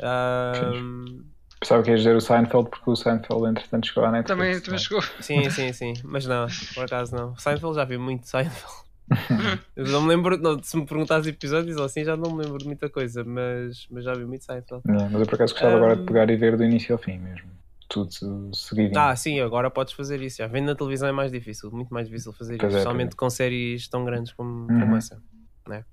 Ahm, 0.00 1.24
Pensava 1.58 1.82
que 1.82 1.90
ias 1.90 2.00
dizer 2.00 2.14
o 2.14 2.20
Seinfeld, 2.20 2.68
porque 2.68 2.90
o 2.90 2.94
Seinfeld, 2.94 3.46
entretanto, 3.46 3.86
chegou 3.86 4.04
à 4.04 4.10
Netflix. 4.10 4.28
Também, 4.28 4.60
também 4.60 4.74
é? 4.74 4.78
chegou. 4.78 5.02
sim, 5.20 5.48
sim, 5.48 5.72
sim, 5.72 5.94
mas 6.04 6.26
não, 6.26 6.46
por 6.74 6.84
acaso 6.84 7.16
não. 7.16 7.36
Seinfeld 7.36 7.74
já 7.76 7.84
vi 7.84 7.96
muito 7.96 8.28
Seinfeld. 8.28 8.85
Eu 9.76 9.84
não 9.86 10.02
me 10.02 10.08
lembro, 10.08 10.36
não, 10.38 10.60
se 10.62 10.76
me 10.76 10.84
perguntares 10.86 11.26
episódios 11.26 11.76
ou 11.76 11.84
assim, 11.84 12.04
já 12.04 12.16
não 12.16 12.34
me 12.34 12.42
lembro 12.42 12.58
de 12.58 12.66
muita 12.66 12.88
coisa, 12.90 13.22
mas, 13.24 13.86
mas 13.90 14.04
já 14.04 14.12
vi 14.14 14.24
muito 14.24 14.44
Seinfeld. 14.44 14.82
Não, 14.86 15.08
mas 15.08 15.20
eu 15.20 15.26
por 15.26 15.34
acaso 15.36 15.52
gostava 15.54 15.76
agora 15.76 15.96
de 15.96 16.02
Um, 16.02 16.06
pegar 16.06 16.28
e 16.30 16.36
ver 16.36 16.56
do 16.56 16.64
início 16.64 16.92
ao 16.94 16.98
fim 16.98 17.18
mesmo. 17.18 17.50
Tudo 17.88 18.10
seguidinho. 18.54 18.98
Ah, 18.98 19.14
sim, 19.14 19.38
agora 19.40 19.70
podes 19.70 19.92
fazer 19.94 20.20
isso. 20.20 20.38
Já 20.38 20.48
vendo 20.48 20.66
na 20.66 20.74
televisão 20.74 21.08
é 21.08 21.12
mais 21.12 21.30
difícil, 21.30 21.70
muito 21.70 21.94
mais 21.94 22.08
difícil 22.08 22.32
fazer 22.32 22.56
Pois 22.58 22.70
isso, 22.72 22.76
é, 22.76 22.80
especialmente 22.80 23.12
é. 23.12 23.16
com 23.16 23.30
séries 23.30 23.86
tão 23.88 24.04
grandes 24.04 24.32
como, 24.32 24.66
Uhum. 24.72 24.80
como 24.80 24.96
essa. 24.96 25.22
Né? 25.68 25.84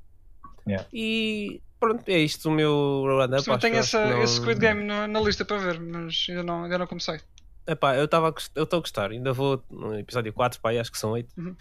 Yeah. 0.67 0.87
E 0.91 1.61
pronto, 1.79 2.03
é 2.09 2.17
isto 2.17 2.49
o 2.49 2.51
meu 2.51 3.03
roundup. 3.05 3.43
Tenho 3.59 3.75
eu, 3.75 3.79
acho 3.81 3.97
essa, 3.97 4.09
não- 4.09 4.23
esse 4.23 4.35
Squid 4.37 4.59
Game 4.59 4.83
no- 4.83 5.05
na 5.07 5.19
lista 5.21 5.45
para 5.45 5.57
ver, 5.57 5.79
mas 5.79 6.25
ainda 6.29 6.41
não, 6.43 6.63
ainda 6.63 6.77
não 6.79 6.87
comecei. 6.87 7.19
Epá, 7.67 7.95
eu 7.95 8.05
estava 8.05 8.33
eu 8.55 8.63
estou 8.63 8.77
a 8.77 8.81
gostar, 8.81 9.11
ainda 9.11 9.31
vou 9.31 9.63
no 9.69 9.97
episódio 9.97 10.33
4, 10.33 10.59
pá, 10.59 10.71
acho 10.71 10.91
que 10.91 10.97
são 10.97 11.11
8. 11.11 11.29
Uhum. 11.37 11.55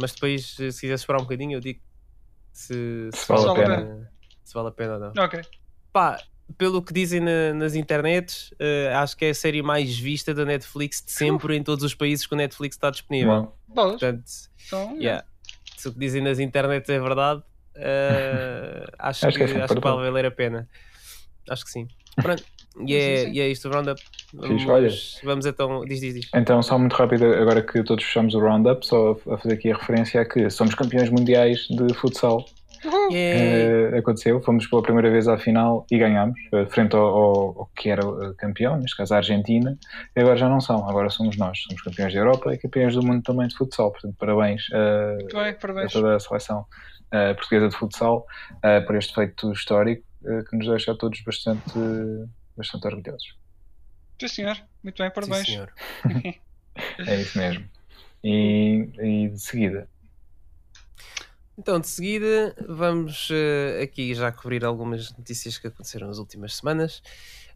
Mas 0.00 0.12
depois, 0.12 0.46
se 0.54 0.68
quiser 0.80 0.94
esperar 0.94 1.18
um 1.18 1.22
bocadinho, 1.24 1.56
eu 1.56 1.60
digo 1.60 1.80
se, 2.52 3.08
Se 3.12 3.28
vale 3.28 3.64
a 3.64 4.08
se 4.44 4.54
vale 4.54 4.68
a 4.68 4.72
pena 4.72 4.94
ou 4.94 5.00
não. 5.00 5.24
Ok. 5.24 5.40
Pá, 5.92 6.20
pelo 6.56 6.82
que 6.82 6.92
dizem 6.92 7.20
na- 7.20 7.52
nas 7.54 7.74
internets, 7.74 8.52
eh, 8.58 8.90
acho 8.94 9.16
que 9.16 9.26
é 9.26 9.30
a 9.30 9.34
série 9.34 9.62
mais 9.62 9.98
vista 9.98 10.32
da 10.34 10.44
Netflix 10.44 11.02
de 11.04 11.12
sempre 11.12 11.56
em 11.56 11.62
todos 11.62 11.84
os 11.84 11.94
países 11.94 12.26
que 12.26 12.34
o 12.34 12.36
Netflix 12.36 12.76
está 12.76 12.90
disponível. 12.90 13.52
Bom. 13.68 13.90
Portanto, 13.90 14.24
Então, 14.66 14.96
Yeah. 14.96 15.24
Se 15.76 15.88
o 15.88 15.92
que 15.92 15.98
dizem 15.98 16.20
nas 16.22 16.38
internets 16.40 16.88
é 16.88 16.98
verdade, 16.98 17.40
uh, 17.76 18.90
acho, 18.98 19.26
Acho 19.28 19.38
que 19.38 19.44
que, 19.46 19.52
é 19.52 19.56
acho 19.62 19.68
que 19.68 19.74
sempre 19.74 19.90
valer 19.90 20.26
a 20.26 20.30
pena. 20.30 20.68
Acho 21.48 21.64
que 21.64 21.70
sim. 21.70 21.86
Pronto. 22.16 22.42
E 22.86 22.94
é, 22.94 23.16
Sim, 23.16 23.24
sim. 23.26 23.32
e 23.32 23.40
é 23.40 23.48
isto, 23.48 23.68
o 23.68 23.72
roundup. 23.72 24.00
Vamos, 24.34 24.66
olha. 24.66 24.88
vamos 25.24 25.46
então. 25.46 25.84
Diz, 25.84 26.00
diz, 26.00 26.14
diz. 26.14 26.28
Então, 26.34 26.62
só 26.62 26.78
muito 26.78 26.94
rápido, 26.94 27.24
agora 27.34 27.62
que 27.62 27.82
todos 27.82 28.04
fechamos 28.04 28.34
o 28.34 28.40
roundup, 28.40 28.86
só 28.86 29.16
a 29.30 29.38
fazer 29.38 29.54
aqui 29.54 29.70
a 29.72 29.76
referência 29.76 30.20
a 30.20 30.24
que 30.24 30.48
somos 30.50 30.74
campeões 30.74 31.10
mundiais 31.10 31.66
de 31.68 31.92
futsal. 31.94 32.44
Eh, 33.12 33.90
aconteceu, 33.98 34.40
fomos 34.40 34.66
pela 34.68 34.82
primeira 34.82 35.10
vez 35.10 35.26
à 35.26 35.36
final 35.36 35.84
e 35.90 35.98
ganhámos, 35.98 36.38
eh, 36.52 36.64
frente 36.66 36.94
ao, 36.94 37.02
ao- 37.06 37.58
ao 37.60 37.70
que 37.76 37.90
era 37.90 38.02
eh, 38.02 38.32
campeão, 38.38 38.76
neste 38.78 38.96
caso 38.96 39.14
a 39.14 39.16
Argentina, 39.16 39.76
e 40.14 40.20
agora 40.20 40.36
já 40.36 40.48
não 40.48 40.60
são, 40.60 40.88
agora 40.88 41.10
somos 41.10 41.36
nós, 41.36 41.58
somos 41.62 41.82
campeões 41.82 42.12
da 42.14 42.20
Europa 42.20 42.54
e 42.54 42.58
campeões 42.58 42.94
do 42.94 43.02
mundo 43.02 43.22
também 43.22 43.48
de 43.48 43.56
futsal, 43.56 43.90
portanto, 43.90 44.14
parabéns 44.16 44.62
Muito 45.18 45.34
bem, 45.36 45.48
a 45.50 45.54
parabéns. 45.54 45.92
toda 45.92 46.14
a 46.14 46.20
seleção 46.20 46.64
portuguesa 47.10 47.68
de 47.68 47.76
futsal 47.76 48.24
por 48.86 48.94
este 48.96 49.12
feito 49.14 49.50
histórico 49.52 50.04
que 50.48 50.56
nos 50.56 50.68
deixa 50.68 50.92
a 50.92 50.94
todos 50.94 51.20
bastante, 51.22 51.72
bastante 52.58 52.86
orgulhosos. 52.86 53.36
Sim, 54.20 54.28
senhor. 54.28 54.56
Muito 54.82 55.02
bem, 55.02 55.10
parabéns. 55.12 55.46
Sim, 55.46 55.52
senhor. 55.52 55.72
É 57.06 57.20
isso 57.20 57.36
mesmo. 57.38 57.68
E, 58.22 58.88
e 58.98 59.28
de 59.30 59.38
seguida, 59.40 59.88
Então, 61.56 61.80
de 61.80 61.88
seguida, 61.88 62.54
vamos 62.68 63.28
eh, 63.32 63.82
aqui 63.82 64.14
já 64.14 64.30
cobrir 64.30 64.64
algumas 64.64 65.10
notícias 65.16 65.58
que 65.58 65.66
aconteceram 65.66 66.06
nas 66.06 66.18
últimas 66.18 66.54
semanas, 66.54 67.02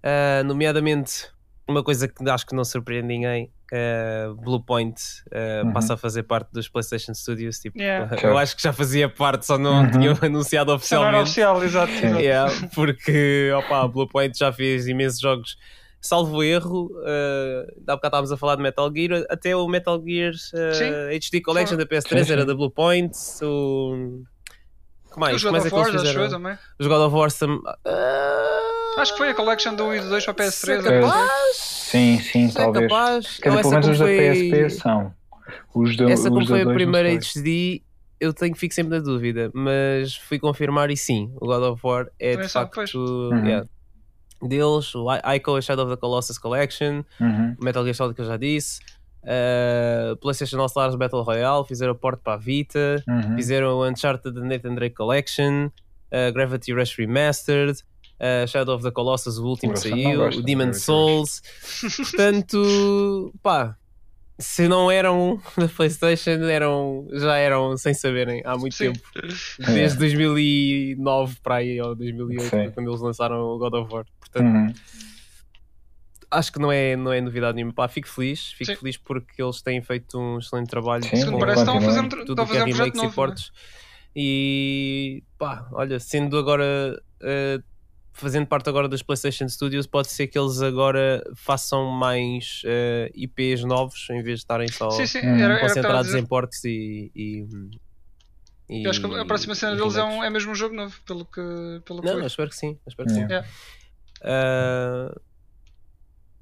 Ah, 0.02 0.42
nomeadamente 0.44 1.30
uma 1.68 1.82
coisa 1.82 2.08
que 2.08 2.28
acho 2.28 2.46
que 2.46 2.54
não 2.54 2.64
surpreende 2.64 3.06
ninguém. 3.08 3.50
ah, 3.72 4.34
Bluepoint 4.42 4.94
ah, 5.32 5.62
Uhum. 5.64 5.72
passa 5.72 5.94
a 5.94 5.96
fazer 5.96 6.24
parte 6.24 6.50
dos 6.52 6.68
PlayStation 6.68 7.14
Studios. 7.14 7.58
Tipo, 7.58 7.78
Yeah. 7.80 8.14
eu 8.22 8.36
acho 8.36 8.54
que 8.56 8.62
já 8.62 8.72
fazia 8.72 9.08
parte, 9.08 9.46
só 9.46 9.56
não 9.56 9.82
Uhum. 9.84 9.90
tinham 9.90 10.18
anunciado 10.22 10.74
Isso 10.76 10.94
não 10.94 11.04
era 11.06 11.22
oficialmente. 11.22 11.22
oficial, 11.22 11.64
exato. 11.64 11.92
Yeah, 12.20 12.52
porque 12.74 13.50
opa, 13.56 13.82
a 13.84 13.88
Bluepoint 13.88 14.36
já 14.38 14.52
fez 14.52 14.86
imensos 14.86 15.20
jogos. 15.20 15.56
Salvo 16.04 16.42
erro, 16.42 16.86
uh, 16.96 17.62
há 17.86 17.94
bocado 17.94 18.06
estávamos 18.08 18.32
a 18.32 18.36
falar 18.36 18.56
de 18.56 18.62
Metal 18.62 18.90
Gear, 18.92 19.24
até 19.30 19.54
o 19.54 19.68
Metal 19.68 20.02
Gear 20.04 20.32
uh, 20.32 20.74
Sim. 20.74 20.90
HD 21.14 21.40
Collection 21.40 21.76
da 21.76 21.86
PS3 21.86 22.18
Sim, 22.18 22.24
sim. 22.24 22.32
era 22.32 22.44
da 22.44 22.54
Bluepoint. 22.56 23.12
O... 23.40 24.22
Que 25.12 25.20
mais? 25.20 25.36
Os 25.36 25.42
Que 25.44 25.48
God 25.50 25.56
é 25.58 25.60
of 25.60 25.74
War, 25.74 25.86
acho 25.94 26.18
eu 26.18 26.28
também. 26.28 26.58
Os 26.78 26.86
God 26.88 27.00
of 27.06 27.14
War 27.14 27.30
Acho 28.96 29.12
que 29.12 29.18
foi 29.18 29.30
a 29.30 29.34
collection 29.34 29.74
do 29.74 29.84
1 29.84 29.94
e 29.94 30.00
do 30.00 30.08
2 30.10 30.24
para 30.26 30.32
a 30.32 30.36
PS3. 30.48 30.86
é 30.86 31.00
capaz? 31.00 31.56
sim, 31.56 32.18
sim, 32.20 32.46
É 32.48 32.52
talvez. 32.52 32.88
capaz. 32.88 33.26
Quer 33.38 33.48
dizer, 33.50 33.50
pelo 33.50 33.58
essa 33.60 33.70
menos 33.70 33.88
os 33.88 33.98
da 33.98 34.04
PSP 34.06 34.70
são. 34.70 35.14
Os 35.74 35.96
do, 35.96 36.08
Essa 36.10 36.28
como 36.30 36.46
foi 36.46 36.62
a 36.62 36.66
primeira. 36.66 37.08
HD, 37.10 37.82
eu 38.20 38.32
tenho 38.32 38.54
fico 38.54 38.74
sempre 38.74 38.98
na 38.98 39.02
dúvida, 39.02 39.50
mas 39.54 40.14
fui 40.16 40.38
confirmar 40.38 40.90
e 40.90 40.96
sim, 40.96 41.32
o 41.40 41.46
God 41.46 41.62
of 41.62 41.80
War 41.84 42.06
é 42.18 42.32
Também 42.32 42.46
de 42.46 42.52
facto. 42.52 42.94
Uhum. 42.98 43.46
yeah, 43.46 43.66
deles, 44.42 44.94
o 44.94 45.06
Ico, 45.34 45.60
Shadow 45.60 45.84
of 45.86 45.94
the 45.94 46.00
Colossus 46.00 46.38
Collection, 46.38 47.02
Uhum. 47.20 47.56
o 47.60 47.64
Metal 47.64 47.82
Gear 47.84 47.94
Solid 47.94 48.14
que 48.14 48.20
eu 48.20 48.26
já 48.26 48.36
disse, 48.36 48.78
uh, 49.24 50.16
PlayStation 50.16 50.58
All 50.60 50.66
Stars 50.66 50.94
Battle 50.94 51.22
Royale, 51.22 51.64
fizeram 51.66 51.92
o 51.92 51.96
port 51.96 52.20
para 52.22 52.34
a 52.34 52.36
Vita, 52.36 53.02
Uhum. 53.08 53.36
fizeram 53.36 53.68
o 53.78 53.86
Uncharted 53.88 54.34
The 54.34 54.40
Nathan 54.46 54.74
Drake 54.74 54.94
Collection, 54.94 55.66
uh, 55.66 56.32
Gravity 56.32 56.72
Rush 56.72 56.96
Remastered, 56.98 57.80
uh, 58.22 58.46
Shadow 58.46 58.74
of 58.76 58.84
the 58.84 58.90
Colossus, 58.90 59.38
o 59.38 59.44
último 59.44 59.72
que 59.74 59.80
saiu, 59.80 60.18
gosto 60.18 60.38
o 60.38 60.40
de 60.40 60.46
Demon. 60.46 60.72
Souls. 60.72 61.42
Portanto, 61.96 63.34
pá, 63.42 63.76
se 64.38 64.66
não 64.68 64.90
eram 64.90 65.40
da 65.56 65.68
PlayStation, 65.68 66.30
eram, 66.30 67.06
já 67.12 67.36
eram 67.36 67.76
sem 67.76 67.92
saberem 67.94 68.42
há 68.44 68.56
muito 68.56 68.74
Sim. 68.74 68.92
tempo. 68.92 69.00
Desde 69.72 69.98
2009 69.98 71.36
para 71.42 71.56
aí, 71.56 71.80
ou 71.80 71.94
2008, 71.94 72.42
Sim. 72.48 72.70
quando 72.72 72.88
eles 72.90 73.00
lançaram 73.00 73.40
o 73.40 73.58
God 73.58 73.74
of 73.74 73.92
War. 73.92 74.04
Portanto, 74.18 74.44
Uhum. 74.46 74.72
acho 76.30 76.50
que 76.52 76.58
não 76.58 76.72
é, 76.72 76.96
não 76.96 77.12
é 77.12 77.20
novidade 77.20 77.54
nenhuma. 77.56 77.72
Pá, 77.74 77.86
fico 77.88 78.08
feliz, 78.08 78.52
fico 78.52 78.72
Sim. 78.72 78.76
feliz 78.76 78.96
porque 78.96 79.40
eles 79.42 79.60
têm 79.62 79.82
feito 79.82 80.18
um 80.18 80.38
excelente 80.38 80.68
trabalho. 80.68 81.04
Sim, 81.04 81.16
Sim, 81.16 81.38
parece, 81.38 81.60
estão 81.60 81.76
a 81.76 81.80
fazer 81.80 82.00
um, 82.00 82.08
tudo 82.08 82.32
estão 82.32 82.44
a 82.44 82.48
o 82.48 82.50
que 82.50 82.56
é 82.56 82.62
um 82.62 82.66
remakes 82.66 82.94
e 82.94 83.02
novo. 83.04 83.08
é? 83.12 83.14
portes. 83.14 83.52
E 84.16 85.22
pá, 85.38 85.66
olha, 85.72 85.98
sendo 86.00 86.36
agora 86.38 87.00
eh, 87.22 87.60
fazendo 88.12 88.46
parte 88.46 88.68
agora 88.68 88.88
dos 88.88 89.02
PlayStation 89.02 89.48
Studios, 89.48 89.86
pode 89.86 90.08
ser 90.10 90.26
que 90.28 90.38
eles 90.38 90.60
agora 90.62 91.22
façam 91.34 91.90
mais 91.90 92.62
eh, 92.64 93.10
IPs 93.14 93.64
novos 93.64 94.08
em 94.10 94.22
vez 94.22 94.38
de 94.40 94.44
estarem 94.44 94.68
só 94.70 94.90
Sim, 94.90 95.06
sim, 95.06 95.18
Hum. 95.20 95.36
era, 95.38 95.56
a 95.56 95.60
concentrados 95.60 96.06
dizer. 96.06 96.18
em 96.18 96.26
portes 96.26 96.62
e. 96.64 97.10
e, 97.14 97.46
e- 98.68 98.84
Eu 98.84 98.90
acho 98.90 99.00
que 99.00 99.06
a 99.14 99.24
próxima 99.24 99.54
cena 99.54 99.74
deles 99.76 99.96
é, 99.96 100.02
um, 100.04 100.22
é 100.24 100.30
mesmo 100.30 100.52
um 100.52 100.54
jogo 100.54 100.74
novo, 100.74 100.96
pelo 101.06 101.24
que, 101.24 101.40
pelo 101.84 102.00
que 102.02 102.06
Não, 102.06 102.20
eu 102.20 102.26
espero 102.26 102.48
que 102.50 102.56
sim. 102.56 102.78
eu 102.84 102.88
espero 102.88 103.08
que 103.08 103.14
sim. 103.14 103.20
Yeah. 103.22 103.48
Ah, 104.24 105.14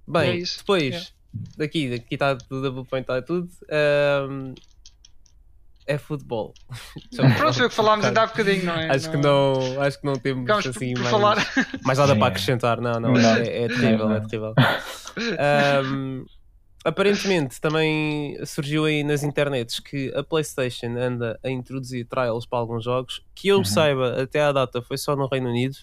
bem, 0.06 0.30
É 0.30 0.36
isso, 0.36 0.58
depois 0.58 0.82
yeah. 0.84 1.08
daqui, 1.56 1.90
daqui 1.90 2.14
está 2.14 2.36
tudo, 2.36 2.62
da 2.62 2.70
Bluepoint 2.70 3.02
está 3.02 3.22
tudo. 3.22 3.48
ahm, 3.70 4.54
é 5.92 5.98
futebol. 5.98 6.54
Pronto, 7.36 7.54
foi 7.54 7.66
o 7.66 7.68
que 7.68 7.74
falámos 7.74 8.04
ainda 8.06 8.22
há 8.22 8.26
bocadinho, 8.26 8.64
não 8.64 8.74
é? 8.74 8.90
Acho 8.94 9.10
que 9.10 9.16
não, 9.16 9.80
acho 9.80 10.00
que 10.00 10.06
não 10.06 10.14
temos 10.18 10.42
Ficámos 10.42 10.64
por, 10.64 10.70
assim 10.70 10.94
por 10.94 11.02
mais, 11.02 11.10
falar. 11.10 11.36
mais 11.84 11.98
nada 11.98 12.16
para 12.16 12.26
acrescentar. 12.28 12.80
Não, 12.80 13.00
não, 13.00 13.12
Não. 13.12 13.36
é, 13.36 13.64
é 13.64 13.68
terrível, 13.68 14.08
Não, 14.08 14.14
é 14.16 14.20
não. 14.20 14.26
terrível. 14.28 14.54
Ahm, 15.38 16.24
aparentemente 16.84 17.60
também 17.60 18.36
surgiu 18.46 18.84
aí 18.84 19.02
nas 19.04 19.22
internets 19.22 19.80
que 19.80 20.12
a 20.14 20.22
PlayStation 20.22 20.96
anda 20.96 21.38
a 21.44 21.50
introduzir 21.50 22.06
trials 22.06 22.46
para 22.46 22.58
alguns 22.58 22.84
jogos 22.84 23.20
que 23.34 23.48
eu 23.48 23.58
Uhum. 23.58 23.64
saiba 23.64 24.22
até 24.22 24.40
à 24.40 24.52
data 24.52 24.80
foi 24.80 24.96
só 24.96 25.14
no 25.16 25.26
Reino 25.28 25.48
Unido, 25.50 25.76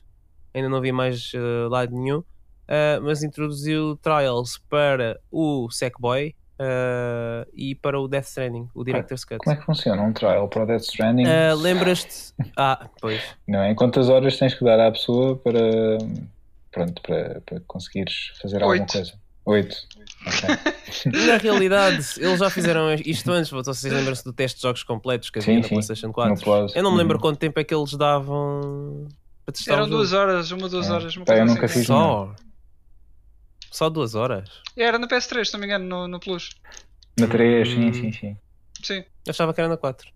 ainda 0.54 0.70
não 0.70 0.82
vi 0.82 0.92
mais 0.92 1.32
eh, 1.36 1.68
lado 1.70 1.94
nenhum, 1.96 2.24
ah, 2.68 3.00
mas 3.02 3.22
introduziu 3.24 3.96
trials 4.02 4.58
para 4.70 5.20
o 5.32 5.70
Sackboy 5.70 6.34
ah, 6.60 7.46
e 7.54 7.76
para 7.76 8.00
o 8.00 8.08
Death 8.08 8.26
Stranding, 8.26 8.70
o 8.74 8.84
Director's 8.84 9.24
Cut. 9.26 9.40
Como 9.40 9.56
é 9.56 9.60
que 9.60 9.66
funciona 9.66 10.02
um 10.02 10.14
trial 10.14 10.48
para 10.48 10.64
o 10.64 10.66
Death 10.66 10.82
Stranding? 10.84 11.26
Ah, 11.28 11.54
Lembras-te? 11.54 12.34
Ah, 12.56 12.90
pois. 13.02 13.22
Não 13.48 13.60
é? 13.62 13.74
Quantas 13.76 14.10
horas 14.10 14.38
tens 14.38 14.54
que 14.54 14.64
dar 14.66 14.80
à 14.80 14.92
pessoa 14.92 15.36
para, 15.38 15.60
pronto, 16.72 17.02
para, 17.02 17.42
para 17.46 17.60
conseguires 17.68 18.32
fazer 18.42 18.58
alguma 18.64 18.82
Oito. 18.82 18.92
coisa? 18.94 19.14
Oito. 19.46 19.76
Ok. 20.26 21.14
Na 21.28 21.38
realidade, 21.38 22.06
eles 22.20 22.40
já 22.40 22.50
fizeram 22.50 22.94
isto 22.94 23.32
antes. 23.32 23.50
Vocês 23.50 23.94
lembram-se 23.94 24.24
do 24.24 24.34
teste 24.34 24.58
de 24.58 24.64
jogos 24.64 24.84
completos 24.84 25.30
que 25.30 25.40
havia 25.40 25.54
Sim, 25.56 25.58
na 25.62 25.64
sim. 25.64 25.70
PlayStation 25.76 26.08
No 26.08 26.14
4? 26.14 26.44
Plus. 26.44 26.76
Eu 26.76 26.84
não 26.84 26.92
me 26.92 26.98
lembro 26.98 27.16
Uhum. 27.16 27.22
quanto 27.22 27.38
tempo 27.40 27.58
é 27.60 27.64
que 27.64 27.74
eles 27.74 27.94
davam 27.94 29.08
para 29.46 29.54
testar 29.54 29.74
Eram 29.76 29.88
duas 29.88 30.12
horas, 30.12 30.52
uma, 30.52 30.68
duas 30.68 30.90
É. 30.90 30.92
horas. 30.92 31.16
Uma 31.16 31.26
coisa 31.26 31.42
eu 31.42 31.46
nunca 31.46 31.66
assim. 31.66 31.80
fiz 31.80 31.88
Só? 31.88 32.36
Só 33.78 33.92
duas 33.92 34.16
horas? 34.16 34.50
Era 34.76 34.98
no 34.98 35.08
PS3, 35.08 35.46
se 35.50 35.54
não 35.54 35.60
me 35.60 35.68
engano, 35.68 35.86
no, 35.86 36.08
no 36.08 36.20
Plus. 36.20 36.50
Na 37.16 37.28
3, 37.28 37.70
sim, 37.70 37.88
Hum. 37.90 37.94
sim, 37.94 38.12
sim. 38.12 38.38
Sim. 38.82 39.04
Eu 39.24 39.30
achava 39.30 39.54
que 39.54 39.62
era 39.62 39.70
na 39.70 39.78
4. 39.78 40.10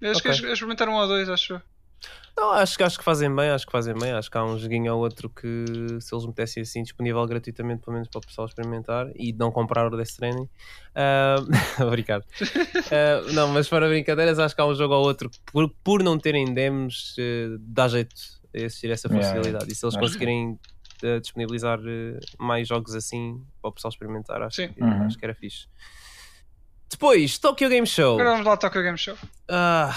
Eu 0.00 0.10
acho 0.12 0.20
Ok. 0.20 0.32
que 0.32 0.40
eles 0.46 0.52
experimentaram 0.54 0.92
um 0.92 0.96
ou 0.96 1.06
dois, 1.06 1.28
acho 1.28 1.52
eu. 1.54 1.62
Não, 2.34 2.52
acho, 2.52 2.74
que- 2.78 2.82
acho 2.82 2.96
que 2.96 3.04
fazem 3.04 3.34
bem, 3.36 3.50
acho 3.50 3.66
que 3.66 3.72
fazem 3.72 3.92
bem. 3.92 4.12
Acho 4.12 4.30
que 4.30 4.38
há 4.38 4.42
um 4.42 4.56
joguinho 4.56 4.94
ou 4.94 5.00
outro 5.02 5.28
que 5.28 5.46
se 6.00 6.14
eles 6.14 6.24
metessem 6.24 6.62
assim 6.62 6.82
disponível 6.82 7.26
gratuitamente, 7.26 7.82
pelo 7.84 7.92
menos 7.92 8.08
para 8.08 8.18
o 8.20 8.22
pessoal 8.22 8.46
experimentar 8.46 9.08
e 9.14 9.34
não 9.34 9.52
comprar 9.52 9.86
o 9.88 9.90
Death 9.94 10.08
Stranding. 10.08 10.48
Ah, 10.94 11.36
obrigado. 11.86 12.24
Ah, 12.90 13.32
não, 13.32 13.48
mas 13.48 13.68
para 13.68 13.88
brincadeiras, 13.88 14.38
acho 14.38 14.54
que 14.54 14.60
há 14.60 14.66
um 14.66 14.74
jogo 14.74 14.94
ou 14.94 15.04
outro 15.04 15.30
que 15.30 15.38
por, 15.52 15.68
por 15.84 16.02
não 16.02 16.18
terem 16.18 16.52
demos, 16.52 17.14
eh, 17.18 17.48
dá 17.60 17.88
jeito 17.88 18.14
a 18.54 18.58
existir 18.58 18.90
essa 18.90 19.08
Yeah, 19.08 19.22
funcionalidade. 19.22 19.70
E 19.70 19.74
se 19.74 19.84
eles 19.84 19.96
conseguirem 19.96 20.58
eh, 21.02 21.20
disponibilizar 21.20 21.78
eh, 21.86 22.18
mais 22.38 22.66
jogos 22.68 22.94
assim 22.94 23.44
para 23.60 23.68
o 23.70 23.72
pessoal 23.72 23.90
experimentar, 23.90 24.42
acho, 24.42 24.56
Sim. 24.56 24.68
que, 24.72 24.82
Uhum. 24.82 25.06
acho 25.06 25.18
que 25.18 25.24
era 25.24 25.34
fixe. 25.34 25.66
Depois, 26.90 27.38
Tokyo 27.38 27.68
Game 27.68 27.86
Show. 27.86 28.14
Agora 28.14 28.30
vamos 28.32 28.44
lá 28.46 28.52
ao 28.52 28.58
Tokyo 28.58 28.82
Game 28.82 28.98
Show. 28.98 29.16
Ah, 29.48 29.90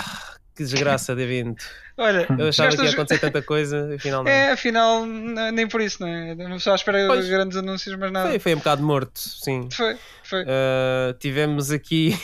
que 0.56 0.64
desgraça 0.64 1.14
de 1.14 1.22
evento. 1.22 1.66
Olha, 1.98 2.28
Eu 2.38 2.50
achava 2.50 2.76
que 2.76 2.84
ia 2.84 2.90
acontecer 2.90 3.20
tanta 3.20 3.42
coisa, 3.42 3.90
afinal 3.96 4.24
não. 4.24 4.30
É, 4.30 4.52
afinal, 4.52 5.06
nem 5.06 5.68
por 5.68 5.82
isso, 5.82 6.02
não 6.02 6.08
é? 6.08 6.36
Não 6.36 6.56
à 6.56 6.76
espera 6.76 7.06
Pois. 7.08 7.28
grandes 7.28 7.58
anúncios, 7.58 7.96
mas 7.98 8.12
nada. 8.12 8.30
Foi, 8.30 8.40
foi 8.40 8.54
um 8.54 8.58
bocado 8.58 8.84
morto, 8.84 9.18
sim. 9.18 9.70
Foi, 9.72 9.98
foi. 10.24 10.44
Uh, 10.44 11.14
tivemos 11.20 11.72
aqui 11.72 12.18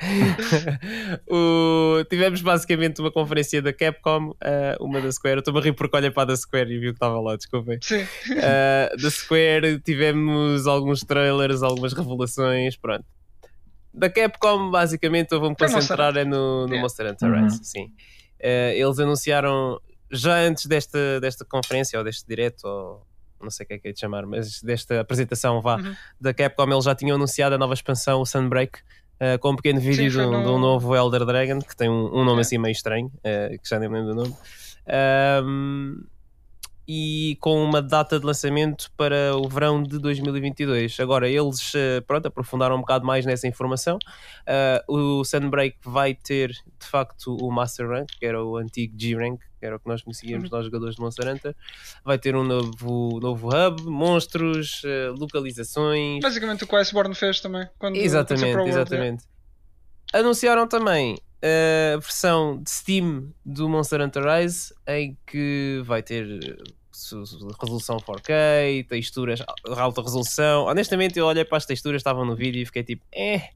o... 1.28 2.04
tivemos 2.10 2.42
basicamente 2.42 3.00
uma 3.00 3.10
conferência 3.10 3.62
da 3.62 3.72
Capcom, 3.72 4.30
uh, 4.30 4.84
uma 4.84 5.00
da 5.00 5.10
Square. 5.10 5.36
Eu 5.36 5.40
estou-me 5.40 5.60
a 5.60 5.62
rir 5.62 5.72
porque 5.72 5.96
olhei 5.96 6.10
para 6.10 6.24
a 6.24 6.26
da 6.26 6.36
Square 6.36 6.72
e 6.72 6.78
vi 6.78 6.88
o 6.88 6.92
que 6.92 6.96
estava 6.96 7.18
lá, 7.20 7.36
desculpem. 7.36 7.78
Sim. 7.80 8.02
Uh, 8.02 8.96
da 9.00 9.10
Square 9.10 9.80
tivemos 9.80 10.66
alguns 10.66 11.00
trailers, 11.00 11.62
algumas 11.62 11.94
revelações, 11.94 12.76
pronto. 12.76 13.04
Da 13.96 14.10
Capcom, 14.10 14.70
basicamente, 14.70 15.32
eu 15.32 15.40
vou-me 15.40 15.56
concentrar 15.56 16.16
é 16.16 16.24
no, 16.24 16.62
no 16.66 16.68
Yeah. 16.68 16.82
Monster 16.82 17.10
Hunter 17.10 17.30
Uhum. 17.32 17.44
Rise, 17.44 17.60
sim. 17.64 17.84
Uh, 18.38 18.72
eles 18.74 18.98
anunciaram 18.98 19.80
já 20.10 20.36
antes 20.36 20.66
desta, 20.66 21.18
desta 21.20 21.44
conferência 21.44 21.98
ou 21.98 22.04
deste 22.04 22.26
direto, 22.28 22.64
ou 22.64 23.06
não 23.40 23.50
sei 23.50 23.64
o 23.64 23.66
que 23.68 23.74
é 23.74 23.78
que 23.78 23.88
é 23.88 23.92
de 23.92 23.98
chamar, 24.00 24.26
mas 24.26 24.60
desta 24.62 25.00
apresentação 25.00 25.60
vá 25.62 25.76
Uhum. 25.76 25.94
da 26.20 26.34
Capcom, 26.34 26.70
eles 26.70 26.84
já 26.84 26.94
tinham 26.94 27.16
anunciado 27.16 27.54
a 27.54 27.58
nova 27.58 27.72
expansão, 27.74 28.20
o 28.20 28.26
Sunbreak, 28.26 28.78
uh, 28.78 29.38
com 29.40 29.52
um 29.52 29.56
pequeno 29.56 29.80
vídeo 29.80 30.10
Sim, 30.10 30.18
de, 30.18 30.18
um, 30.26 30.30
no- 30.30 30.42
de 30.42 30.48
um 30.50 30.58
novo 30.58 30.94
Elder 30.94 31.24
Dragon 31.24 31.58
que 31.60 31.74
tem 31.74 31.88
um, 31.88 32.20
um 32.20 32.24
nome 32.24 32.38
É. 32.38 32.40
assim 32.42 32.58
meio 32.58 32.72
estranho, 32.72 33.06
uh, 33.06 33.58
que 33.62 33.68
já 33.68 33.78
nem 33.78 33.88
me 33.88 33.96
lembro 33.98 34.14
do 34.14 34.22
nome. 34.22 34.36
Um, 35.44 36.04
e 36.88 37.36
com 37.40 37.62
uma 37.62 37.82
data 37.82 38.18
de 38.18 38.24
lançamento 38.24 38.90
para 38.96 39.36
o 39.36 39.48
verão 39.48 39.82
de 39.82 39.98
2022. 39.98 41.00
Agora, 41.00 41.28
eles 41.28 41.74
uh, 41.74 42.02
pronto, 42.06 42.26
aprofundaram 42.26 42.76
um 42.76 42.80
bocado 42.80 43.04
mais 43.04 43.26
nessa 43.26 43.48
informação. 43.48 43.98
Uh, 44.88 45.20
o 45.20 45.24
Sunbreak 45.24 45.78
vai 45.84 46.14
ter 46.14 46.50
de 46.50 46.86
facto 46.86 47.36
o 47.40 47.50
Master 47.50 47.88
Rank, 47.88 48.08
que 48.18 48.24
era 48.24 48.42
o 48.42 48.56
antigo 48.56 48.94
G-Rank, 48.96 49.40
que 49.58 49.66
era 49.66 49.76
o 49.76 49.80
que 49.80 49.88
nós 49.88 50.02
conhecíamos 50.02 50.50
nós 50.50 50.64
jogadores 50.64 50.94
de 50.96 51.00
Monster 51.00 51.28
Hunter. 51.28 51.56
Vai 52.04 52.18
ter 52.18 52.36
um 52.36 52.44
novo, 52.44 53.18
novo 53.20 53.48
hub, 53.48 53.82
monstros, 53.84 54.82
uh, 54.84 55.12
localizações. 55.18 56.20
Basicamente 56.20 56.64
o 56.64 56.66
que 56.66 56.74
o 56.74 56.78
Iceborne 56.78 57.14
fez 57.14 57.40
também. 57.40 57.68
Quando 57.78 57.96
Exatamente, 57.96 58.54
World, 58.54 58.70
exatamente. 58.70 59.24
Anunciaram 60.12 60.68
também 60.68 61.18
a 61.42 61.98
versão 61.98 62.62
de 62.62 62.70
Steam 62.70 63.32
do 63.44 63.68
Monster 63.68 64.00
Hunter 64.00 64.24
Rise, 64.24 64.74
em 64.86 65.16
que 65.26 65.82
vai 65.84 66.02
ter 66.02 66.26
eh, 66.42 66.56
resolução 67.60 67.98
4K, 67.98 68.86
texturas 68.88 69.38
de 69.40 69.44
alta 69.78 70.02
resolução. 70.02 70.64
Honestamente, 70.64 71.18
eu 71.18 71.26
olhei 71.26 71.44
para 71.44 71.58
as 71.58 71.66
texturas, 71.66 72.00
estavam 72.00 72.24
no 72.24 72.34
vídeo 72.34 72.62
e 72.62 72.66
fiquei 72.66 72.82
tipo, 72.82 73.04
é, 73.14 73.50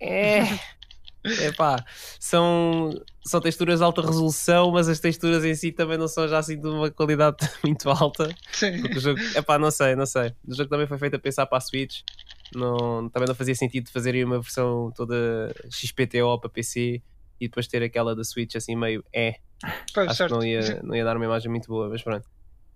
é. 0.00 0.40
Epá, 1.22 1.84
são, 2.18 2.94
são 3.22 3.42
texturas 3.42 3.80
de 3.80 3.84
alta 3.84 4.00
resolução, 4.00 4.70
mas 4.70 4.88
as 4.88 5.00
texturas 5.00 5.44
em 5.44 5.54
si 5.54 5.70
também 5.70 5.98
não 5.98 6.08
são 6.08 6.26
já 6.26 6.38
assim 6.38 6.58
de 6.58 6.66
uma 6.66 6.90
qualidade 6.90 7.36
muito 7.62 7.90
alta. 7.90 8.34
Sim. 8.52 8.80
Porque 8.80 8.96
o 8.96 9.00
jogo, 9.00 9.20
epá, 9.36 9.58
não 9.58 9.70
sei, 9.70 9.94
não 9.94 10.06
sei. 10.06 10.32
O 10.48 10.54
jogo 10.54 10.70
também 10.70 10.86
foi 10.86 10.96
feito 10.96 11.16
a 11.16 11.18
pensar 11.18 11.44
para 11.44 11.58
a 11.58 11.60
Switch. 11.60 12.00
Não, 12.54 13.08
também 13.08 13.28
não 13.28 13.34
fazia 13.34 13.54
sentido 13.54 13.90
fazerem 13.90 14.24
uma 14.24 14.40
versão 14.40 14.92
toda 14.94 15.54
XPTO 15.70 16.38
para 16.40 16.50
PC 16.50 17.02
e 17.40 17.48
depois 17.48 17.66
ter 17.66 17.82
aquela 17.82 18.14
da 18.14 18.24
Switch 18.24 18.54
assim 18.56 18.76
meio 18.76 19.04
é. 19.12 19.36
Pois, 19.94 20.08
Acho 20.08 20.16
certo. 20.16 20.32
que 20.32 20.38
não 20.38 20.44
ia, 20.44 20.80
não 20.84 20.94
ia 20.94 21.04
dar 21.04 21.16
uma 21.16 21.24
imagem 21.24 21.50
muito 21.50 21.68
boa, 21.68 21.88
mas 21.88 22.02
pronto. 22.02 22.26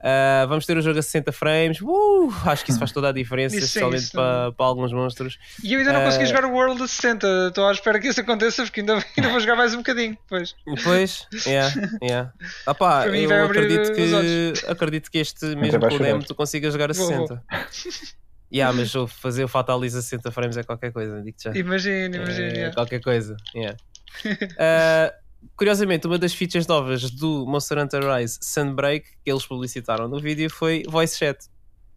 Ah, 0.07 0.45
vamos 0.47 0.67
ter 0.67 0.77
o 0.77 0.83
jogo 0.83 0.99
a 0.99 1.03
60 1.03 1.33
frames. 1.33 1.81
Uh, 1.81 2.31
acho 2.45 2.63
que 2.63 2.71
isso 2.71 2.79
faz 2.79 2.93
toda 2.93 3.09
a 3.09 3.13
diferença, 3.13 3.57
Isso 3.57 3.65
especialmente 3.65 4.03
isso 4.03 4.13
para, 4.13 4.53
para 4.53 4.67
alguns 4.67 4.93
monstros. 4.93 5.39
E 5.63 5.73
eu 5.73 5.79
ainda 5.79 5.95
não 5.95 6.05
consegui 6.05 6.25
Eh, 6.25 6.27
jogar 6.27 6.45
o 6.45 6.53
World 6.53 6.83
a 6.83 6.87
60. 6.87 7.27
Estou 7.49 7.67
à 7.67 7.73
espera 7.73 7.99
que 7.99 8.09
isso 8.09 8.21
aconteça 8.21 8.65
porque 8.65 8.81
ainda, 8.81 8.95
ainda 9.17 9.31
vou 9.31 9.41
jogar 9.41 9.57
mais 9.57 9.73
um 9.73 9.79
bocadinho. 9.79 10.19
Pois. 10.29 10.55
Pois, 10.85 11.27
yeah, 11.47 11.73
yeah. 12.03 12.33
Ah 12.67 12.75
pá, 12.75 13.07
eu 13.07 13.45
acredito 13.47 13.93
os 13.93 14.61
que, 14.61 14.67
acredito 14.71 15.11
que 15.11 15.19
este 15.19 15.57
mesmo 15.57 15.81
com 15.81 15.95
o 15.95 15.99
demo 15.99 16.23
tu 16.23 16.35
consigas 16.35 16.75
jogar 16.75 16.91
a 16.91 16.95
Vou, 16.95 17.27
vou. 17.27 17.39
60. 18.55 18.57
Yeah, 18.57 18.73
mas 18.77 18.95
eu 18.95 19.07
fazer 19.07 19.45
o 19.45 19.49
Fatalis 19.49 19.95
a 19.95 20.03
60 20.03 20.31
frames 20.31 20.57
é 20.57 20.63
qualquer 20.63 20.93
coisa, 20.93 21.21
digo-te 21.23 21.45
já. 21.45 21.53
Imagina, 21.57 22.17
imagina. 22.17 22.49
É, 22.49 22.57
yeah. 22.57 22.75
Qualquer 22.75 23.01
coisa. 23.01 23.37
yeah. 23.55 23.77
Ah, 24.59 25.13
curiosamente, 25.57 26.07
uma 26.07 26.19
das 26.19 26.33
features 26.33 26.67
novas 26.69 27.11
do 27.11 27.45
Monster 27.47 27.79
Hunter 27.79 28.03
Rise 28.15 28.39
Sunbreak 28.41 29.07
que 29.25 29.31
eles 29.31 29.45
publicitaram 29.45 30.07
no 30.09 30.21
vídeo 30.21 30.49
foi 30.49 30.85
voice 30.89 31.19
chat. 31.19 31.39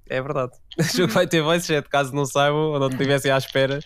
É 0.10 0.22
verdade. 0.22 0.52
O 0.80 0.84
jogo 0.84 1.12
vai 1.12 1.26
ter 1.26 1.42
voice 1.42 1.66
chat, 1.66 1.90
caso 1.90 2.14
não 2.14 2.24
saibam 2.26 2.72
ou 2.72 2.80
não 2.80 2.88
estivessem 2.90 3.32
à 3.32 3.38
espera, 3.38 3.80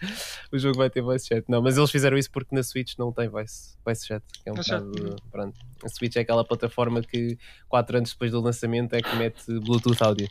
o 0.52 0.60
jogo 0.60 0.78
vai 0.78 0.90
ter 0.90 1.02
voice 1.02 1.26
chat. 1.26 1.46
Não, 1.48 1.62
mas 1.62 1.78
eles 1.78 1.90
fizeram 1.90 2.18
isso 2.18 2.30
porque 2.30 2.54
na 2.54 2.62
Switch 2.64 2.96
não 2.98 3.14
tem 3.14 3.30
voice, 3.30 3.78
voice 3.86 4.06
chat. 4.06 4.22
Que 4.44 4.50
é 4.50 4.52
um 4.52 4.56
Voice 4.56 4.70
bocado, 4.72 5.16
pronto. 5.32 5.58
A 5.84 5.88
Switch 5.90 6.18
é 6.18 6.20
aquela 6.20 6.44
plataforma 6.44 7.02
que 7.02 7.38
4 7.70 7.98
anos 7.98 8.12
depois 8.12 8.32
do 8.32 8.42
lançamento 8.42 8.94
é 8.94 9.02
que 9.02 9.16
mete 9.16 9.42
Bluetooth 9.60 10.04
áudio. 10.04 10.28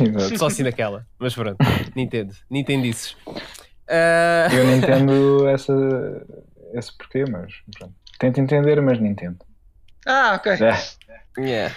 Exato. 0.00 0.38
Só 0.38 0.46
assim 0.46 0.62
naquela. 0.62 1.04
Mas 1.18 1.34
pronto, 1.34 1.56
Nintendo. 1.96 2.32
Nintendices. 2.48 3.16
Ah, 3.88 4.48
Eu 4.52 4.64
não 4.64 4.76
entendo 4.76 5.46
essa, 5.50 5.72
esse 6.74 6.96
porquê, 6.96 7.24
mas 7.28 7.52
pronto. 7.76 7.94
Tento 8.20 8.40
entender, 8.40 8.80
mas 8.80 9.00
não 9.00 9.06
entendo. 9.08 9.38
Ah, 10.06 10.34
ok. 10.36 10.52
É. 10.52 11.40
Yeah. 11.40 11.74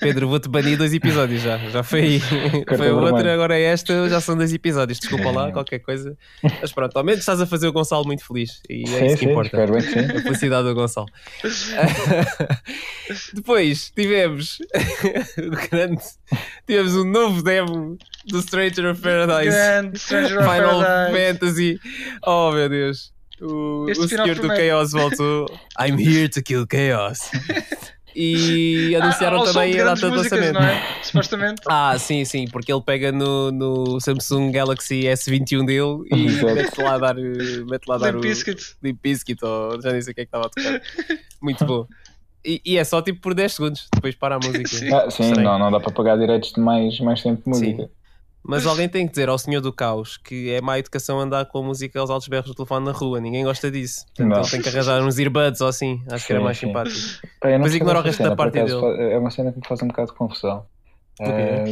Pedro, 0.00 0.28
vou-te 0.28 0.48
banir 0.48 0.78
dois 0.78 0.94
episódios 0.94 1.42
já. 1.42 1.58
Já 1.58 1.82
foi, 1.82 2.20
foi 2.20 2.90
outra, 2.90 3.34
agora 3.34 3.58
é 3.58 3.62
esta, 3.64 4.08
já 4.08 4.20
são 4.20 4.36
dois 4.36 4.52
episódios. 4.52 4.98
Desculpa 4.98 5.30
lá, 5.30 5.52
qualquer 5.52 5.80
coisa. 5.80 6.16
Mas 6.60 6.72
pronto, 6.72 6.96
ao 6.96 7.04
menos 7.04 7.20
estás 7.20 7.40
a 7.40 7.46
fazer 7.46 7.68
o 7.68 7.72
Gonçalo 7.72 8.06
muito 8.06 8.24
feliz. 8.26 8.60
E 8.68 8.82
é 8.84 8.86
sim, 8.86 9.06
isso 9.06 9.16
que 9.16 9.24
sim, 9.24 9.30
importa. 9.30 9.48
espero 9.48 9.72
bem. 9.72 10.16
A 10.16 10.22
felicidade 10.22 10.68
do 10.68 10.74
Gonçalo. 10.74 11.08
Depois 13.34 13.90
tivemos 13.90 14.58
o 15.38 15.68
grande. 15.70 16.02
Tivemos 16.66 16.96
um 16.96 17.04
novo 17.04 17.42
demo 17.42 17.98
do 18.26 18.40
Stranger 18.40 18.90
of 18.90 19.00
Paradise. 19.02 19.50
Grande 19.50 19.98
Stranger 19.98 20.38
of 20.38 20.48
Final 20.48 20.80
Paradise. 20.80 21.38
Fantasy. 21.38 21.80
Oh 22.26 22.50
meu 22.52 22.68
Deus. 22.68 23.12
O, 23.40 23.84
o 23.84 24.08
senhor 24.08 24.34
do. 24.34 24.48
Chaos 24.48 24.92
voltou. 24.92 25.46
I'm 25.78 25.96
here 25.96 26.28
to 26.28 26.42
kill 26.42 26.66
Chaos. 26.70 27.30
E 28.20 28.96
anunciaram 28.96 29.42
Ah, 29.42 29.44
também 29.44 29.80
a 29.80 29.84
data 29.84 30.10
de 30.10 30.16
lançamento. 30.16 30.54
não 30.54 30.62
é? 30.62 30.82
Supostamente. 31.04 31.62
Ah, 31.70 31.96
sim, 31.98 32.24
sim, 32.24 32.46
porque 32.50 32.72
ele 32.72 32.82
pega 32.82 33.12
no, 33.12 33.52
no 33.52 34.00
Samsung 34.00 34.50
Galaxy 34.50 35.02
S21 35.02 35.64
dele 35.64 36.04
e 36.12 36.44
mete 36.44 36.78
lá 36.82 36.94
a 36.94 36.98
dar, 36.98 37.14
mete 37.14 37.86
lá 37.86 37.94
a 37.94 37.98
dar 37.98 38.06
Limp 38.12 38.16
o 38.18 38.20
Bizkit. 38.20 38.74
Limp 38.82 38.98
Bizkit 39.02 39.44
ou 39.44 39.80
já 39.80 39.92
nem 39.92 40.00
sei 40.02 40.10
o 40.10 40.14
que 40.14 40.20
é 40.22 40.24
que 40.24 40.28
estava 40.28 40.46
a 40.46 40.48
tocar. 40.50 40.80
Muito 41.40 41.64
bom. 41.64 41.86
E, 42.44 42.60
e 42.64 42.76
é 42.78 42.84
só 42.84 43.00
tipo 43.02 43.20
por 43.20 43.34
10 43.34 43.52
segundos, 43.52 43.88
depois 43.94 44.14
para 44.14 44.36
a 44.36 44.38
música. 44.38 44.66
Sim. 44.68 44.92
Ah, 44.92 45.10
sim, 45.10 45.30
não, 45.32 45.58
não 45.58 45.70
dá 45.70 45.78
para 45.78 45.92
pagar 45.92 46.16
direitos 46.18 46.52
de 46.52 46.60
mais, 46.60 46.98
mais 47.00 47.22
tempo 47.22 47.42
de 47.42 47.48
música. 47.48 47.90
Mas 48.42 48.66
alguém 48.66 48.88
tem 48.88 49.06
que 49.06 49.12
dizer 49.12 49.28
ao 49.28 49.36
senhor 49.36 49.60
do 49.60 49.72
caos 49.72 50.16
que 50.16 50.50
é 50.50 50.60
má 50.60 50.78
educação 50.78 51.20
andar 51.20 51.44
com 51.46 51.58
a 51.58 51.62
música 51.62 52.00
aos 52.00 52.08
altos 52.08 52.28
berros 52.28 52.46
do 52.48 52.54
telefone 52.54 52.86
na 52.86 52.92
rua. 52.92 53.20
Ninguém 53.20 53.44
gosta 53.44 53.70
disso. 53.70 54.06
Portanto, 54.06 54.28
Não. 54.28 54.40
ele 54.40 54.50
tem 54.50 54.62
que 54.62 54.68
arranjar 54.68 55.02
uns 55.02 55.18
earbuds 55.18 55.60
ou 55.60 55.68
assim. 55.68 56.02
Acho 56.10 56.26
que 56.26 56.32
era 56.32 56.40
Sim, 56.40 56.44
mais 56.44 56.58
sim. 56.58 56.66
simpático. 56.66 56.98
Não 57.44 57.58
Mas 57.58 57.74
ignora 57.74 57.98
o 57.98 58.00
essa 58.00 58.06
resto 58.08 58.18
da 58.18 58.24
cena, 58.24 58.36
por 58.36 58.44
parte 58.44 58.58
acaso, 58.58 58.80
dele. 58.80 59.12
É 59.12 59.18
uma 59.18 59.30
cena 59.30 59.52
que 59.52 59.58
me 59.58 59.66
faz 59.66 59.82
um 59.82 59.88
bocado 59.88 60.12
de 60.12 60.16
confusão. 60.16 60.66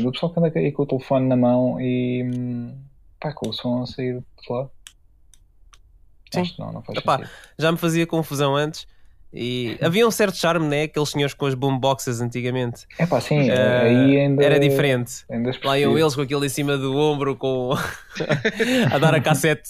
Do 0.03 0.13
pessoal 0.13 0.33
que 0.33 0.41
anda 0.41 0.53
aí 0.55 0.73
com 0.73 0.83
o 0.83 0.87
telefone 0.87 1.29
na 1.29 1.37
mão 1.37 1.81
e 1.81 2.25
hum, 2.25 2.77
pá, 3.21 3.33
com 3.33 3.49
o 3.49 3.53
som 3.53 3.83
a 3.83 3.87
sair 3.87 4.19
de 4.21 4.53
lá. 4.53 4.69
Sim. 6.33 6.41
Acho 6.41 6.57
que 6.57 6.61
não, 6.61 6.73
não 6.73 6.83
faz 6.83 6.99
Epá, 6.99 7.19
sentido. 7.19 7.31
Já 7.59 7.73
me 7.73 7.79
fazia 7.79 8.07
confusão 8.07 8.57
antes. 8.57 8.87
E 9.33 9.77
havia 9.83 10.07
um 10.07 10.11
certo 10.11 10.37
charme, 10.37 10.67
né? 10.67 10.83
Aqueles 10.85 11.11
senhores 11.11 11.35
com 11.35 11.47
as 11.47 11.55
boomboxes 11.55 12.21
antigamente. 12.21 12.87
É 12.99 13.07
pá, 13.07 13.21
sim, 13.21 13.51
Eh, 13.51 13.81
aí 13.83 14.21
ainda. 14.21 14.43
Era 14.43 14.59
diferente. 14.59 15.25
Ainda 15.31 15.51
Lá 15.63 15.79
iam 15.79 15.99
eles 15.99 16.15
com 16.15 16.23
aquilo 16.23 16.45
em 16.45 16.49
cima 16.49 16.79
do 16.79 16.97
ombro, 16.97 17.37
com 17.37 17.73
a 18.93 18.99
dar 18.99 19.15
a 19.15 19.21
cassete. 19.21 19.69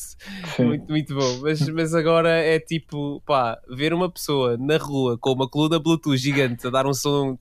Sim. 0.57 0.65
Muito, 0.65 0.89
muito 0.89 1.15
bom. 1.15 1.41
Mas, 1.43 1.69
mas 1.69 1.95
agora 1.95 2.31
é 2.31 2.61
tipo, 2.61 3.23
pá, 3.27 3.59
ver 3.69 3.93
uma 3.93 4.11
pessoa 4.11 4.57
na 4.57 4.77
rua 4.77 5.19
com 5.19 5.33
uma 5.33 5.49
coluna 5.49 5.79
Bluetooth 5.79 6.17
gigante 6.17 6.67
a 6.67 6.71
dar 6.71 6.87
um 6.87 6.95
som 6.95 7.39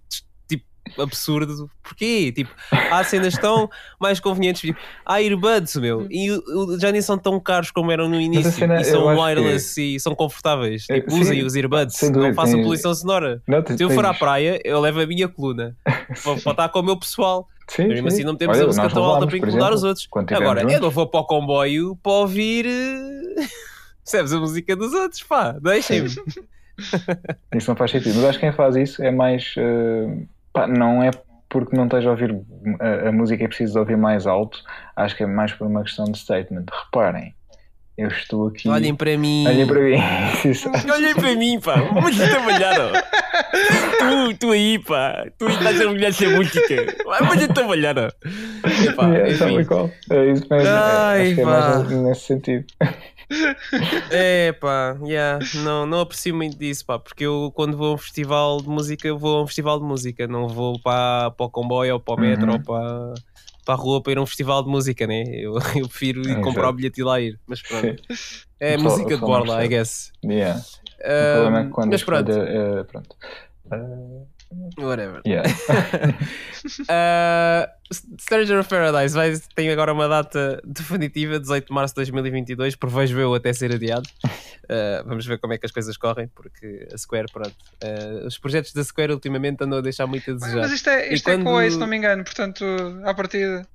absurdo. 1.00 1.70
Porquê? 1.84 2.32
Tipo, 2.32 2.52
há 2.72 3.04
cenas 3.04 3.38
tão 3.38 3.70
mais 4.00 4.20
convenientes. 4.20 4.62
Tipo, 4.62 4.80
há 5.06 5.22
earbuds, 5.22 5.76
meu. 5.76 6.08
E 6.10 6.28
já 6.80 6.92
nem 6.92 7.02
são 7.02 7.18
tão 7.18 7.40
caros 7.40 7.72
como 7.72 7.92
eram 7.92 8.08
no 8.10 8.20
início. 8.20 8.52
cena, 8.52 8.80
e 8.80 8.84
são 8.86 9.12
eu 9.12 9.18
wireless 9.20 9.80
e 9.82 10.00
são 10.00 10.16
confortáveis. 10.16 10.86
É, 10.90 10.96
Tipo, 11.00 11.12
sim, 11.12 11.22
usem 11.22 11.44
os 11.44 11.56
earbuds. 11.56 12.02
Não 12.12 12.34
façam 12.34 12.54
tens- 12.56 12.64
poluição 12.64 12.94
sonora. 12.94 13.42
Não, 13.48 13.64
Se 13.66 13.84
eu 13.84 13.90
for 13.90 14.06
à 14.06 14.14
praia, 14.14 14.60
eu 14.64 14.80
levo 14.80 15.02
a 15.02 15.06
minha 15.06 15.28
coluna. 15.28 15.76
Para 16.24 16.34
estar 16.52 16.70
com 16.70 16.80
o 16.80 16.84
meu 16.84 16.98
pessoal. 16.98 17.48
Sim, 17.68 17.88
Mesmo 17.88 18.08
assim, 18.08 18.24
não 18.24 18.36
temos 18.36 18.58
Olha, 18.58 18.66
a 18.66 18.68
música 18.68 18.90
tão 18.92 19.04
alta 19.04 19.26
para 19.26 19.38
incomodar 19.38 19.74
os 19.74 19.84
outros. 19.84 20.08
Agora, 20.32 20.62
eu 20.62 20.70
juntos. 20.70 20.82
não 20.82 20.92
vou 20.92 21.08
para 21.08 21.20
o 21.22 21.26
comboio 21.26 21.96
para 22.04 22.12
ouvir. 22.12 22.68
eh, 22.68 23.46
Percebes 24.06 24.34
a 24.34 24.40
música 24.40 24.76
dos 24.76 24.94
outros, 24.94 25.24
pá, 25.24 25.54
deixem-me. 25.54 26.08
Isso 27.56 27.70
não 27.70 27.76
faz 27.76 27.90
sentido. 27.92 28.16
Mas 28.18 28.26
acho 28.26 28.40
que 28.40 28.46
quem 28.46 28.54
faz 28.54 28.76
isso 28.76 29.02
é 29.04 29.10
mais. 29.10 29.56
eh, 29.58 30.26
pá, 30.56 30.66
não 30.68 31.04
é 31.04 31.12
porque 31.50 31.76
não 31.76 31.84
esteja 31.86 32.10
a 32.10 32.12
ouvir 32.12 32.36
a, 32.80 33.10
a 33.10 33.12
música 33.12 33.44
e 33.44 33.48
precisa 33.48 33.74
de 33.74 33.80
ouvir 33.80 33.98
mais 33.98 34.26
alto. 34.26 34.58
Acho 34.96 35.16
que 35.16 35.24
é 35.24 35.28
mais 35.28 35.54
por 35.54 35.68
uma 35.68 35.84
questão 35.84 36.06
de 36.06 36.18
statement. 36.18 36.66
Reparem, 36.86 37.36
eu 37.98 38.08
estou 38.08 38.48
aqui. 38.48 38.68
Olhem 38.68 38.96
para 38.96 39.18
mim. 39.18 39.46
Olhem 39.48 39.68
para 39.68 39.80
mim. 39.80 39.96
Olhem 40.92 41.14
para 41.16 41.36
mim, 41.36 41.60
pá. 41.60 41.76
Vamos 41.76 42.18
trabalhar, 42.18 42.76
ó. 42.80 42.92
Tu, 44.00 44.38
tu 44.40 44.52
aí, 44.52 44.80
pá. 44.80 45.26
Tu 45.38 45.48
estás 45.48 45.82
a 45.82 45.86
olhar 45.90 46.10
essa 46.10 46.30
música. 46.30 46.76
Vamos 47.06 47.48
trabalhar, 47.48 47.98
ó. 47.98 48.08
Epá, 48.90 49.16
É. 49.16 49.22
É 49.22 49.32
isso 49.32 49.46
mesmo. 49.46 49.92
É, 50.10 50.68
Ai, 50.68 51.22
acho 51.28 51.36
que 51.36 51.42
é 51.42 51.44
pá. 51.44 51.52
mais 51.78 51.90
nesse 51.92 52.22
sentido. 52.22 52.66
É 54.12 54.52
pá, 54.54 54.98
yeah, 55.04 55.40
não, 55.64 55.86
não 55.86 56.00
aprecio 56.02 56.34
muito 56.36 56.58
disso, 56.58 56.86
pá, 56.86 57.00
porque 57.00 57.26
eu 57.26 57.52
quando 57.56 57.76
vou 57.78 57.92
a 57.92 57.96
um 57.96 57.98
festival 57.98 58.62
de 58.62 58.68
música, 58.70 59.08
eu 59.08 59.18
vou 59.18 59.40
a 59.40 59.44
um 59.44 59.48
festival 59.48 59.80
de 59.80 59.86
música, 59.86 60.28
não 60.28 60.48
vou 60.48 60.80
para, 60.80 61.32
para 61.32 61.46
o 61.46 61.50
comboio 61.50 61.94
ou 61.96 62.00
para 62.00 62.14
o 62.14 62.20
metro 62.20 62.48
Uhum. 62.48 62.54
ou 62.54 62.60
para, 62.64 63.14
para 63.66 63.74
a 63.74 63.78
rua 63.78 64.02
para 64.02 64.12
ir 64.14 64.18
a 64.18 64.22
um 64.22 64.26
festival 64.26 64.64
de 64.64 64.70
música, 64.70 65.08
né? 65.08 65.24
Eu, 65.28 65.56
eu 65.76 65.88
prefiro 65.88 66.22
ir 66.22 66.26
Exato. 66.32 66.42
comprar 66.42 66.70
o 66.70 66.74
bilhete 66.74 67.02
e 67.02 67.04
lá 67.04 67.20
ir, 67.20 67.40
mas 67.48 67.62
pronto. 67.62 68.04
É 68.58 68.78
música 68.78 69.16
de 69.16 69.22
borla, 69.22 69.66
I 69.66 69.68
guess. 69.68 70.12
Yeah. 70.24 70.62
Problema 71.34 71.60
é 71.60 71.64
quando 71.66 71.92
mas 71.92 72.04
pronto, 72.04 72.32
eh, 72.32 72.84
pronto. 72.86 73.16
Eh, 73.70 74.26
Whatever. 74.80 75.22
Yeah. 75.28 75.50
Uh, 76.90 77.68
Stranger 78.20 78.60
of 78.60 78.68
Paradise 78.70 79.14
vai, 79.16 79.34
tem 79.54 79.70
agora 79.70 79.94
uma 79.94 80.08
data 80.08 80.60
definitiva, 80.66 81.40
18 81.40 81.68
de 81.68 81.74
março 81.74 81.94
de 81.94 81.98
2022, 81.98 82.76
prevejo 82.76 83.20
eu 83.20 83.34
até 83.36 83.54
ser 83.54 83.72
adiado. 83.74 84.08
Uh, 84.26 85.04
vamos 85.08 85.26
ver 85.26 85.38
como 85.40 85.54
é 85.54 85.58
que 85.58 85.66
as 85.66 85.72
coisas 85.72 85.96
correm, 85.96 86.28
porque 86.34 86.88
a 86.92 86.98
Square, 86.98 87.28
pronto. 87.32 87.54
uh, 87.84 88.26
os 88.26 88.38
projetos 88.40 88.74
da 88.74 88.84
Square 88.84 89.14
ultimamente 89.14 89.64
andam 89.64 89.78
a 89.80 89.82
deixar 89.82 90.08
muito 90.08 90.32
a 90.32 90.34
desejar. 90.34 90.62
Mas 90.62 90.72
isto 90.72 90.90
é, 90.90 91.12
E 91.12 91.14
isto 91.14 91.30
é 91.30 91.38
quando- 91.38 91.72
se 91.72 91.78
não 91.78 91.88
me 91.88 91.98
engano, 91.98 92.24
portanto, 92.24 92.66
à 93.04 93.14
partida. 93.14 93.68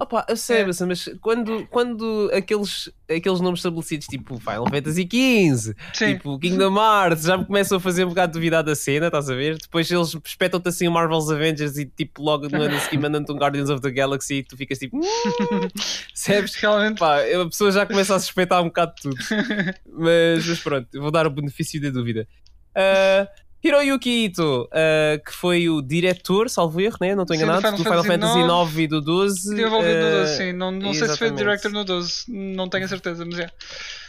Opa, 0.00 0.24
eu 0.28 0.36
sei, 0.36 0.64
mas- 0.64 0.80
mas 0.82 1.10
quando, 1.20 1.66
quando 1.66 2.30
aqueles, 2.32 2.88
aqueles 3.10 3.40
nomes 3.40 3.58
estabelecidos, 3.58 4.06
tipo 4.06 4.38
Final 4.38 4.64
Fantasy 4.70 5.02
XV, 5.12 5.74
tipo 5.92 6.38
Kingdom 6.38 6.76
Hearts, 6.78 7.24
já 7.24 7.36
me 7.36 7.44
começam 7.44 7.78
a 7.78 7.80
fazer 7.80 8.04
um 8.04 8.10
bocado 8.10 8.32
de 8.32 8.38
duvidar 8.38 8.62
da 8.62 8.76
cena, 8.76 9.06
estás 9.08 9.28
a 9.28 9.34
ver? 9.34 9.58
Depois 9.58 9.90
eles 9.90 10.16
espetam-te 10.24 10.68
assim 10.68 10.86
o 10.86 10.92
Marvel's 10.92 11.28
Avengers 11.28 11.76
e 11.78 11.84
tipo 11.84 12.22
logo 12.22 12.48
no 12.48 12.62
ano 12.62 12.76
a 12.76 12.80
seguir 12.80 12.98
mandam-te 12.98 13.32
um 13.32 13.36
Guardians 13.58 13.70
of 13.70 13.80
the 13.80 13.90
Galaxy 13.90 14.34
e 14.36 14.42
tu 14.42 14.56
ficas 14.56 14.78
tipo, 14.78 14.96
"Hum", 14.98 15.02
percebes? 16.08 16.54
Realmente. 16.54 16.98
Pá, 16.98 17.18
a 17.20 17.44
pessoa 17.46 17.70
já 17.70 17.84
começa 17.84 18.14
a 18.14 18.20
suspeitar 18.20 18.60
um 18.62 18.66
bocado 18.66 18.94
de 18.94 19.02
tudo. 19.02 19.16
Mas, 20.00 20.46
mas 20.46 20.60
pronto, 20.60 20.88
vou 21.00 21.10
dar 21.10 21.26
o 21.26 21.30
benefício 21.30 21.80
da 21.80 21.90
dúvida. 21.90 22.26
Ah, 22.74 23.28
Hiroyuki 23.62 24.26
Ito, 24.26 24.68
ah, 24.72 25.18
que 25.24 25.32
foi 25.32 25.68
o 25.68 25.82
diretor, 25.82 26.48
salvo 26.48 26.80
erro, 26.80 26.96
né? 27.00 27.14
não 27.14 27.22
estou 27.24 27.36
Sim, 27.36 27.44
do 27.44 27.50
enganado, 27.50 27.76
do 27.76 27.82
Final 27.82 28.04
Fantasy 28.04 28.38
IX 28.38 28.78
e 28.78 28.86
do 28.86 29.00
12. 29.00 29.36
Estive 29.36 29.62
envolvido 29.62 30.00
no 30.00 30.06
ah, 30.06 30.20
12, 30.20 30.36
sim. 30.36 30.52
Não, 30.52 30.70
não 30.70 30.94
sei 30.94 31.08
se 31.08 31.16
foi 31.16 31.30
director 31.32 31.72
no 31.72 31.84
12, 31.84 32.24
não 32.28 32.68
tenho 32.68 32.84
a 32.84 32.88
certeza, 32.88 33.24
mas 33.24 33.40
é. 33.40 33.50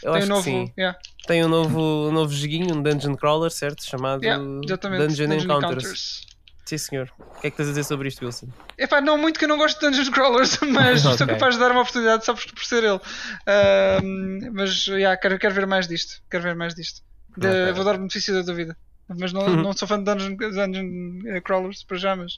Eu 0.04 0.14
Tem 0.14 0.24
um 0.24 0.28
novo. 0.28 0.44
sim. 0.44 0.72
Yeah, 0.78 0.98
Tem 1.26 1.44
um 1.44 1.50
novo, 1.50 2.10
um 2.10 2.12
novo 2.12 2.32
joguinho, 2.34 2.76
um 2.76 2.84
Dungeon 2.84 3.16
Crawler, 3.16 3.50
certo? 3.50 3.84
Chamado 3.84 4.24
yeah, 4.24 4.44
exatamente. 4.64 5.08
Dungeon, 5.08 5.34
Encounters. 5.34 6.29
Sim, 6.70 6.78
senhor. 6.78 7.12
O 7.18 7.42
que 7.42 7.48
é 7.48 7.52
que 7.52 7.58
tens 7.58 7.68
a 7.68 7.70
dizer 7.70 7.84
sobre 7.84 8.08
isto, 8.10 8.24
Wilson? 8.24 8.48
Epá, 8.78 9.02
não 9.02 9.18
muito 9.18 9.40
que 9.40 9.46
eu 9.46 9.50
não 9.50 9.58
gosto 9.58 9.80
de 9.80 9.88
Dungeon 9.90 10.12
Crawlers, 10.14 10.60
mas 10.70 11.04
Ok. 11.04 11.12
estou 11.14 11.28
capaz 11.28 11.56
de 11.56 11.60
dar 11.62 11.72
uma 11.72 11.82
oportunidade 11.82 12.24
só 12.26 12.34
por, 12.36 12.46
por 12.46 12.64
ser 12.64 12.84
ele. 12.84 13.00
Ahm, 13.48 14.52
mas 14.54 14.86
yeah, 14.88 15.18
quero, 15.18 15.40
quero 15.40 15.54
ver 15.56 15.66
mais 15.66 15.88
disto. 15.88 16.22
Quero 16.30 16.44
ver 16.44 16.56
mais 16.56 16.76
disto. 16.76 17.02
De- 17.38 17.48
Ok. 17.48 17.72
Vou 17.74 17.84
dar 17.86 17.96
o 17.96 17.98
benefício 17.98 18.34
da 18.34 18.42
dúvida. 18.42 18.78
Mas 19.18 19.34
não, 19.34 19.48
não 19.64 19.74
sou 19.74 19.88
fã 19.88 19.98
de 19.98 20.04
Dungeon, 20.06 20.36
Dungeon 20.36 21.22
eh, 21.28 21.42
Crawlers 21.42 21.84
para 21.84 21.98
já, 21.98 22.16
mas 22.16 22.38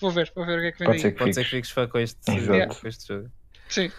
vou 0.00 0.10
ver, 0.12 0.30
vou 0.36 0.46
ver 0.46 0.58
o 0.58 0.60
que 0.60 0.66
é 0.68 0.72
que 0.72 0.78
vem 0.78 0.86
Pode 0.86 0.98
daí. 0.98 1.02
ser 1.02 1.12
que 1.12 1.18
Pode 1.18 1.34
ser 1.34 1.44
que 1.44 1.50
fiques. 1.50 1.70
fã 1.70 1.88
com 1.88 1.98
este, 1.98 2.18
Exato. 2.30 2.80
com 2.80 2.88
este 2.88 3.08
jogo. 3.08 3.30
Sim. 3.68 3.90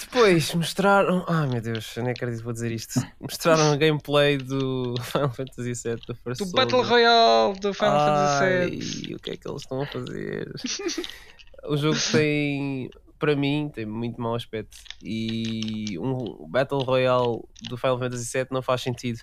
Depois 0.00 0.52
mostraram. 0.54 1.24
Ai 1.28 1.46
meu 1.46 1.60
Deus, 1.60 1.96
eu 1.96 2.02
nem 2.02 2.12
acredito 2.12 2.38
que 2.38 2.44
vou 2.44 2.52
dizer 2.52 2.72
isto. 2.72 3.00
Mostraram 3.20 3.72
a 3.72 3.76
gameplay 3.76 4.36
do 4.36 4.94
Final 5.02 5.30
Fantasy 5.32 5.72
VII 5.74 6.00
da 6.08 6.14
First 6.14 6.40
Do 6.40 6.46
Soldier. 6.46 6.54
Battle 6.54 6.82
Royale 6.82 7.58
do 7.60 7.72
Final 7.74 8.00
Fantasy 8.00 8.44
Ai, 8.44 8.70
VII. 8.70 9.14
o 9.14 9.18
que 9.20 9.30
é 9.30 9.36
que 9.36 9.48
eles 9.48 9.62
estão 9.62 9.82
a 9.82 9.86
fazer? 9.86 10.52
o 11.68 11.76
jogo 11.76 11.98
tem, 12.10 12.90
para 13.18 13.36
mim, 13.36 13.70
tem 13.72 13.86
muito 13.86 14.20
mau 14.20 14.34
aspecto. 14.34 14.76
E 15.02 15.96
um 15.98 16.46
Battle 16.48 16.82
Royale 16.82 17.40
do 17.68 17.76
Final 17.76 17.98
Fantasy 17.98 18.38
VII 18.38 18.48
não 18.50 18.62
faz 18.62 18.82
sentido. 18.82 19.20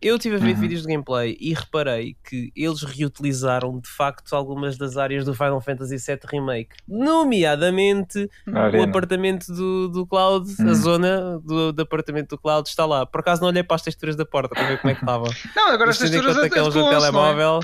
Eu 0.00 0.16
estive 0.16 0.36
a 0.36 0.38
ver 0.38 0.54
Uhum. 0.54 0.60
vídeos 0.60 0.82
de 0.82 0.88
gameplay 0.88 1.36
e 1.40 1.52
reparei 1.54 2.16
que 2.28 2.52
eles 2.54 2.82
reutilizaram 2.82 3.80
de 3.80 3.88
facto 3.88 4.32
algumas 4.34 4.78
das 4.78 4.96
áreas 4.96 5.24
do 5.24 5.34
Final 5.34 5.60
Fantasy 5.60 5.96
VII 5.96 6.20
Remake, 6.30 6.76
nomeadamente 6.86 8.30
A 8.46 8.68
o 8.78 8.82
apartamento 8.82 9.52
do, 9.52 9.88
do 9.88 10.06
Cloud, 10.06 10.48
a 10.60 10.62
Hum. 10.62 10.74
zona 10.74 11.40
do, 11.40 11.72
do 11.72 11.82
apartamento 11.82 12.30
do 12.30 12.38
Cloud 12.38 12.68
está 12.68 12.86
lá. 12.86 13.04
Por 13.06 13.20
acaso 13.20 13.40
não 13.40 13.48
olhei 13.48 13.62
para 13.62 13.76
as 13.76 13.82
texturas 13.82 14.14
da 14.16 14.24
porta 14.24 14.54
para 14.54 14.66
ver 14.68 14.78
como 14.80 14.90
é 14.90 14.94
que 14.94 15.00
estava. 15.00 15.24
Não, 15.56 15.68
agora 15.72 15.90
as 15.90 15.98
texturas 15.98 16.34
conta 16.36 16.48
que 16.50 16.58
é 16.58 16.62
um 16.62 16.70
jogo 16.70 16.88
de 16.90 16.94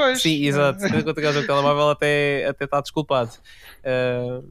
é? 0.06 0.14
Sim, 0.16 0.44
exato. 0.44 0.78
Tendo 0.80 0.98
em 0.98 1.02
conta 1.04 1.20
que 1.20 1.26
é 1.26 1.30
um 1.30 1.32
jogo 1.32 1.46
de 1.46 1.52
telemóvel, 1.52 1.90
até, 1.90 2.46
até 2.46 2.64
está 2.64 2.80
desculpado. 2.80 3.30
Uh, 3.84 4.48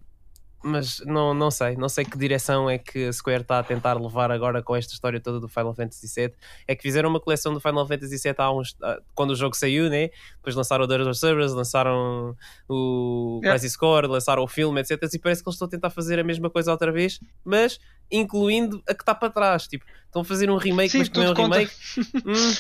mas 0.63 0.99
não, 1.05 1.33
não 1.33 1.51
sei, 1.51 1.75
não 1.75 1.89
sei 1.89 2.05
que 2.05 2.17
direção 2.17 2.69
é 2.69 2.77
que 2.77 3.05
a 3.05 3.13
Square 3.13 3.41
está 3.41 3.59
a 3.59 3.63
tentar 3.63 3.93
levar 3.99 4.31
agora 4.31 4.63
com 4.63 4.75
esta 4.75 4.93
história 4.93 5.19
toda 5.19 5.39
do 5.39 5.47
Final 5.47 5.73
Fantasy 5.75 6.07
VII. 6.07 6.33
É 6.67 6.75
que 6.75 6.81
fizeram 6.81 7.09
uma 7.09 7.19
coleção 7.19 7.53
do 7.53 7.59
Final 7.59 7.87
Fantasy 7.87 8.17
VII 8.17 8.33
há 8.37 8.51
uns, 8.51 8.75
ah, 8.81 8.99
quando 9.13 9.31
o 9.31 9.35
jogo 9.35 9.55
saiu, 9.55 9.89
né? 9.89 10.09
Depois 10.37 10.55
lançaram 10.55 10.85
o 10.85 10.87
Days 10.87 11.05
of 11.05 11.17
Cerberus, 11.17 11.53
lançaram 11.53 12.35
o 12.69 13.39
Yeah. 13.43 13.59
Crisis 13.59 13.75
Core, 13.77 14.07
lançaram 14.07 14.43
o 14.43 14.47
filme, 14.47 14.79
etc. 14.79 14.91
E 14.91 15.19
parece 15.19 15.43
que 15.43 15.49
eles 15.49 15.55
estão 15.55 15.67
a 15.67 15.69
tentar 15.71 15.89
fazer 15.89 16.19
a 16.19 16.23
mesma 16.23 16.49
coisa 16.49 16.71
outra 16.71 16.91
vez, 16.91 17.19
mas 17.43 17.79
incluindo 18.11 18.81
a 18.87 18.93
que 18.93 19.01
está 19.01 19.13
para 19.13 19.29
trás. 19.29 19.67
Tipo, 19.67 19.85
estão 20.05 20.21
a 20.21 20.25
fazer 20.25 20.49
um 20.49 20.57
remake, 20.57 20.91
Sim, 20.91 20.99
mas 20.99 21.09
que 21.09 21.17
não 21.19 21.25
é 21.25 21.31
um 21.31 21.33
conta. 21.33 21.57
remake. 21.57 21.73
Hum. 22.25 22.53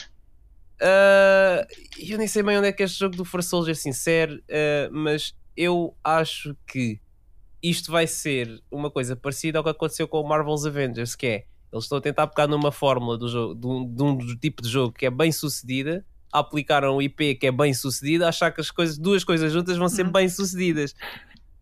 Ah, 0.81 1.65
eu 1.97 2.17
nem 2.17 2.27
sei 2.27 2.43
bem 2.43 2.57
onde 2.57 2.67
é 2.67 2.71
que 2.73 2.83
este 2.83 2.99
jogo 2.99 3.15
do 3.15 3.23
Force 3.23 3.47
Soldier 3.49 3.75
se 3.75 3.87
insere, 3.87 4.43
ah, 4.51 4.89
mas 4.91 5.33
eu 5.55 5.95
acho 6.03 6.55
que 6.67 6.99
isto 7.63 7.91
vai 7.91 8.05
ser 8.05 8.61
uma 8.69 8.91
coisa 8.91 9.15
parecida 9.15 9.57
ao 9.57 9.63
que 9.63 9.69
aconteceu 9.69 10.07
com 10.07 10.19
o 10.19 10.27
Marvel's 10.27 10.65
Avengers, 10.65 11.15
que 11.15 11.25
é 11.25 11.43
eles 11.71 11.85
estão 11.85 11.97
a 11.97 12.01
tentar 12.01 12.27
pegar 12.27 12.45
numa 12.47 12.71
fórmula 12.71 13.17
do 13.17 13.27
jogo, 13.27 13.55
de, 13.55 13.65
um, 13.65 13.95
de 13.95 14.03
um 14.03 14.17
tipo 14.37 14.61
de 14.61 14.69
jogo 14.69 14.93
que 14.93 15.07
é 15.07 15.09
bem 15.09 15.31
sucedida, 15.31 16.05
aplicaram 16.31 16.95
o 16.97 17.01
IP 17.01 17.33
que 17.35 17.47
é 17.47 17.51
bem 17.51 17.73
sucedida, 17.73 18.27
achar 18.29 18.51
que 18.51 18.61
as 18.61 18.69
coisas, 18.69 18.95
duas 18.97 19.23
coisas 19.23 19.51
juntas 19.51 19.77
vão 19.77 19.89
ser 19.89 20.05
Uhum. 20.05 20.11
bem 20.11 20.29
sucedidas. 20.29 20.93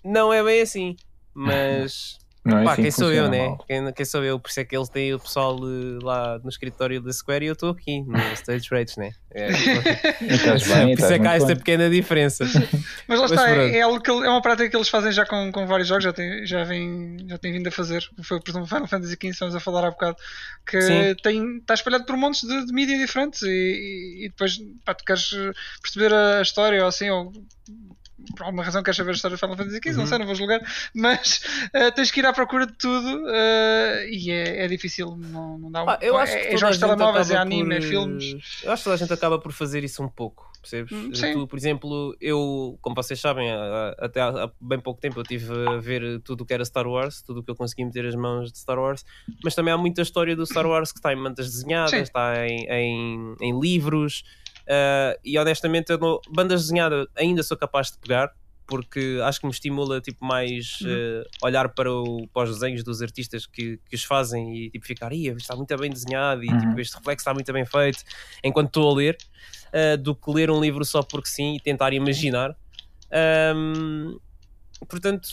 Não 0.04 0.34
é 0.34 0.44
bem 0.44 0.62
assim, 0.62 0.98
mas 1.34 2.18
Não 2.44 2.58
é 2.58 2.64
Pá, 2.64 2.74
assim 2.74 2.82
quem 2.82 2.92
que 2.92 2.98
sou 2.98 3.14
eu, 3.14 3.30
né? 3.30 3.56
Quem, 3.68 3.94
quem 3.94 4.06
sou 4.06 4.24
eu? 4.24 4.40
Por 4.40 4.50
isso 4.50 4.60
é 4.60 4.66
que 4.66 4.76
eles 4.76 4.90
têm 4.90 5.14
o 5.14 5.20
pessoal 5.20 5.56
eh, 5.58 6.00
lá 6.04 6.40
no 6.40 6.50
escritório 6.50 7.00
da 7.00 7.14
Square 7.14 7.46
e 7.46 7.48
eu 7.50 7.54
estou 7.54 7.70
aqui 7.70 8.02
no 8.02 8.16
Stage 8.34 8.68
Rates, 8.72 8.98
né? 8.98 9.12
É, 9.34 9.48
bem, 9.52 10.96
por 10.96 11.04
isso 11.04 11.14
é 11.14 11.20
que 11.20 11.28
há 11.28 11.38
bem. 11.38 11.56
pequena 11.56 11.88
diferença. 11.90 12.44
Mas 13.08 13.20
lá 13.20 13.28
Mas 13.30 13.32
está, 13.32 13.50
é, 13.50 13.78
é 13.78 13.82
algo 13.82 14.02
que 14.02 14.10
é 14.10 14.14
uma 14.14 14.42
prática 14.42 14.68
que 14.70 14.76
eles 14.76 14.90
fazem 14.90 15.12
já 15.12 15.24
com, 15.24 15.52
com 15.52 15.68
vários 15.68 15.88
jogos, 15.88 16.04
já 16.04 16.12
tem, 16.14 16.44
já, 16.46 16.64
vem, 16.64 17.18
já 17.30 17.38
tem 17.38 17.54
vindo 17.54 17.68
a 17.68 17.72
fazer. 17.72 18.04
Foi, 18.24 18.40
por 18.42 18.50
exemplo, 18.50 18.68
Final 18.68 18.88
Fantasy 18.88 19.14
XV, 19.14 19.28
estamos 19.30 19.56
a 19.56 19.60
falar 19.60 19.86
há 19.86 19.92
bocado, 19.92 20.18
que 20.66 20.82
Sim. 20.82 21.16
tem, 21.22 21.58
está 21.58 21.76
espalhado 21.76 22.06
por 22.06 22.18
montes 22.18 22.42
de, 22.42 22.66
de 22.66 22.74
mídia 22.74 22.98
diferentes 22.98 23.44
e, 23.44 23.48
e- 23.50 24.26
e 24.26 24.30
depois 24.30 24.58
pá, 24.84 24.96
tu 24.96 25.04
queres 25.06 25.30
perceber 25.82 26.12
a 26.14 26.42
história 26.42 26.82
ou 26.82 26.88
assim, 26.88 27.10
ou 27.10 27.32
por 28.36 28.44
alguma 28.46 28.64
razão 28.64 28.84
queres 28.84 28.98
saber 28.98 29.12
a 29.12 29.14
história 29.14 29.36
de 29.36 29.40
Final 29.42 29.58
Fantasy 29.58 29.78
XV, 29.78 29.92
não 29.94 30.00
Uhum. 30.02 30.08
sei, 30.08 30.18
não 30.20 30.26
vou 30.26 30.36
julgar, 30.36 30.62
mas 30.96 31.42
eh, 31.74 31.92
tens 31.92 32.12
que 32.12 32.20
ir 32.20 32.26
à 32.26 32.34
procura 32.34 32.66
de 32.68 32.74
tudo 32.74 33.24
eh, 33.30 34.08
e 34.12 34.32
é, 34.32 34.66
é 34.66 34.68
difícil, 34.68 35.16
não, 35.18 35.58
não 35.58 35.72
dá 35.72 35.84
Pá, 35.84 36.00
eu 36.02 36.18
acho 36.18 36.34
é, 36.34 36.40
que 36.40 36.48
é 36.48 36.50
toda 36.52 36.58
jogos 36.60 36.64
a 36.64 36.70
de 36.72 36.80
gente 36.88 36.98
telemóveis, 36.98 37.30
é 37.32 37.34
acaba 37.36 37.46
anime, 37.48 37.76
é 37.76 37.80
por, 37.80 37.88
filmes. 37.88 38.24
Eu 38.64 38.72
acho 38.72 38.82
que 38.82 38.84
toda 38.86 38.94
a 38.96 38.98
gente 38.98 39.14
acaba 39.14 39.40
por 39.40 39.52
fazer 39.52 39.84
isso 39.84 40.04
um 40.04 40.08
pouco, 40.10 40.50
percebes? 40.62 40.92
Hum, 40.92 41.14
sim. 41.14 41.34
Tu, 41.34 41.48
por 41.48 41.58
exemplo, 41.58 42.16
eu, 42.22 42.78
como 42.82 42.96
vocês 42.96 43.20
sabem, 43.20 43.50
até 43.98 44.22
há, 44.22 44.28
há 44.46 44.52
bem 44.62 44.80
pouco 44.80 45.00
tempo 45.02 45.20
eu 45.20 45.24
estive 45.24 45.52
a 45.70 45.78
ver 45.78 46.20
tudo 46.22 46.42
o 46.42 46.46
que 46.46 46.54
era 46.54 46.64
Star 46.66 46.88
Wars, 46.88 47.22
tudo 47.22 47.40
o 47.40 47.44
que 47.44 47.52
eu 47.52 47.56
consegui 47.56 47.84
meter 47.86 48.06
as 48.06 48.16
mãos 48.16 48.52
de 48.52 48.60
Star 48.60 48.80
Wars, 48.80 49.04
mas 49.44 49.56
também 49.56 49.74
há 49.74 49.78
muita 49.78 50.02
história 50.02 50.36
do 50.36 50.46
Star 50.46 50.66
Wars 50.66 50.92
que 50.92 51.00
está 51.00 51.12
em 51.14 51.16
mantas 51.16 51.48
desenhadas, 51.48 51.92
Sim. 51.92 52.02
está 52.02 52.48
em, 52.48 52.66
em, 52.70 53.36
em 53.42 53.60
livros, 53.60 54.24
ah, 54.70 55.16
e 55.24 55.38
honestamente, 55.38 55.96
não- 55.98 56.20
bandas 56.30 56.62
desenhadas 56.64 57.08
ainda 57.16 57.44
sou 57.44 57.58
capaz 57.58 57.92
de 57.92 57.98
pegar. 58.00 58.32
Porque 58.68 59.20
acho 59.26 59.42
que 59.42 59.46
me 59.46 59.52
estimula 59.52 60.00
tipo, 60.00 60.24
mais 60.24 60.80
Uhum. 60.82 60.88
eh, 60.90 61.24
olhar 61.44 61.68
para, 61.74 61.92
o, 61.92 62.26
para 62.34 62.44
os 62.50 62.58
desenhos 62.58 62.86
dos 62.86 63.02
artistas 63.02 63.46
que, 63.46 63.78
que 63.90 63.96
os 63.98 64.04
fazem 64.06 64.56
e 64.56 64.70
tipo, 64.70 64.86
ficar, 64.86 65.12
"Ih, 65.12 65.28
está 65.36 65.58
muito 65.58 65.76
bem 65.78 65.90
desenhado 65.90 66.42
e 66.42 66.48
Uhum. 66.50 66.58
tipo, 66.58 66.80
este 66.80 66.96
reflexo 66.96 67.22
está 67.24 67.34
muito 67.34 67.52
bem 67.52 67.66
feito 67.66 68.02
enquanto 68.42 68.68
estou 68.68 68.90
a 68.90 68.96
ler, 68.96 69.18
uh, 69.74 69.98
do 69.98 70.16
que 70.16 70.32
ler 70.32 70.50
um 70.50 70.62
livro 70.62 70.86
só 70.86 71.04
porque 71.04 71.28
sim 71.28 71.56
e 71.58 71.60
tentar 71.60 71.92
imaginar. 71.92 72.56
Um, 73.54 74.18
portanto, 74.88 75.28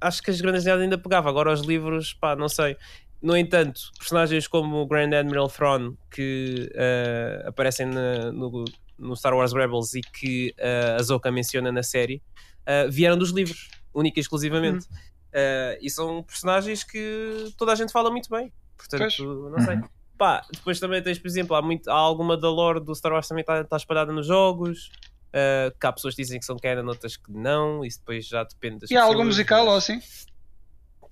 acho 0.00 0.22
que 0.22 0.30
as 0.30 0.40
grandes 0.40 0.60
desenhadas 0.62 0.84
ainda 0.84 0.98
pegava. 0.98 1.28
Agora 1.28 1.52
os 1.52 1.62
livros, 1.62 2.12
pá, 2.14 2.36
não 2.36 2.48
sei. 2.48 2.76
No 3.24 3.34
entanto, 3.34 3.80
personagens 3.98 4.46
como 4.46 4.82
o 4.82 4.86
Grand 4.86 5.14
Admiral 5.14 5.48
Thrawn, 5.48 5.96
que 6.10 6.70
uh, 6.74 7.48
aparecem 7.48 7.86
na- 7.86 8.30
no, 8.30 8.66
no 8.98 9.16
Star 9.16 9.34
Wars 9.34 9.54
Rebels 9.54 9.94
e 9.94 10.02
que 10.02 10.54
uh, 10.58 11.00
a 11.00 11.02
Zoka 11.02 11.32
menciona 11.32 11.72
na 11.72 11.82
série, 11.82 12.22
uh, 12.68 12.90
vieram 12.90 13.16
dos 13.16 13.30
livros, 13.30 13.70
única 13.94 14.18
e 14.18 14.20
exclusivamente. 14.20 14.84
Uh, 15.32 15.80
e 15.80 15.88
são 15.88 16.22
personagens 16.22 16.84
que 16.84 17.50
toda 17.56 17.72
a 17.72 17.74
gente 17.74 17.92
fala 17.92 18.10
muito 18.10 18.28
bem. 18.28 18.52
Portanto, 18.76 19.00
Pois. 19.00 19.18
não 19.18 19.58
sei. 19.64 19.76
Uhum. 19.76 19.88
Pá, 20.18 20.42
depois 20.52 20.78
também 20.78 21.02
tens, 21.02 21.18
por 21.18 21.26
exemplo, 21.26 21.56
há, 21.56 21.62
muito, 21.62 21.88
há 21.90 21.94
alguma 21.94 22.36
da 22.36 22.50
lore 22.50 22.78
do 22.78 22.94
Star 22.94 23.10
Wars 23.12 23.26
também 23.26 23.40
está 23.40 23.64
tá 23.64 23.76
espalhada 23.78 24.12
nos 24.12 24.26
jogos. 24.26 24.90
Uh, 25.30 25.76
que 25.80 25.86
há 25.86 25.92
pessoas 25.92 26.14
que 26.14 26.22
dizem 26.22 26.38
que 26.38 26.44
são 26.44 26.56
canon, 26.58 26.86
outras 26.86 27.16
que 27.16 27.32
não. 27.32 27.82
Isso 27.84 28.00
depois 28.00 28.26
já 28.28 28.44
depende 28.44 28.80
das 28.80 28.90
E 28.90 28.96
há 28.98 29.02
algum 29.02 29.24
musical 29.24 29.66
ou 29.66 29.76
assim? 29.76 29.98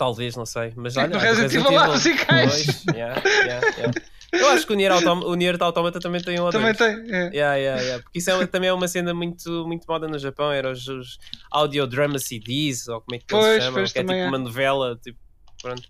Talvez, 0.02 0.34
não 0.34 0.44
sei. 0.44 0.72
Mas 0.74 0.96
olha, 0.96 1.10
do 1.10 1.18
Resident 1.18 1.54
Evil 1.54 1.78
há 1.78 1.86
musicais. 1.86 2.50
Pois, 2.50 2.84
yeah, 2.96 3.22
yeah, 3.24 3.66
yeah. 3.76 3.92
Eu 4.32 4.48
acho 4.48 4.66
que 4.66 4.72
o 4.72 4.76
Nier, 4.76 4.90
Autom 4.90 5.20
o 5.20 5.34
Nier 5.36 5.56
Automata 5.60 6.00
também 6.00 6.20
tem 6.20 6.40
um 6.40 6.44
ou 6.44 6.50
Também 6.50 6.74
tem. 6.74 6.88
é. 6.88 7.30
Yeah, 7.32 7.54
yeah, 7.54 7.80
yeah. 7.80 8.02
Porque 8.02 8.18
isso 8.18 8.28
é, 8.28 8.46
também 8.48 8.68
é 8.68 8.72
uma 8.72 8.88
cena 8.88 9.14
muito, 9.14 9.64
muito 9.64 9.86
moda 9.88 10.08
no 10.08 10.18
Japão, 10.18 10.50
eram 10.50 10.72
os, 10.72 10.88
os 10.88 11.18
audio 11.52 11.86
drama 11.86 12.18
CDs, 12.18 12.88
ou 12.88 13.00
como 13.00 13.14
é 13.14 13.18
que 13.20 13.26
Pois, 13.28 13.46
eles 13.46 13.62
chamam, 13.62 13.74
pois, 13.74 13.92
que 13.92 13.98
é 14.00 14.02
tipo 14.02 14.12
é. 14.12 14.26
uma 14.26 14.38
novela, 14.38 14.98
tipo, 15.00 15.20
pronto. 15.62 15.88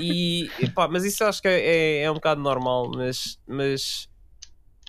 E, 0.00 0.50
e 0.58 0.70
pá, 0.70 0.88
mas 0.88 1.04
isso 1.04 1.22
acho 1.22 1.42
que 1.42 1.48
é, 1.48 1.60
é, 1.60 2.02
é 2.04 2.10
um 2.10 2.14
bocado 2.14 2.40
normal, 2.40 2.90
mas, 2.94 3.38
mas 3.46 4.08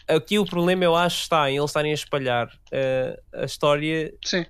aqui 0.07 0.39
o 0.39 0.45
problema 0.45 0.85
eu 0.85 0.95
acho 0.95 1.23
está 1.23 1.51
em 1.51 1.57
eles 1.57 1.71
estarem 1.71 1.91
a 1.91 1.95
espalhar 1.95 2.47
uh, 2.47 3.41
a 3.41 3.43
história 3.43 4.13
Sim. 4.23 4.45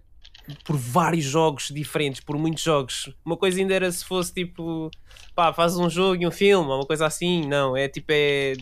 Por 0.64 0.76
vários 0.78 1.24
jogos 1.26 1.70
diferentes, 1.70 2.22
por 2.22 2.38
muitos 2.38 2.64
jogos. 2.64 3.14
Uma 3.26 3.38
coisa 3.38 3.60
ainda 3.60 3.74
era 3.74 3.92
se 3.92 4.04
fosse 4.06 4.34
tipo, 4.34 4.90
pá, 5.36 5.52
fazes 5.54 5.78
um 5.78 5.90
jogo 5.90 6.22
e 6.22 6.28
um 6.28 6.32
filme, 6.32 6.68
uma 6.70 6.86
coisa 6.86 7.06
assim. 7.06 7.46
Não, 7.48 7.76
é 7.76 7.88
tipo, 7.88 8.08
é 8.12 8.54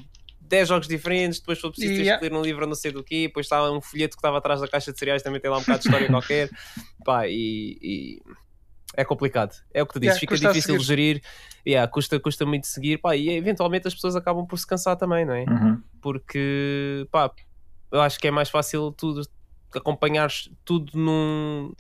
10 0.42 0.68
jogos 0.70 0.88
diferentes, 0.88 1.40
depois 1.40 1.60
foi 1.60 1.72
preciso 1.72 2.02
Yeah. 2.02 2.22
ler 2.22 2.34
um 2.34 2.42
livro 2.42 2.68
não 2.68 2.76
sei 2.76 2.92
do 2.92 3.04
quê, 3.04 3.28
depois 3.28 3.46
está 3.46 3.72
um 3.72 3.82
folheto 3.82 4.16
que 4.16 4.20
estava 4.20 4.38
atrás 4.38 4.62
da 4.62 4.68
caixa 4.68 4.92
de 4.94 5.00
cereais, 5.00 5.22
também 5.24 5.40
tem 5.42 5.50
lá 5.50 5.58
um 5.58 5.62
bocado 5.62 5.80
de 5.80 5.86
história 5.88 6.08
qualquer. 6.12 6.50
Pá, 7.04 7.28
e, 7.28 7.78
e 7.82 8.22
é 8.96 9.04
complicado. 9.04 9.56
É 9.74 9.82
o 9.82 9.88
que 9.88 9.94
tu 9.94 10.00
dizes, 10.00 10.18
Yeah, 10.18 10.20
fica 10.20 10.36
difícil 10.54 10.76
seguir. 10.76 10.86
gerir. 10.86 11.22
Yeah, 11.66 11.90
custa, 11.92 12.20
custa 12.20 12.46
muito 12.46 12.68
seguir, 12.68 12.98
pá, 13.00 13.16
e 13.16 13.30
eventualmente 13.30 13.88
as 13.88 13.94
pessoas 13.96 14.16
acabam 14.16 14.46
por 14.46 14.60
se 14.60 14.68
cansar 14.68 14.96
também, 14.98 15.26
não 15.26 15.34
é? 15.34 15.44
Uhum. 15.46 15.82
porque 16.02 17.08
pá, 17.12 17.32
eu 17.92 18.02
acho 18.02 18.20
que 18.20 18.28
é 18.28 18.32
mais 18.32 18.50
fácil 18.50 18.92
tudo 18.92 19.22
acompanhares 19.78 20.50
tudo 20.66 20.98
num, 20.98 21.74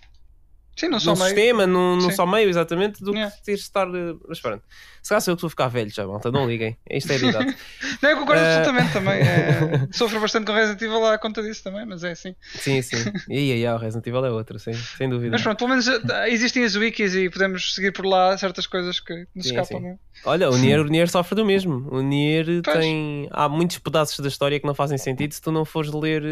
Sim, 0.86 0.89
não 0.89 0.99
só 0.99 1.13
meio. 1.13 1.25
sistema, 1.25 1.65
num, 1.67 1.95
num 1.97 2.11
só 2.11 2.25
meio, 2.25 2.49
exatamente, 2.49 3.03
do 3.03 3.11
Yeah. 3.13 3.34
que 3.45 3.53
de 3.53 3.59
estar. 3.59 3.88
eh, 3.88 4.15
Mas 4.27 4.41
pronto, 4.41 4.63
se 5.01 5.09
calhar 5.09 5.21
sou 5.21 5.31
eu 5.31 5.36
que 5.38 5.41
vou 5.41 5.49
ficar 5.49 5.67
velho 5.67 5.89
já, 5.89 6.05
malta, 6.05 6.31
não 6.31 6.45
liguem. 6.47 6.77
Isto 6.89 7.11
é 7.11 7.15
a 7.15 7.17
idade. 7.19 7.55
Não, 8.01 8.09
eu 8.09 8.17
concordo 8.17 8.41
Eh, 8.41 8.57
absolutamente 8.57 8.93
também. 8.93 9.19
É, 9.21 9.88
sofro 9.91 10.19
bastante 10.19 10.45
com 10.45 10.53
Resident 10.53 10.81
Evil 10.81 10.99
lá 10.99 11.13
à 11.13 11.17
conta 11.17 11.41
disso 11.41 11.63
também, 11.63 11.86
mas 11.86 12.03
é 12.03 12.11
assim. 12.11 12.36
sim, 12.55 12.81
sim. 12.81 12.97
E 13.29 13.38
aí, 13.38 13.65
aí, 13.65 13.67
o 13.73 13.77
Resident 13.77 14.05
Evil 14.07 14.25
é 14.25 14.31
outro, 14.31 14.59
sim, 14.59 14.73
sem 14.97 15.09
dúvida. 15.09 15.31
Mas 15.31 15.41
pronto, 15.41 15.57
pelo 15.57 15.69
menos 15.69 15.88
eh, 15.88 16.29
existem 16.29 16.63
as 16.63 16.75
wikis 16.75 17.15
e 17.15 17.29
podemos 17.29 17.73
seguir 17.75 17.91
por 17.93 18.05
lá 18.05 18.38
certas 18.38 18.67
coisas 18.67 18.99
que 18.99 19.13
nos 19.36 19.45
Sim, 19.47 19.51
escapam. 19.59 19.79
sim. 19.81 19.88
é? 19.88 19.95
Olha, 20.25 20.49
o 20.49 20.57
Nier, 20.57 20.79
o 20.81 20.86
Nier 20.86 21.09
sofre 21.09 21.36
do 21.36 21.45
mesmo. 21.45 21.88
O 21.91 22.01
Nier 22.01 22.45
Pois. 22.63 22.77
tem. 22.79 23.27
Há 23.31 23.47
muitos 23.49 23.77
pedaços 23.79 24.19
da 24.19 24.27
história 24.27 24.59
que 24.59 24.65
não 24.67 24.73
fazem 24.75 24.97
sentido 24.97 25.34
se 25.34 25.41
tu 25.41 25.51
não 25.51 25.63
fores 25.65 25.91
ler, 25.91 26.23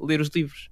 ler 0.00 0.20
os 0.20 0.28
livros. 0.34 0.70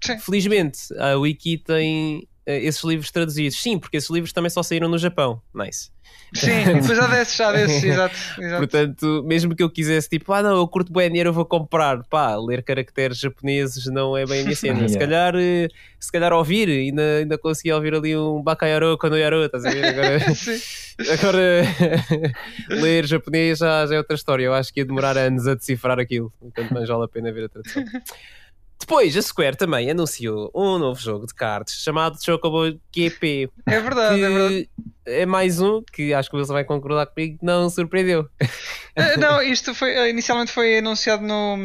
Sim. 0.00 0.18
Felizmente, 0.18 0.78
a 0.98 1.16
Wiki 1.16 1.58
tem 1.58 2.28
eh, 2.48 2.64
esses 2.64 2.82
livros 2.82 3.10
traduzidos. 3.10 3.60
Sim, 3.60 3.78
porque 3.78 3.98
esses 3.98 4.08
livros 4.08 4.32
também 4.32 4.48
só 4.48 4.62
saíram 4.62 4.88
no 4.88 4.96
Japão. 4.96 5.42
Nice. 5.54 5.90
Sim, 6.34 6.64
depois 6.80 6.96
já 6.96 7.06
desses, 7.06 7.36
já 7.36 7.52
desses, 7.52 7.84
exato. 7.84 8.14
exato. 8.38 8.56
Portanto, 8.58 9.24
mesmo 9.26 9.54
que 9.54 9.62
eu 9.62 9.70
quisesse, 9.70 10.08
tipo, 10.08 10.32
ah 10.32 10.42
não, 10.42 10.56
eu 10.56 10.66
curto 10.66 10.90
bem 10.92 11.10
Nier, 11.10 11.26
eu 11.26 11.32
vou 11.32 11.44
comprar. 11.44 12.02
Pá, 12.04 12.36
ler 12.36 12.62
caracteres 12.62 13.18
japoneses 13.18 13.84
não 13.86 14.16
é 14.16 14.24
bem 14.24 14.40
a 14.40 14.44
minha 14.44 14.56
cena. 14.56 14.88
Se 14.88 14.98
calhar, 14.98 15.34
eh, 15.36 15.68
se 16.00 16.10
calhar 16.10 16.32
ouvir, 16.32 16.68
ainda, 16.70 17.18
ainda 17.18 17.36
conseguia 17.36 17.74
ouvir 17.76 17.94
ali 17.94 18.16
um 18.16 18.42
Bakayaro 18.42 18.96
quando 18.98 19.18
Yaro, 19.18 19.44
estás 19.44 19.66
a 19.66 19.70
ver? 19.70 19.84
Agora, 19.84 20.18
agora 21.12 21.62
ler 22.68 23.06
japonês 23.06 23.58
já, 23.58 23.86
já 23.86 23.94
é 23.94 23.98
outra 23.98 24.16
história. 24.16 24.44
Eu 24.44 24.54
acho 24.54 24.72
que 24.72 24.80
ia 24.80 24.86
demorar 24.86 25.18
anos 25.18 25.46
a 25.46 25.54
decifrar 25.54 25.98
aquilo. 25.98 26.32
Portanto, 26.40 26.72
mais 26.72 26.88
vale 26.88 27.04
a 27.04 27.08
pena 27.08 27.30
ver 27.30 27.44
a 27.44 27.48
tradução. 27.48 27.84
Depois, 28.80 29.16
a 29.16 29.22
Square 29.22 29.56
também 29.56 29.90
anunciou 29.90 30.50
um 30.54 30.78
novo 30.78 31.00
jogo 31.00 31.26
de 31.26 31.34
cartas 31.34 31.74
chamado 31.74 32.22
Chocobo 32.22 32.78
GP. 32.94 33.50
É 33.66 33.80
verdade, 33.80 34.22
é 34.22 34.28
verdade. 34.30 34.70
É 35.04 35.26
mais 35.26 35.60
um 35.60 35.82
que 35.92 36.14
acho 36.14 36.28
que 36.30 36.36
o 36.36 36.38
Wilson 36.38 36.52
vai 36.52 36.64
concordar 36.64 37.06
comigo, 37.06 37.38
que 37.38 37.44
não 37.44 37.68
surpreendeu. 37.68 38.28
Eh, 38.94 39.16
Não, 39.16 39.42
isto 39.42 39.74
foi, 39.74 39.90
eh, 39.90 40.10
inicialmente 40.10 40.52
foi 40.52 40.78
anunciado 40.78 41.22
no, 41.26 41.56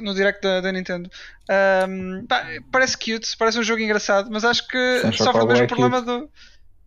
no 0.00 0.14
direct 0.14 0.40
da, 0.42 0.60
da 0.60 0.70
Nintendo. 0.72 1.10
Ahm, 1.48 2.24
pá, 2.26 2.46
parece 2.70 2.96
cute, 2.96 3.36
parece 3.38 3.58
um 3.58 3.62
jogo 3.62 3.80
engraçado, 3.82 4.28
mas 4.30 4.44
acho 4.44 4.66
que 4.68 4.98
Sem 5.02 5.12
sofre 5.12 5.22
o 5.22 5.26
chocolate 5.26 5.48
mesmo 5.48 5.64
é 5.64 5.66
problema 5.66 6.00
do. 6.02 6.30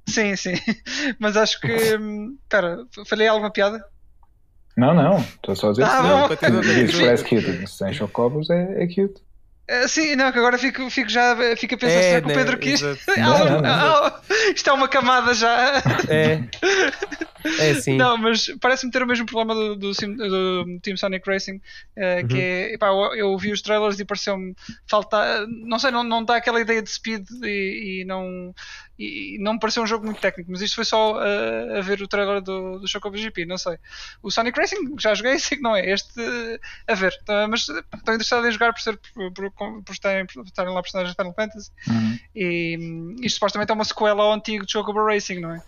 Sim, 0.07 0.36
sim. 0.36 0.53
Mas 1.17 1.38
acho 1.38 1.59
que. 1.61 1.95
hum, 1.97 2.38
Espera, 2.43 2.86
falhei 3.05 3.27
alguma 3.27 3.49
piada? 3.51 3.84
Não, 4.75 4.93
não, 4.93 5.17
estou 5.17 5.55
só 5.55 5.67
a 5.69 5.71
dizer 5.71 5.86
Ah, 5.86 6.27
que 6.27 6.36
Dizes 6.51 6.91
continua. 6.91 7.05
parece 7.05 7.23
cute. 7.23 7.67
Sem 7.69 7.93
chocobos 7.93 8.49
é, 8.49 8.84
é 8.84 8.88
cute. 8.88 9.21
Eh, 9.68 9.88
sim, 9.88 10.16
não, 10.16 10.32
que 10.32 10.38
agora 10.38 10.57
fico, 10.57 10.89
fico 10.89 11.09
já 11.09 11.36
fico 11.55 11.76
a 11.76 11.78
pensar 11.78 12.01
será 12.03 12.20
que 12.22 12.26
o 12.26 12.30
né, 12.30 12.34
Pedro 12.36 12.57
quis. 12.57 12.82
Ah, 13.07 13.18
Não, 13.18 13.61
não, 13.61 14.14
isto 14.53 14.70
é 14.70 14.74
uma 14.74 14.88
camada 14.89 15.34
já. 15.34 15.82
É. 16.09 16.41
É 17.59 17.72
assim. 17.72 17.97
Não, 17.97 18.18
mas 18.18 18.45
parece-me 18.61 18.89
ter 18.89 19.03
o 19.03 19.05
mesmo 19.05 19.26
problema 19.26 19.53
do, 19.53 19.76
do, 19.76 19.93
Sim- 19.93 20.16
do 20.16 20.80
Team 20.82 20.95
Sonic 20.95 21.30
Racing, 21.30 21.59
que 22.30 22.34
Uhum. 22.34 22.39
é, 22.39 22.74
epá, 22.74 22.88
eu, 22.88 23.14
eu 23.16 23.38
vi 23.38 23.51
os 23.51 23.61
trailers 23.61 23.99
e 23.99 24.05
pareceu-me 24.05 24.55
faltar, 24.89 25.45
não 25.47 25.78
sei, 25.78 25.91
não, 25.91 26.03
não 26.05 26.24
dá 26.24 26.38
aquela 26.38 26.61
ideia 26.61 26.82
de 26.82 26.89
speed 26.89 27.26
e, 27.43 27.99
e 28.01 28.05
não 28.05 28.55
e, 28.97 29.35
e 29.35 29.39
não 29.39 29.53
me 29.53 29.59
pareceu 29.59 29.83
um 29.83 29.87
jogo 29.87 30.05
muito 30.05 30.21
técnico, 30.21 30.51
mas 30.51 30.61
isto 30.61 30.75
foi 30.75 30.85
só 30.85 31.21
eh, 31.23 31.79
a 31.79 31.81
ver 31.81 32.01
o 32.01 32.07
trailer 32.07 32.41
do, 32.41 32.79
do 32.79 32.87
Chocobo 32.87 33.17
GP, 33.17 33.45
não 33.45 33.57
sei. 33.57 33.77
O 34.21 34.29
Sonic 34.29 34.59
Racing 34.59 34.95
já 34.99 35.13
joguei, 35.15 35.37
sei 35.39 35.57
que 35.57 35.63
não 35.63 35.75
é, 35.75 35.89
este 35.89 36.19
eh, 36.19 36.59
a 36.87 36.95
ver, 36.95 37.13
Tá, 37.25 37.47
mas 37.47 37.67
eh, 37.69 37.83
estou 37.95 38.13
interessado 38.13 38.47
em 38.47 38.51
jogar 38.51 38.73
por, 38.73 38.81
ser, 38.81 38.99
por, 39.13 39.31
por, 39.33 39.51
por 39.83 39.91
estarem, 39.93 40.25
por 40.25 40.43
estarem 40.45 40.73
lá 40.73 40.81
personagens 40.81 41.15
de 41.15 41.21
Final 41.21 41.33
Fantasy 41.33 41.71
Uhum. 41.87 42.19
e 42.35 42.77
hum, 42.79 43.15
isto 43.21 43.35
supostamente 43.35 43.71
é 43.71 43.75
uma 43.75 43.85
sequela 43.85 44.23
ao 44.23 44.33
antigo 44.33 44.65
Chocobo 44.69 45.05
Racing, 45.05 45.39
não 45.39 45.51
é? 45.55 45.61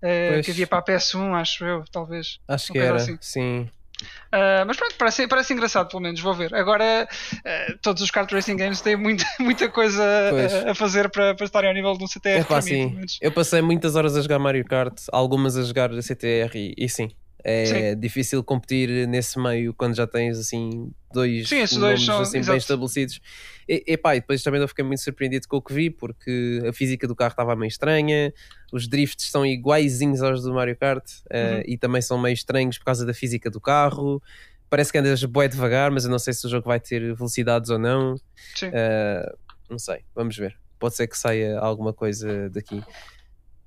Pois. 0.00 0.46
que 0.46 0.50
havia 0.52 0.66
para 0.66 0.78
a 0.78 0.82
PS1, 0.84 1.34
acho 1.34 1.64
eu, 1.64 1.84
talvez. 1.92 2.40
Acho 2.48 2.72
que 2.72 2.78
era, 2.78 2.96
assim. 2.96 3.18
sim. 3.20 3.70
Uh, 4.02 4.64
mas 4.66 4.76
pronto, 4.76 4.94
parece, 4.96 5.26
parece 5.26 5.52
engraçado, 5.52 5.88
pelo 5.88 6.02
menos, 6.02 6.20
vou 6.20 6.34
ver. 6.34 6.54
Agora, 6.54 7.08
uh, 7.34 7.78
todos 7.82 8.02
os 8.02 8.10
kart 8.10 8.30
racing 8.32 8.56
games 8.56 8.80
têm 8.80 8.96
muita, 8.96 9.24
muita 9.40 9.68
coisa 9.68 10.02
a, 10.02 10.70
a 10.70 10.74
fazer 10.74 11.10
para, 11.10 11.34
para 11.34 11.44
estarem 11.44 11.68
ao 11.68 11.74
nível 11.74 11.96
de 11.96 12.04
um 12.04 12.06
CTR. 12.06 12.40
É 12.40 12.44
pá, 12.44 12.56
mim, 12.56 12.62
sim. 12.62 13.06
Eu 13.20 13.32
passei 13.32 13.60
muitas 13.60 13.96
horas 13.96 14.16
a 14.16 14.22
jogar 14.22 14.38
Mario 14.38 14.64
Kart, 14.64 14.94
algumas 15.12 15.56
a 15.56 15.62
jogar 15.62 15.90
CTR 16.02 16.50
e, 16.54 16.74
e 16.76 16.88
sim. 16.88 17.10
É 17.44 17.94
difícil 17.94 18.42
competir 18.44 19.06
nesse 19.08 19.38
meio 19.38 19.72
quando 19.74 19.94
já 19.94 20.06
tens 20.06 20.38
assim 20.38 20.92
dois 21.12 21.48
Sim, 21.48 21.60
esses 21.60 21.76
nomes 21.76 22.04
dois 22.04 22.06
são- 22.06 22.20
assim, 22.20 22.42
bem 22.42 22.56
estabelecidos. 22.56 23.20
E, 23.68 23.84
e 23.86 23.96
pá, 23.96 24.16
e 24.16 24.20
depois 24.20 24.42
também 24.42 24.60
eu 24.60 24.68
fiquei 24.68 24.84
muito 24.84 25.00
surpreendido 25.00 25.46
com 25.48 25.56
o 25.56 25.62
que 25.62 25.72
vi, 25.72 25.90
porque 25.90 26.62
a 26.68 26.72
física 26.72 27.06
do 27.08 27.14
carro 27.16 27.30
estava 27.30 27.54
meio 27.56 27.68
estranha, 27.68 28.32
os 28.72 28.86
drifts 28.88 29.30
são 29.30 29.44
iguaizinhos 29.46 30.22
aos 30.22 30.42
do 30.42 30.52
Mario 30.52 30.76
Kart 30.76 31.04
eh, 31.30 31.56
Uhum. 31.56 31.62
e 31.66 31.78
também 31.78 32.02
são 32.02 32.18
meio 32.20 32.34
estranhos 32.34 32.78
por 32.78 32.84
causa 32.84 33.04
da 33.06 33.14
física 33.14 33.50
do 33.50 33.60
carro. 33.60 34.22
Parece 34.68 34.92
que 34.92 34.98
andas 34.98 35.22
bué 35.24 35.48
devagar, 35.48 35.90
mas 35.90 36.04
eu 36.04 36.10
não 36.10 36.18
sei 36.18 36.32
se 36.32 36.46
o 36.46 36.50
jogo 36.50 36.68
vai 36.68 36.78
ter 36.78 37.00
velocidades 37.14 37.70
ou 37.70 37.78
não. 37.78 38.14
Sim. 38.54 38.68
Uh, 38.68 39.36
não 39.68 39.78
sei, 39.78 40.04
vamos 40.14 40.36
ver. 40.36 40.56
Pode 40.78 40.94
ser 40.96 41.06
que 41.08 41.18
saia 41.18 41.58
alguma 41.58 41.92
coisa 41.92 42.48
daqui. 42.50 42.76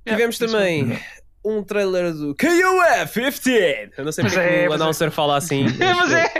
Yeah, 0.06 0.18
Tivemos 0.18 0.36
isso 0.36 0.46
também 0.48 1.00
um 1.44 1.64
trailer 1.64 2.14
do 2.14 2.36
KOF 2.36 3.22
15. 3.42 3.92
Eu 3.98 4.06
não 4.06 4.12
sei 4.12 4.24
porque 4.24 4.40
é, 4.40 4.68
o 4.68 4.72
é. 4.72 4.76
announcer 4.76 5.12
fala 5.12 5.38
assim. 5.38 5.66
É, 5.80 5.94
mas 5.94 6.12
é, 6.12 6.34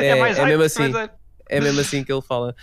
é, 0.00 0.06
É- 0.08 0.14
mais 0.16 0.38
é 0.38 0.44
mesmo 0.44 0.62
assim. 0.64 0.90
hype. 0.90 1.12
É 1.50 1.60
mesmo 1.60 1.80
assim 1.80 2.04
que 2.04 2.12
ele 2.12 2.20
fala. 2.20 2.54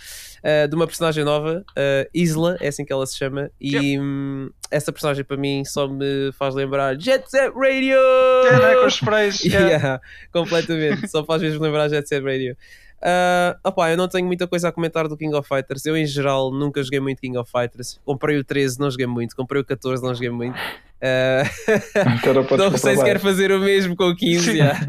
Uh, 0.44 0.68
de 0.68 0.76
uma 0.76 0.86
personagem 0.86 1.24
nova, 1.24 1.64
uh, 1.70 2.10
Isla, 2.14 2.56
é 2.60 2.68
assim 2.68 2.84
que 2.84 2.92
ela 2.92 3.04
se 3.04 3.16
chama. 3.16 3.50
E 3.60 3.98
hum, 3.98 4.48
essa 4.70 4.92
personagem 4.92 5.24
para 5.24 5.36
mim 5.36 5.64
só 5.64 5.88
me 5.88 6.30
faz 6.38 6.54
lembrar 6.54 6.96
Jet 7.00 7.28
Set 7.28 7.52
Radio! 7.52 7.96
É, 7.96 8.72
é, 8.72 8.76
com 8.76 8.86
os 8.86 8.94
sprays. 8.94 9.40
yeah. 9.42 9.66
Yeah, 9.66 10.00
completamente. 10.32 11.08
Só 11.08 11.24
faz 11.24 11.42
mesmo 11.42 11.60
lembrar 11.62 11.88
Jet 11.88 12.08
Set 12.08 12.22
Radio. 12.22 12.56
Uh, 12.98 13.58
opá, 13.68 13.90
eu 13.90 13.96
não 13.96 14.08
tenho 14.08 14.26
muita 14.26 14.46
coisa 14.46 14.68
a 14.68 14.72
comentar 14.72 15.08
do 15.08 15.16
King 15.16 15.34
of 15.34 15.48
Fighters. 15.48 15.84
Eu, 15.84 15.96
em 15.96 16.06
geral, 16.06 16.52
nunca 16.52 16.80
joguei 16.82 17.00
muito 17.00 17.20
King 17.20 17.36
of 17.36 17.50
Fighters. 17.50 18.00
Comprei 18.04 18.38
o 18.38 18.44
13, 18.44 18.78
não 18.78 18.90
joguei 18.90 19.06
muito. 19.06 19.34
Comprei 19.34 19.60
o 19.60 19.64
14, 19.64 20.02
não 20.02 20.14
joguei 20.14 20.30
muito. 20.30 20.56
Uh, 20.96 21.44
Então 22.54 22.70
não 22.70 22.78
sei 22.78 22.96
se 22.96 23.04
quer 23.04 23.20
fazer 23.20 23.52
o 23.52 23.60
mesmo 23.60 23.94
com 23.94 24.04
o 24.08 24.16
15. 24.16 24.44
Sim. 24.44 24.56
yeah. 24.56 24.80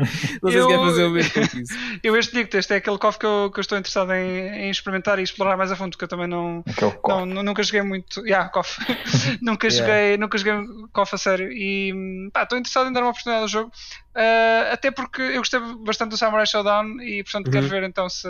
Não 0.42 0.52
sei 0.52 0.62
se 0.62 0.68
quer 0.68 0.74
Eu- 0.76 0.86
fazer 0.86 1.04
o 1.04 1.12
mesmo 1.12 1.34
com 1.34 1.40
o 1.42 1.50
15. 1.50 2.00
Eu 2.02 2.16
este 2.16 2.34
digo 2.34 2.58
este 2.58 2.74
é 2.74 2.78
aquele 2.78 2.98
KOF 2.98 3.20
que 3.20 3.26
eu, 3.26 3.52
que 3.54 3.60
eu 3.60 3.62
estou 3.62 3.78
interessado 3.78 4.14
em, 4.14 4.48
em 4.48 4.70
experimentar 4.70 5.20
e 5.20 5.24
explorar 5.24 5.58
mais 5.58 5.70
a 5.72 5.76
fundo, 5.76 5.98
que 5.98 6.04
eu 6.04 6.08
também 6.08 6.28
não, 6.28 6.64
não, 7.06 7.26
nunca 7.44 7.62
joguei 7.62 7.82
muito. 7.82 8.26
Yeah, 8.26 8.48
KOF. 8.50 8.80
nunca, 9.42 9.68
Yeah. 9.68 9.86
joguei, 9.86 10.18
nunca 10.18 10.38
joguei 10.38 10.54
KOF 10.94 11.16
a 11.16 11.18
sério. 11.18 11.52
E 11.52 12.30
pá, 12.32 12.44
estou 12.44 12.58
interessado 12.58 12.90
em 12.90 12.94
dar 12.94 13.02
uma 13.02 13.10
oportunidade 13.10 13.44
ao 13.44 13.50
jogo. 13.50 13.72
Ah, 14.16 14.70
até 14.72 14.90
porque 14.92 15.22
eu 15.22 15.38
gostei 15.40 15.60
bastante 15.86 16.12
do 16.12 16.18
Samurai 16.18 16.48
Showdown 16.48 17.02
e 17.02 17.22
portanto 17.24 17.52
quero 17.52 17.66
Uhum. 17.66 17.70
ver 17.70 17.84
então 17.84 18.08
se, 18.10 18.28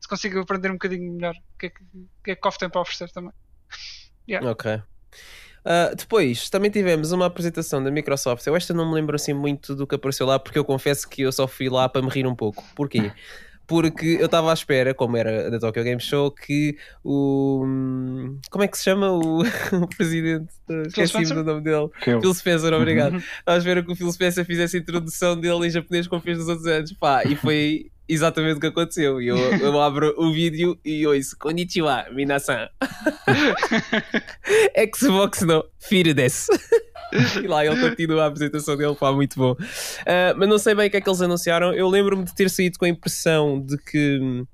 se 0.00 0.08
consigo 0.08 0.38
aprender 0.40 0.70
um 0.70 0.74
bocadinho 0.74 1.12
melhor 1.12 1.34
o 1.34 1.58
que 1.58 1.66
é 1.66 1.70
que, 1.70 1.82
o 1.82 2.08
que, 2.24 2.30
é 2.30 2.34
que 2.36 2.40
KOF 2.40 2.56
tem 2.58 2.70
para 2.70 2.80
oferecer 2.80 3.10
também. 3.10 3.32
Ok. 4.48 4.80
Ah, 5.68 5.92
depois 5.96 6.48
também 6.48 6.70
tivemos 6.70 7.10
uma 7.10 7.26
apresentação 7.26 7.82
da 7.82 7.90
Microsoft. 7.90 8.46
Eu 8.46 8.54
esta 8.54 8.72
não 8.72 8.88
me 8.88 8.94
lembro 8.94 9.16
assim 9.16 9.34
muito 9.34 9.74
do 9.74 9.84
que 9.84 9.96
apareceu 9.96 10.24
lá, 10.24 10.38
porque 10.38 10.56
eu 10.56 10.64
confesso 10.64 11.08
que 11.08 11.22
eu 11.22 11.32
só 11.32 11.48
fui 11.48 11.68
lá 11.68 11.88
para 11.88 12.00
me 12.02 12.08
rir 12.08 12.24
um 12.24 12.36
pouco. 12.36 12.64
Porquê? 12.76 13.10
Porque 13.66 14.16
eu 14.20 14.26
estava 14.26 14.52
à 14.52 14.54
espera, 14.54 14.94
como 14.94 15.16
era 15.16 15.50
da 15.50 15.58
Tokyo 15.58 15.82
Game 15.82 16.00
Show, 16.00 16.30
que 16.30 16.78
o. 17.02 17.64
Como 18.48 18.62
é 18.62 18.68
que 18.68 18.78
se 18.78 18.84
chama 18.84 19.10
o, 19.10 19.42
o 19.42 19.88
presidente? 19.88 20.54
Esqueci-me 20.86 21.34
do 21.34 21.42
nome 21.42 21.62
dele. 21.62 21.88
Phil. 22.00 22.20
Phil 22.20 22.34
Spencer, 22.34 22.72
obrigado. 22.72 23.16
Estava 23.16 23.56
à 23.56 23.58
espera 23.58 23.82
que 23.82 23.90
o 23.90 23.96
Phil 23.96 24.12
Spencer 24.12 24.44
fizesse 24.44 24.76
a 24.76 24.80
introdução 24.80 25.36
dele 25.36 25.66
em 25.66 25.70
japonês 25.70 26.06
como 26.06 26.22
fez 26.22 26.38
nos 26.38 26.48
outros 26.48 26.68
anos. 26.68 26.92
Pá, 26.92 27.24
e 27.24 27.34
foi 27.34 27.90
exatamente 28.08 28.56
o 28.56 28.60
que 28.60 28.66
aconteceu. 28.66 29.20
E 29.20 29.28
eu, 29.28 29.36
eu 29.36 29.80
abro 29.80 30.14
o 30.16 30.32
vídeo 30.32 30.78
e 30.84 31.06
ouço 31.06 31.36
Konnichiwa, 31.38 32.06
minasan. 32.12 32.68
Xbox 34.94 35.42
no, 35.42 35.64
filho 35.78 36.14
desse. 36.14 36.50
E 37.42 37.46
lá 37.46 37.64
ele 37.64 37.80
continua 37.80 38.24
a 38.24 38.26
apresentação 38.26 38.76
dele, 38.76 38.94
pá, 38.96 39.12
muito 39.12 39.38
bom. 39.38 39.54
Ah, 40.04 40.34
mas 40.36 40.48
não 40.48 40.58
sei 40.58 40.74
bem 40.74 40.88
o 40.88 40.90
que 40.90 40.96
é 40.96 41.00
que 41.00 41.08
eles 41.08 41.22
anunciaram. 41.22 41.72
Eu 41.72 41.88
lembro-me 41.88 42.24
de 42.24 42.34
ter 42.34 42.50
saído 42.50 42.78
com 42.80 42.84
a 42.84 42.88
impressão 42.88 43.60
de 43.60 43.78
que 43.78 44.44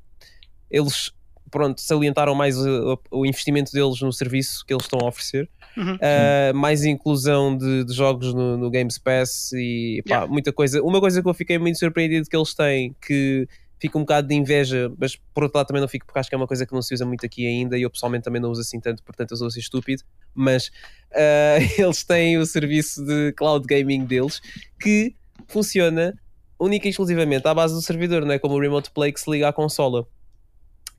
eles 0.71 1.11
pronto, 1.51 1.81
salientaram 1.81 2.35
mais 2.35 2.57
o, 2.59 2.99
o, 3.11 3.27
investimento 3.27 3.73
deles 3.73 4.01
no 4.01 4.13
serviço 4.13 4.65
que 4.67 4.73
eles 4.73 4.85
estão 4.85 5.01
a 5.01 5.09
oferecer. 5.09 5.49
Uhum. 5.77 5.95
Uh, 5.95 6.55
mais 6.55 6.85
inclusão 6.85 7.57
de, 7.57 7.85
de 7.85 7.95
jogos 7.95 8.35
no, 8.35 8.57
no, 8.57 8.71
Games 8.71 8.99
Pass 8.99 9.53
e 9.53 10.03
pá, 10.07 10.13
Yeah. 10.13 10.33
muita 10.33 10.53
coisa. 10.53 10.83
Uma 10.83 11.01
coisa 11.01 11.23
que 11.23 11.29
eu 11.29 11.35
fiquei 11.35 11.59
muito 11.59 11.79
surpreendido 11.79 12.29
que 12.29 12.37
eles 12.37 12.55
têm, 12.55 12.95
que 13.01 13.49
fica 13.81 13.99
um 13.99 14.03
bocado 14.03 14.29
de 14.29 14.35
inveja, 14.35 14.93
mas 14.97 15.17
por 15.35 15.43
outro 15.43 15.59
lado 15.59 15.67
também 15.67 15.81
não 15.81 15.89
fico, 15.89 16.07
porque 16.07 16.19
acho 16.19 16.29
que 16.29 16.35
é 16.35 16.39
uma 16.39 16.47
coisa 16.47 16.65
que 16.65 16.73
não 16.73 16.81
se 16.81 16.95
usa 16.95 17.05
muito 17.05 17.27
aqui 17.27 17.47
ainda 17.47 17.77
e 17.77 17.83
eu 17.83 17.91
pessoalmente 17.91 18.23
também 18.23 18.41
não 18.41 18.51
uso 18.51 18.61
assim 18.61 18.79
tanto, 18.79 19.03
portanto 19.03 19.33
eu 19.33 19.37
sou 19.37 19.49
assim 19.49 19.59
estúpido. 19.59 20.03
Mas 20.35 20.69
uh, 21.11 21.59
eles 21.83 22.05
têm 22.05 22.39
o 22.39 22.47
serviço 22.47 23.05
de 23.05 23.33
cloud 23.33 23.67
gaming 23.67 24.05
deles 24.05 24.41
que 24.79 25.17
funciona 25.49 26.15
única 26.61 26.87
e 26.87 26.91
exclusivamente 26.91 27.47
à 27.49 27.53
base 27.53 27.75
do 27.75 27.83
servidor, 27.83 28.25
não 28.25 28.33
é 28.33 28.39
como 28.39 28.55
o 28.55 28.61
Remote 28.61 28.91
Play 28.93 29.13
que 29.13 29.21
se 29.21 29.29
liga 29.29 29.49
à 29.49 29.53
consola. 29.53 30.07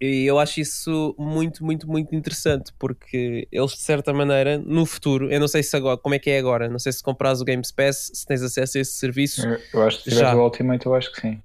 E 0.05 0.25
eu 0.25 0.37
acho 0.37 0.59
isso 0.59 1.15
muito, 1.17 1.63
muito, 1.63 1.89
muito 1.89 2.13
interessante 2.13 2.73
porque 2.77 3.47
eles, 3.49 3.71
de 3.71 3.79
certa 3.79 4.11
maneira, 4.13 4.57
no 4.57 4.85
futuro, 4.85 5.31
eu 5.31 5.39
não 5.39 5.47
sei 5.47 5.63
se 5.63 5.77
agora, 5.77 5.97
como 5.97 6.13
é 6.13 6.19
que 6.19 6.29
é 6.29 6.37
agora, 6.37 6.67
não 6.67 6.77
sei 6.77 6.91
se 6.91 7.01
compras 7.01 7.39
o 7.39 7.45
Games 7.45 7.71
Pass, 7.71 8.11
se 8.13 8.25
tens 8.25 8.41
acesso 8.41 8.77
a 8.77 8.81
esse 8.81 8.91
serviço. 8.97 9.47
Eu, 9.47 9.59
eu 9.73 9.83
acho 9.87 9.99
que 9.99 10.03
se 10.03 10.09
tiveres 10.09 10.31
Já. 10.31 10.35
o 10.35 10.43
Ultimate, 10.43 10.85
eu 10.85 10.93
acho 10.93 11.09
que 11.13 11.21
sim. 11.21 11.41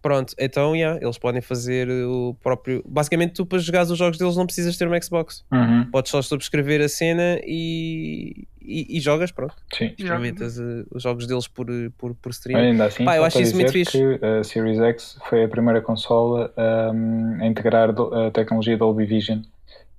Pronto, 0.00 0.34
então, 0.38 0.74
yeah, 0.74 0.98
eles 1.02 1.18
podem 1.18 1.42
fazer 1.42 1.90
o 1.90 2.34
próprio. 2.42 2.82
Basicamente, 2.88 3.34
tu 3.34 3.44
para 3.44 3.58
jogar 3.58 3.82
os 3.82 3.98
jogos 3.98 4.16
deles 4.16 4.36
não 4.36 4.46
precisas 4.46 4.78
ter 4.78 4.88
um 4.88 5.02
Xbox. 5.02 5.44
Uhum. 5.52 5.90
Podes 5.90 6.10
só 6.10 6.22
subscrever 6.22 6.80
a 6.80 6.88
cena 6.88 7.38
e, 7.44 8.48
e, 8.64 8.96
e 8.96 9.00
jogas, 9.00 9.30
pronto. 9.30 9.54
Sim. 9.72 9.94
Aproveitas 10.02 10.58
eh, 10.58 10.84
os 10.90 11.02
jogos 11.02 11.26
deles 11.26 11.46
por, 11.46 11.66
por, 11.98 12.14
por 12.14 12.30
stream. 12.30 12.58
Ainda 12.58 12.86
assim, 12.86 13.04
Pá, 13.04 13.16
eu 13.16 13.24
acho 13.24 13.40
isso 13.40 13.54
muito 13.54 13.72
fixe. 13.72 13.92
que 13.92 14.24
a 14.24 14.42
Series 14.42 14.78
X 14.78 15.18
foi 15.28 15.44
a 15.44 15.48
primeira 15.48 15.80
consola 15.80 16.52
um, 16.56 17.42
a 17.42 17.46
integrar 17.46 17.90
a 17.90 18.30
tecnologia 18.30 18.76
Dolby 18.76 19.04
Vision. 19.04 19.40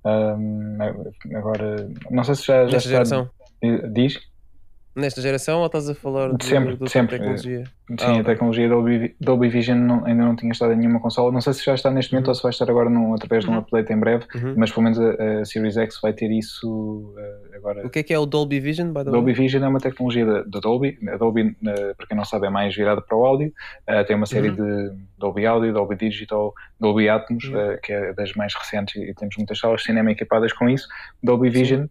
Um, 0.04 0.78
agora, 1.34 1.88
não 2.10 2.22
sei 2.24 2.34
se 2.34 2.46
já, 2.46 2.66
já 2.66 2.76
está. 2.78 2.90
geração. 2.90 3.30
Diz? 3.92 4.20
Nesta 4.96 5.20
geração 5.20 5.60
ou 5.60 5.66
estás 5.66 5.90
a 5.90 5.94
falar 5.94 6.32
De 6.34 6.44
sempre, 6.46 6.74
de 6.76 6.88
sempre. 6.90 7.18
tecnologia? 7.18 7.64
Sim, 7.64 7.96
Ah, 8.00 8.20
a 8.20 8.24
tecnologia 8.24 8.66
Dolby, 8.66 9.14
Dolby 9.20 9.48
Vision 9.50 9.76
não- 9.78 10.06
ainda 10.06 10.24
não 10.24 10.34
tinha 10.34 10.50
estado 10.50 10.72
em 10.72 10.76
nenhuma 10.76 10.98
consola. 11.00 11.30
Não 11.30 11.40
sei 11.42 11.52
se 11.52 11.62
já 11.64 11.74
está 11.74 11.90
neste 11.90 12.12
momento 12.12 12.28
Uhum. 12.28 12.30
ou 12.30 12.34
se 12.34 12.42
vai 12.42 12.50
estar 12.50 12.68
agora 12.70 12.88
num, 12.88 13.14
através 13.14 13.44
de 13.44 13.50
um 13.50 13.52
Uhum. 13.52 13.58
update 13.60 13.92
em 13.92 13.98
breve, 14.00 14.24
Uhum. 14.34 14.54
mas 14.56 14.70
pelo 14.72 14.84
menos 14.84 14.98
a, 14.98 15.40
a 15.40 15.44
Series 15.44 15.76
X 15.76 16.00
vai 16.02 16.14
ter 16.14 16.30
isso 16.32 16.66
uh, 17.14 17.56
agora. 17.56 17.86
O 17.86 17.90
que 17.90 17.98
é 17.98 18.02
que 18.02 18.14
é 18.14 18.18
o 18.18 18.24
Dolby 18.24 18.58
Vision, 18.58 18.88
by 18.92 19.04
the? 19.04 19.10
Dolby 19.10 19.34
Vision 19.34 19.62
é 19.64 19.68
uma 19.68 19.78
tecnologia 19.80 20.24
da, 20.24 20.42
da 20.44 20.60
Dolby. 20.60 20.98
A 21.12 21.16
Dolby, 21.18 21.54
eh, 21.66 21.94
para 21.94 22.06
quem 22.06 22.16
não 22.16 22.24
sabe, 22.24 22.46
é 22.46 22.50
mais 22.50 22.74
virada 22.74 23.02
para 23.02 23.16
o 23.18 23.24
áudio. 23.26 23.52
Eh, 23.86 24.02
tem 24.04 24.16
uma 24.16 24.26
série 24.26 24.48
Uhum. 24.48 24.56
de 24.56 24.92
Dolby 25.18 25.44
Audio, 25.46 25.72
Dolby 25.74 25.96
Digital, 25.96 26.54
Dolby 26.80 27.08
Atmos, 27.10 27.44
Uhum. 27.44 27.76
que 27.82 27.92
é 27.92 28.14
das 28.14 28.32
mais 28.32 28.54
recentes 28.54 28.96
e 28.96 29.12
temos 29.14 29.36
muitas 29.36 29.58
salas 29.58 29.80
de 29.82 29.86
cinema 29.88 30.10
equipadas 30.10 30.52
com 30.54 30.68
isso. 30.70 30.88
Dolby 31.22 31.50
Vision 31.50 31.86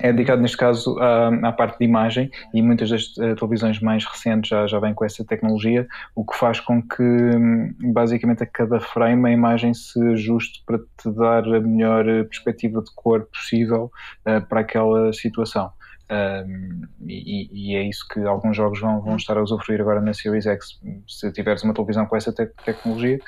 é 0.00 0.12
dedicado, 0.12 0.40
neste 0.40 0.56
caso, 0.56 0.98
à, 0.98 1.28
à 1.48 1.52
parte 1.52 1.78
de 1.78 1.84
imagem 1.84 2.30
e 2.54 2.62
muitas 2.62 2.90
das 2.90 3.14
eh, 3.18 3.34
televisões 3.34 3.80
mais 3.80 4.04
recentes 4.04 4.48
já, 4.48 4.66
já 4.66 4.78
vêm 4.78 4.94
com 4.94 5.04
essa 5.04 5.24
tecnologia, 5.24 5.86
o 6.14 6.24
que 6.24 6.36
faz 6.36 6.60
com 6.60 6.82
que, 6.82 7.02
hum, 7.02 7.74
basicamente, 7.92 8.42
a 8.42 8.46
cada 8.46 8.80
frame 8.80 9.28
a 9.28 9.32
imagem 9.32 9.74
se 9.74 10.00
ajuste 10.12 10.62
para 10.66 10.78
te 10.78 11.10
dar 11.16 11.44
a 11.44 11.60
melhor 11.60 12.04
perspectiva 12.24 12.80
de 12.82 12.90
cor 12.94 13.26
possível 13.26 13.90
eh, 14.24 14.40
para 14.40 14.60
aquela 14.60 15.12
situação. 15.12 15.70
Um, 16.10 16.82
e, 17.06 17.70
e 17.72 17.74
é 17.76 17.88
isso 17.88 18.06
que 18.12 18.20
alguns 18.20 18.54
jogos 18.54 18.78
vão, 18.80 19.00
vão 19.00 19.16
estar 19.16 19.36
a 19.38 19.42
usufruir 19.42 19.80
agora 19.80 19.98
na 20.00 20.12
Series 20.12 20.44
X. 20.44 20.78
Se 21.08 21.32
tiveres 21.32 21.62
uma 21.62 21.72
televisão 21.72 22.04
com 22.04 22.14
essa 22.16 22.30
te- 22.32 22.50
tecnologia, 22.66 23.18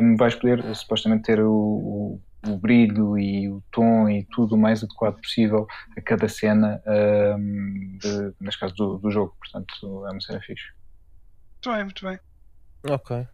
um, 0.00 0.16
vais 0.16 0.34
poder 0.34 0.64
supostamente 0.74 1.24
ter 1.24 1.40
o- 1.42 2.18
o 2.46 2.56
brilho 2.58 3.16
e 3.18 3.48
o 3.48 3.62
tom 3.70 4.08
e 4.08 4.24
tudo 4.32 4.54
o 4.54 4.58
mais 4.58 4.82
adequado 4.82 5.20
possível 5.20 5.66
a 5.96 6.00
cada 6.00 6.28
cena, 6.28 6.82
um, 7.38 7.98
de, 7.98 8.34
neste 8.40 8.58
caso 8.60 8.74
do, 8.74 8.98
do 8.98 9.10
jogo. 9.10 9.36
Portanto, 9.38 10.06
é 10.06 10.10
uma 10.10 10.20
cena 10.20 10.40
fixe. 10.40 10.64
Muito 11.64 11.76
bem, 11.76 11.84
muito 11.84 12.04
bem. 12.06 12.18
Ok. 12.90 13.26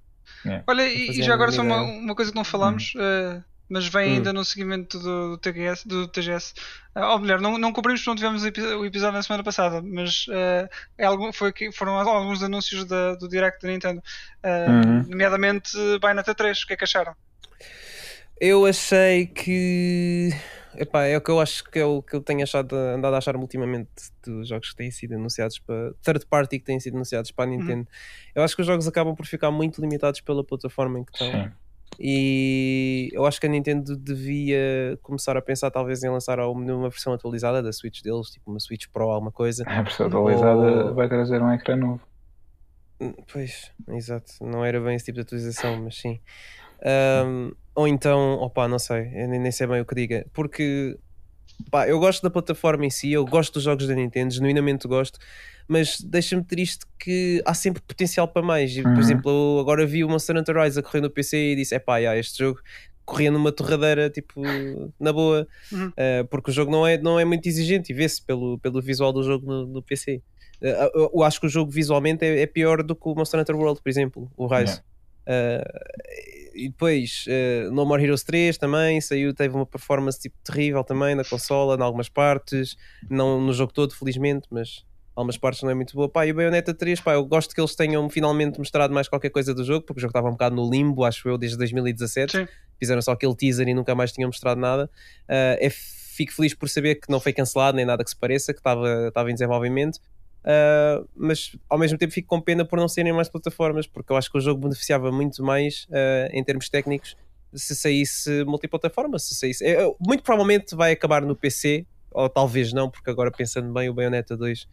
Olha, 0.66 0.82
Não 0.84 0.90
e, 0.90 1.10
e 1.20 1.22
já 1.22 1.32
agora 1.34 1.50
só 1.50 1.62
uma, 1.62 1.80
uma 1.82 2.14
coisa 2.14 2.30
que 2.30 2.36
não 2.36 2.44
falámos, 2.44 2.92
eh, 2.98 3.42
mas 3.66 3.86
vem 3.88 4.10
Hum. 4.10 4.14
ainda 4.16 4.32
no 4.32 4.44
seguimento 4.44 4.98
do, 4.98 5.30
do 5.30 5.38
TGS, 5.38 5.88
do 5.88 6.06
TGS. 6.06 6.52
Ah, 6.94 7.12
ou 7.14 7.18
melhor, 7.18 7.40
não, 7.40 7.56
não 7.56 7.72
cobrimos 7.72 8.00
porque 8.02 8.10
não 8.10 8.16
tivemos 8.16 8.42
o 8.42 8.46
epi- 8.46 8.60
o 8.60 8.84
episódio 8.84 9.14
na 9.16 9.22
semana 9.22 9.42
passada, 9.42 9.80
mas 9.82 10.26
eh, 10.30 10.68
é 10.98 11.06
algo, 11.06 11.32
foi, 11.32 11.50
que- 11.52 11.72
foram 11.72 11.94
alguns 11.98 12.42
anúncios 12.42 12.84
da- 12.84 13.14
do 13.14 13.26
Direct 13.26 13.62
da 13.62 13.68
Nintendo, 13.68 14.02
eh, 14.42 14.66
Uhum. 14.68 15.02
nomeadamente 15.08 15.70
Bayonetta 15.98 16.34
3. 16.34 16.62
O 16.62 16.66
que 16.66 16.74
é 16.74 16.76
que 16.76 16.84
acharam? 16.84 17.14
Eu 18.40 18.66
achei 18.66 19.26
que. 19.26 20.30
Epá, 20.76 21.04
é 21.06 21.16
o 21.16 21.20
que 21.20 21.30
eu 21.30 21.40
acho 21.40 21.64
que 21.64 21.78
é 21.78 21.84
o 21.84 22.00
que 22.02 22.14
eu 22.14 22.20
tenho 22.20 22.42
achado, 22.42 22.76
andado 22.76 23.14
a 23.14 23.18
achar 23.18 23.34
ultimamente 23.36 23.88
dos 24.24 24.48
jogos 24.48 24.70
que 24.70 24.76
têm 24.76 24.90
sido 24.92 25.14
anunciados 25.14 25.58
para 25.58 25.92
third 26.02 26.24
party 26.26 26.58
que 26.60 26.64
têm 26.64 26.78
sido 26.78 26.94
anunciados 26.94 27.32
para 27.32 27.44
a 27.46 27.48
Nintendo. 27.48 27.88
Eu 28.34 28.42
acho 28.44 28.54
que 28.54 28.60
os 28.62 28.66
jogos 28.66 28.86
acabam 28.86 29.16
por 29.16 29.26
ficar 29.26 29.50
muito 29.50 29.80
limitados 29.80 30.20
pela 30.20 30.44
plataforma 30.44 31.00
em 31.00 31.04
que 31.04 31.12
estão. 31.12 31.30
Sim. 31.32 31.50
E 31.98 33.08
eu 33.12 33.26
acho 33.26 33.40
que 33.40 33.46
a 33.46 33.50
Nintendo 33.50 33.96
devia 33.96 34.96
começar 35.02 35.36
a 35.36 35.42
pensar 35.42 35.68
talvez 35.70 36.04
em 36.04 36.08
lançar 36.08 36.38
uma 36.38 36.88
versão 36.88 37.12
atualizada 37.12 37.60
da 37.60 37.72
Switch 37.72 38.02
deles, 38.02 38.28
tipo 38.30 38.48
uma 38.48 38.60
Switch 38.60 38.86
Pro, 38.92 39.10
alguma 39.10 39.32
coisa. 39.32 39.64
A 39.66 39.82
versão 39.82 40.06
atualizada 40.06 40.86
Ou- 40.86 40.94
vai 40.94 41.08
trazer 41.08 41.42
um 41.42 41.52
ecrã 41.52 41.74
novo. 41.74 42.00
Hum, 43.00 43.14
Pois, 43.32 43.72
exato. 43.88 44.32
Não 44.40 44.64
era 44.64 44.80
bem 44.80 44.94
esse 44.94 45.06
tipo 45.06 45.16
de 45.16 45.22
atualização, 45.22 45.82
mas 45.82 45.96
sim. 45.96 46.20
Ahm, 46.84 47.52
ou 47.78 47.86
então, 47.86 48.34
opá, 48.40 48.66
não 48.66 48.78
sei, 48.78 49.04
nem, 49.04 49.38
nem 49.38 49.52
sei 49.52 49.66
bem 49.66 49.80
o 49.80 49.84
que 49.84 49.94
diga. 49.94 50.26
Porque, 50.32 50.98
pá, 51.70 51.86
eu 51.88 51.98
gosto 52.00 52.22
da 52.22 52.30
plataforma 52.30 52.84
em 52.84 52.90
si, 52.90 53.12
eu 53.12 53.24
gosto 53.24 53.54
dos 53.54 53.62
jogos 53.62 53.86
da 53.86 53.94
Nintendo, 53.94 54.34
genuinamente 54.34 54.88
gosto, 54.88 55.18
mas 55.68 56.00
deixa-me 56.00 56.42
triste 56.42 56.84
que 56.98 57.40
há 57.46 57.54
sempre 57.54 57.80
potencial 57.82 58.26
para 58.26 58.42
mais. 58.42 58.76
E, 58.76 58.82
Por 58.82 58.92
Uhum. 58.94 58.98
exemplo, 58.98 59.30
eu 59.30 59.60
agora 59.60 59.86
vi 59.86 60.02
o 60.02 60.08
Monster 60.08 60.36
Hunter 60.36 60.56
Rise 60.56 60.80
a 60.80 60.82
correr 60.82 61.00
no 61.02 61.10
PC 61.10 61.52
e 61.52 61.56
disse: 61.56 61.74
é 61.74 61.78
pá, 61.78 62.00
este 62.16 62.38
jogo 62.38 62.58
corria 63.04 63.30
numa 63.30 63.52
torradeira, 63.52 64.10
tipo, 64.10 64.92
na 65.00 65.12
boa, 65.12 65.46
Uhum. 65.72 65.88
Uh, 65.88 66.26
porque 66.30 66.50
o 66.50 66.52
jogo 66.52 66.70
não 66.72 66.86
é, 66.86 66.98
não 66.98 67.18
é 67.18 67.24
muito 67.24 67.46
exigente 67.48 67.92
e 67.92 67.94
vê-se 67.94 68.20
pelo, 68.24 68.58
pelo 68.58 68.82
visual 68.82 69.12
do 69.12 69.22
jogo 69.22 69.46
no, 69.46 69.66
no 69.66 69.82
PC. 69.82 70.20
Uh, 70.60 70.66
eu, 70.94 71.10
eu 71.14 71.22
acho 71.22 71.40
que 71.40 71.46
o 71.46 71.48
jogo 71.48 71.70
visualmente 71.70 72.24
é, 72.24 72.40
é 72.42 72.46
pior 72.46 72.82
do 72.82 72.94
que 72.96 73.08
o 73.08 73.14
Monster 73.14 73.38
Hunter 73.40 73.56
World, 73.56 73.80
por 73.80 73.88
exemplo, 73.88 74.30
o 74.36 74.46
Rise. 74.46 74.80
Uh, 75.28 76.47
e 76.58 76.68
depois, 76.68 77.24
uh, 77.26 77.70
No 77.70 77.86
More 77.86 78.02
Heroes 78.02 78.22
3 78.22 78.58
também 78.58 79.00
saiu, 79.00 79.32
teve 79.32 79.54
uma 79.54 79.64
performance 79.64 80.18
tipo, 80.18 80.36
terrível 80.42 80.82
também 80.82 81.14
na 81.14 81.24
consola, 81.24 81.76
em 81.76 81.82
algumas 81.82 82.08
partes, 82.08 82.76
não 83.08 83.40
no 83.40 83.52
jogo 83.52 83.72
todo, 83.72 83.94
felizmente, 83.94 84.48
mas 84.50 84.84
algumas 85.14 85.36
partes 85.36 85.62
não 85.62 85.70
é 85.70 85.74
muito 85.74 85.94
boa. 85.94 86.08
Pá, 86.08 86.26
e 86.26 86.32
o 86.32 86.34
Bayonetta 86.34 86.74
3, 86.74 87.00
pá, 87.00 87.14
eu 87.14 87.24
gosto 87.24 87.54
que 87.54 87.60
eles 87.60 87.74
tenham 87.74 88.08
finalmente 88.10 88.58
mostrado 88.58 88.92
mais 88.92 89.08
qualquer 89.08 89.30
coisa 89.30 89.54
do 89.54 89.64
jogo, 89.64 89.84
porque 89.86 89.98
o 89.98 90.02
jogo 90.02 90.10
estava 90.10 90.28
um 90.28 90.32
bocado 90.32 90.56
no 90.56 90.68
limbo, 90.68 91.04
acho 91.04 91.28
eu, 91.28 91.38
desde 91.38 91.56
2017 91.58 92.32
Sim. 92.32 92.48
fizeram 92.78 93.00
só 93.02 93.12
aquele 93.12 93.34
teaser 93.34 93.68
e 93.68 93.74
nunca 93.74 93.94
mais 93.94 94.12
tinham 94.12 94.28
mostrado 94.28 94.60
nada. 94.60 94.90
Uh, 95.28 95.58
é, 95.60 95.70
fico 95.70 96.32
feliz 96.32 96.54
por 96.54 96.68
saber 96.68 96.96
que 96.96 97.10
não 97.10 97.20
foi 97.20 97.32
cancelado 97.32 97.76
nem 97.76 97.86
nada 97.86 98.02
que 98.02 98.10
se 98.10 98.16
pareça, 98.16 98.52
que 98.52 98.60
estava 98.60 99.08
estava 99.08 99.30
em 99.30 99.34
desenvolvimento. 99.34 100.00
Uh, 100.44 101.06
mas 101.14 101.56
ao 101.68 101.78
mesmo 101.78 101.98
tempo 101.98 102.12
fico 102.12 102.28
com 102.28 102.40
pena 102.40 102.64
por 102.64 102.78
não 102.78 102.88
serem 102.88 103.12
mais 103.12 103.28
plataformas, 103.28 103.86
porque 103.86 104.12
eu 104.12 104.16
acho 104.16 104.30
que 104.30 104.38
o 104.38 104.40
jogo 104.40 104.62
beneficiava 104.62 105.10
muito 105.12 105.42
mais 105.42 105.86
uh, 105.90 106.30
em 106.32 106.42
termos 106.42 106.68
técnicos 106.68 107.16
se 107.54 107.74
saísse 107.74 108.44
multiplataforma. 108.44 109.18
Se 109.18 109.34
saísse, 109.34 109.64
é, 109.64 109.82
é, 109.82 109.94
muito 110.00 110.22
provavelmente 110.22 110.74
vai 110.74 110.92
acabar 110.92 111.22
no 111.22 111.34
PC, 111.34 111.86
ou 112.10 112.28
talvez 112.28 112.72
não, 112.72 112.90
porque 112.90 113.10
agora 113.10 113.30
pensando 113.30 113.72
bem, 113.72 113.88
o 113.88 113.94
Bayonetta 113.94 114.36
2 114.36 114.62
uh, 114.62 114.66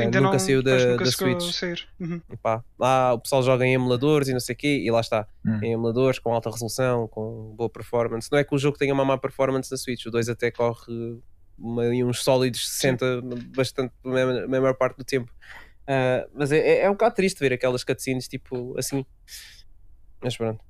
Ainda 0.00 0.20
nunca 0.20 0.32
não, 0.32 0.38
saiu 0.38 0.62
da, 0.62 0.76
nunca 0.86 1.04
da 1.04 1.10
Switch. 1.10 1.52
sair. 1.52 1.86
Uhum. 2.00 2.20
E 2.32 2.36
pá, 2.36 2.62
lá 2.78 3.12
o 3.14 3.18
pessoal 3.20 3.42
joga 3.42 3.64
em 3.64 3.74
emuladores 3.74 4.28
e 4.28 4.32
não 4.32 4.40
sei 4.40 4.54
o 4.54 4.58
quê, 4.58 4.82
e 4.84 4.90
lá 4.90 5.00
está, 5.00 5.26
Hum. 5.44 5.60
em 5.62 5.72
emuladores 5.72 6.18
com 6.18 6.32
alta 6.32 6.50
resolução, 6.50 7.06
com 7.08 7.54
boa 7.56 7.70
performance. 7.70 8.28
Não 8.30 8.38
é 8.38 8.44
que 8.44 8.54
o 8.54 8.58
jogo 8.58 8.76
tenha 8.76 8.92
uma 8.92 9.04
má 9.04 9.16
performance 9.16 9.70
na 9.70 9.76
Switch, 9.76 10.06
o 10.06 10.10
2 10.10 10.28
até 10.28 10.50
corre 10.50 11.20
e 11.58 12.04
uns 12.04 12.22
sólidos 12.22 12.68
60 12.68 13.20
bastante 13.54 13.92
a 14.04 14.08
maior- 14.08 14.48
parte 14.74 14.98
do 14.98 15.04
tempo. 15.04 15.32
Ah, 15.86 16.26
mas 16.34 16.52
é, 16.52 16.58
é, 16.58 16.80
é 16.82 16.88
um 16.90 16.92
bocado 16.94 17.14
triste 17.14 17.38
ver 17.38 17.52
aquelas 17.52 17.84
cutscenes 17.84 18.28
tipo 18.28 18.76
assim. 18.78 19.04
Mas 20.20 20.36
pronto, 20.36 20.62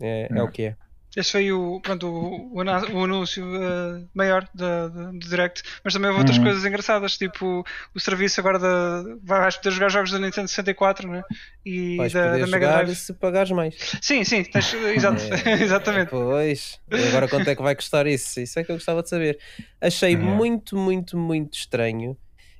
é, 0.00 0.28
é 0.30 0.42
o 0.42 0.50
que 0.50 0.62
é. 0.64 0.76
Esse 1.16 1.32
foi 1.32 1.52
o, 1.52 1.80
pronto, 1.80 2.08
o, 2.08 2.54
o, 2.54 3.04
anúncio 3.04 3.44
eh, 3.54 4.04
maior 4.14 4.48
do 4.54 5.18
Direct, 5.18 5.62
mas 5.84 5.92
também 5.92 6.08
houve 6.10 6.18
outras 6.20 6.38
Uhum. 6.38 6.44
coisas 6.44 6.64
engraçadas, 6.64 7.16
tipo 7.16 7.64
o 7.94 8.00
serviço 8.00 8.40
agora 8.40 8.58
da. 8.58 9.04
Vais 9.22 9.56
poder 9.56 9.70
jogar 9.70 9.88
jogos 9.90 10.10
da 10.10 10.18
Nintendo 10.18 10.48
64 10.48 11.08
né? 11.08 11.22
e 11.64 11.96
Vais 11.98 12.12
da, 12.12 12.38
da 12.38 12.46
Mega 12.46 12.46
jogar 12.66 12.84
Drive. 12.84 12.96
se 12.96 13.12
pagares 13.14 13.50
mais. 13.52 13.74
Sim, 14.02 14.24
sim, 14.24 14.42
tens, 14.42 14.74
exato, 14.74 15.22
É, 15.48 15.52
exatamente. 15.62 16.10
Pois, 16.10 16.80
e 16.90 17.08
agora 17.08 17.28
quanto 17.28 17.48
é 17.48 17.54
que 17.54 17.62
vai 17.62 17.76
custar 17.76 18.06
isso? 18.06 18.40
Isso 18.40 18.58
é 18.58 18.64
que 18.64 18.72
eu 18.72 18.76
gostava 18.76 19.02
de 19.02 19.08
saber. 19.08 19.38
Achei 19.80 20.14
Yeah. 20.14 20.36
muito, 20.36 20.76
muito, 20.76 21.16
muito 21.16 21.54
estranho 21.54 22.16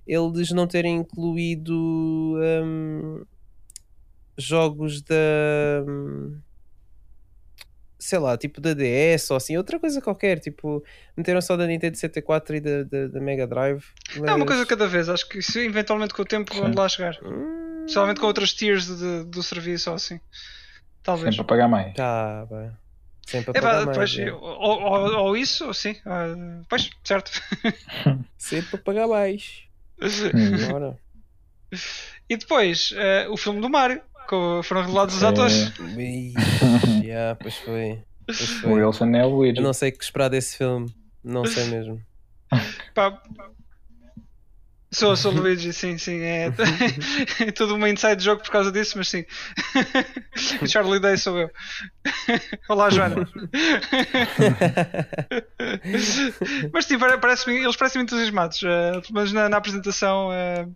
eles 0.07 0.51
não 0.51 0.67
terem 0.67 0.97
incluído 0.97 1.73
hum, 2.63 3.25
jogos 4.39 5.01
da 5.03 5.15
hum, 5.87 6.41
sei 8.05 8.19
lá, 8.19 8.37
tipo 8.37 8.61
da 8.61 8.75
DS 8.75 9.31
ou 9.31 9.37
assim, 9.37 9.57
outra 9.57 9.81
coisa 9.81 10.01
qualquer, 10.01 10.39
tipo, 10.39 10.85
meteram 11.17 11.41
só 11.41 11.57
da 11.57 11.67
Nintendo 11.67 11.97
64 11.97 12.57
e 12.57 12.61
da, 12.61 12.83
da, 12.83 13.07
da 13.09 13.21
Mega 13.21 13.47
Drive. 13.47 13.83
Mas... 14.17 14.31
É 14.31 14.35
uma 14.35 14.45
coisa 14.45 14.67
cada 14.67 14.87
vez, 14.87 15.09
acho 15.09 15.27
que 15.27 15.39
isso 15.39 15.59
eventualmente 15.59 16.13
com 16.13 16.21
o 16.21 16.25
tempo 16.25 16.55
vão 16.55 16.73
lá 16.75 16.89
chegar. 16.89 17.19
Hum... 17.25 17.81
Principalmente 17.81 18.21
com 18.21 18.27
outras 18.27 18.53
tiers 18.53 18.87
de, 18.87 19.25
do 19.25 19.43
serviço 19.43 19.91
ou 19.91 19.97
assim. 19.97 20.21
Talvez. 21.03 21.35
Sempre 21.35 21.43
a 21.43 21.45
pagar 21.45 21.69
mais. 21.69 21.95
Tá, 21.95 22.47
bem. 22.51 22.71
Sempre 23.27 23.51
a 23.51 23.59
é, 23.59 23.61
pagar 23.61 23.87
mais. 23.87 23.97
Pois, 23.97 24.19
é. 24.19 24.33
ou, 24.33 24.43
ou, 24.43 25.15
ou, 25.17 25.37
isso, 25.37 25.67
ou 25.67 25.75
sim. 25.75 25.93
Uh, 25.93 26.65
pois, 26.69 26.91
certo. 27.03 27.31
Sempre 28.37 28.77
a 28.77 28.79
pagar 28.79 29.09
mais. 29.09 29.63
Hum. 30.35 30.95
E 32.29 32.37
depois, 32.37 32.93
uh, 32.93 33.33
o 33.33 33.37
filme 33.37 33.61
do 33.61 33.69
Mario. 33.69 34.01
Com, 34.29 34.63
foram 34.63 34.83
revelados 34.83 35.17
os 35.17 35.23
atores. 35.23 35.73
yeah, 37.03 37.37
pois 37.41 37.57
foi. 37.57 38.03
Pois 38.27 38.41
foi. 38.41 38.71
O 38.71 38.75
Wilson 38.75 39.15
é 39.15 39.25
o 39.25 39.29
Luigi. 39.29 39.59
Eu 39.59 39.63
não 39.63 39.73
sei 39.73 39.91
o 39.91 39.93
que 39.93 40.03
esperar 40.03 40.29
desse 40.29 40.57
filme. 40.57 40.95
Não 41.23 41.45
sei 41.45 41.65
mesmo. 41.67 42.01
Pá, 42.95 43.21
Sou, 44.95 45.17
sou 45.17 45.33
Luigi, 45.35 45.73
sim, 45.73 45.99
sim. 45.99 46.21
É, 46.21 46.47
é 47.41 47.53
tudo 47.53 47.75
uma 47.75 47.91
inside 47.91 48.23
jogo 48.23 48.43
por 48.43 48.51
causa 48.51 48.71
disso, 48.71 48.97
mas 48.97 49.09
sim. 49.09 49.25
Charlie 50.69 51.01
Day 51.01 51.17
sou 51.17 51.37
eu. 51.39 51.51
Olá, 52.69 52.89
Joana. 52.91 53.29
mas 56.73 56.87
sim, 56.87 56.97
parece 56.99 57.51
eles 57.51 57.77
parecem 57.77 58.03
entusiasmados. 58.03 58.63
Uh, 58.63 59.03
pelo 59.03 59.15
menos 59.15 59.33
na, 59.33 59.49
na 59.49 59.57
apresentação. 59.57 60.29
Uh, 60.29 60.75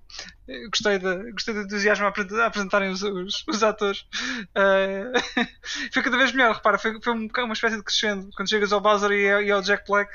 gostei, 0.70 0.98
de, 0.98 1.32
gostei 1.32 1.54
do 1.54 1.60
entusiasmo 1.60 2.06
a 2.06 2.46
apresentarem 2.46 2.90
os, 2.90 3.02
os, 3.02 3.44
os 3.46 3.62
atores. 3.62 4.00
Uh, 4.56 5.12
foi 5.94 6.02
cada 6.02 6.16
vez 6.16 6.32
melhor, 6.32 6.56
repara, 6.56 6.78
foi, 6.78 7.00
foi 7.00 7.14
uma 7.14 7.52
espécie 7.52 7.76
de 7.76 7.84
crescendo. 7.84 8.28
Quando 8.34 8.48
chegas 8.48 8.72
ao 8.72 8.80
Bowser 8.80 9.12
e, 9.12 9.46
e 9.46 9.50
ao 9.50 9.62
Jack 9.62 9.84
Black. 9.86 10.10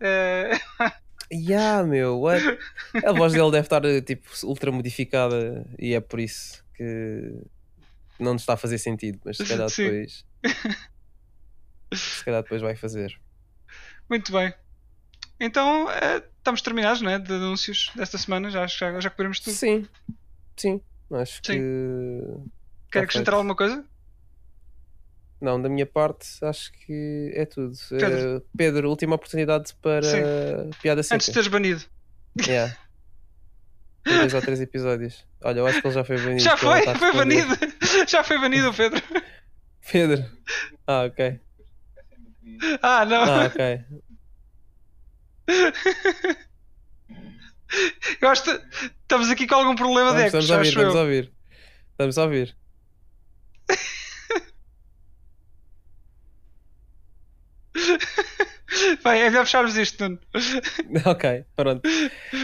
Uh, 0.00 1.01
Yeah, 1.32 1.82
meu, 1.82 2.20
what? 2.20 2.42
A 3.06 3.12
voz 3.12 3.32
dele 3.32 3.50
deve 3.50 3.66
estar 3.66 3.82
tipo 4.02 4.28
ultra 4.44 4.70
modificada 4.70 5.66
e 5.78 5.94
é 5.94 6.00
por 6.00 6.20
isso 6.20 6.62
que 6.74 7.34
não 8.20 8.34
nos 8.34 8.42
está 8.42 8.52
a 8.52 8.56
fazer 8.56 8.78
sentido, 8.78 9.18
mas 9.24 9.38
se 9.38 9.46
calhar 9.46 9.68
Sim. 9.70 9.84
depois. 9.84 10.24
se 11.94 12.24
calhar 12.24 12.42
depois 12.42 12.60
vai 12.60 12.76
fazer. 12.76 13.18
Muito 14.10 14.30
bem. 14.30 14.52
Então 15.40 15.90
é, 15.90 16.22
estamos 16.36 16.60
terminados, 16.60 17.00
né? 17.00 17.18
De 17.18 17.32
anúncios 17.32 17.90
desta 17.96 18.18
semana, 18.18 18.50
já, 18.50 18.66
já, 18.66 19.00
já 19.00 19.08
cobrimos 19.10 19.40
tudo. 19.40 19.54
Sim, 19.54 19.88
sim, 20.56 20.80
acho 21.12 21.40
Sim. 21.44 21.52
que. 21.52 22.20
Quer 22.90 22.98
tá 22.98 23.04
acrescentar 23.04 23.34
alguma 23.34 23.56
coisa? 23.56 23.84
Não, 25.42 25.60
da 25.60 25.68
minha 25.68 25.84
parte, 25.84 26.24
acho 26.42 26.70
que 26.72 27.32
é 27.34 27.44
tudo. 27.44 27.76
Pedro, 27.90 28.36
uh, 28.36 28.46
Pedro 28.56 28.88
última 28.88 29.16
oportunidade 29.16 29.74
para 29.82 30.00
Sim. 30.00 30.70
piada 30.80 31.02
seca. 31.02 31.16
Antes 31.16 31.26
de 31.26 31.32
teres 31.32 31.48
banido. 31.48 31.82
Yeah. 32.46 32.72
Tem 34.04 34.18
dois 34.18 34.34
ou 34.34 34.40
três 34.40 34.60
episódios. 34.60 35.26
Olha, 35.42 35.58
eu 35.58 35.66
acho 35.66 35.80
que 35.80 35.86
ele 35.88 35.94
já 35.94 36.04
foi 36.04 36.16
banido. 36.16 36.40
Já 36.40 36.56
foi, 36.56 36.82
foi 36.82 37.12
banido. 37.12 37.58
Já 38.06 38.22
foi 38.22 38.38
banido, 38.38 38.72
Pedro. 38.72 39.02
Pedro. 39.90 40.24
Ah, 40.86 41.04
ok. 41.06 41.40
Ah, 42.80 43.04
não. 43.04 43.22
Ah, 43.24 43.46
ok. 43.46 43.84
Eu 48.20 48.28
acho 48.28 48.44
que 48.44 48.60
estamos 49.02 49.28
aqui 49.28 49.46
com 49.48 49.56
algum 49.56 49.74
problema 49.74 50.14
de 50.14 50.26
Estamos 50.26 50.50
a 50.50 50.56
ouvir, 50.56 50.68
estamos 50.68 50.94
a 50.94 51.00
ouvir. 51.00 51.32
Estamos 51.90 52.18
a 52.18 52.22
ouvir. 52.22 52.56
Bem, 59.04 59.20
é 59.20 59.30
melhor 59.30 59.44
fecharmos 59.44 59.76
isto, 59.76 60.02
Nuno. 60.02 60.18
ok, 61.04 61.44
pronto. 61.54 61.82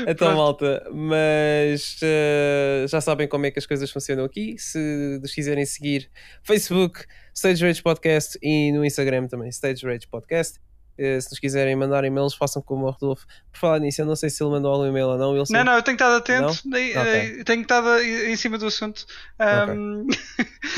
Então, 0.07 0.15
pronto. 0.15 0.37
malta, 0.37 0.87
mas 0.93 1.97
uh, 2.03 2.87
já 2.87 3.01
sabem 3.01 3.27
como 3.27 3.47
é 3.47 3.51
que 3.51 3.59
as 3.59 3.67
coisas 3.67 3.91
funcionam 3.91 4.25
aqui. 4.25 4.57
Se 4.59 5.19
nos 5.23 5.33
quiserem 5.33 5.65
seguir, 5.65 6.11
Facebook, 6.43 7.05
Stage 7.35 7.65
Rage 7.65 7.83
Podcast 7.83 8.39
e 8.43 8.73
no 8.73 8.85
Instagram 8.85 9.27
também, 9.27 9.49
Stage 9.49 9.87
Rage 9.87 10.07
Podcast. 10.07 10.61
Uh, 10.99 11.21
se 11.21 11.31
nos 11.31 11.39
quiserem 11.39 11.77
mandar 11.77 12.05
e-mails, 12.05 12.35
façam 12.35 12.61
como 12.61 12.87
o 12.87 12.91
Rodolfo. 12.91 13.25
Por 13.53 13.59
falar 13.59 13.79
nisso, 13.79 14.01
eu 14.01 14.07
não 14.07 14.17
sei 14.17 14.29
se 14.31 14.43
ele 14.43 14.51
mandou 14.51 14.73
algum 14.73 14.87
e-mail 14.87 15.07
ou 15.07 15.19
não. 15.19 15.35
Não, 15.49 15.65
não, 15.65 15.75
eu 15.75 15.83
tenho 15.83 15.95
estado 15.95 16.17
atento, 16.17 16.69
okay. 16.69 16.93
Eh, 16.95 17.45
tenho 17.45 17.63
estado 17.63 17.99
em 18.01 18.35
cima 18.37 18.59
do 18.59 18.67
assunto. 18.67 19.07
Um, 19.39 20.07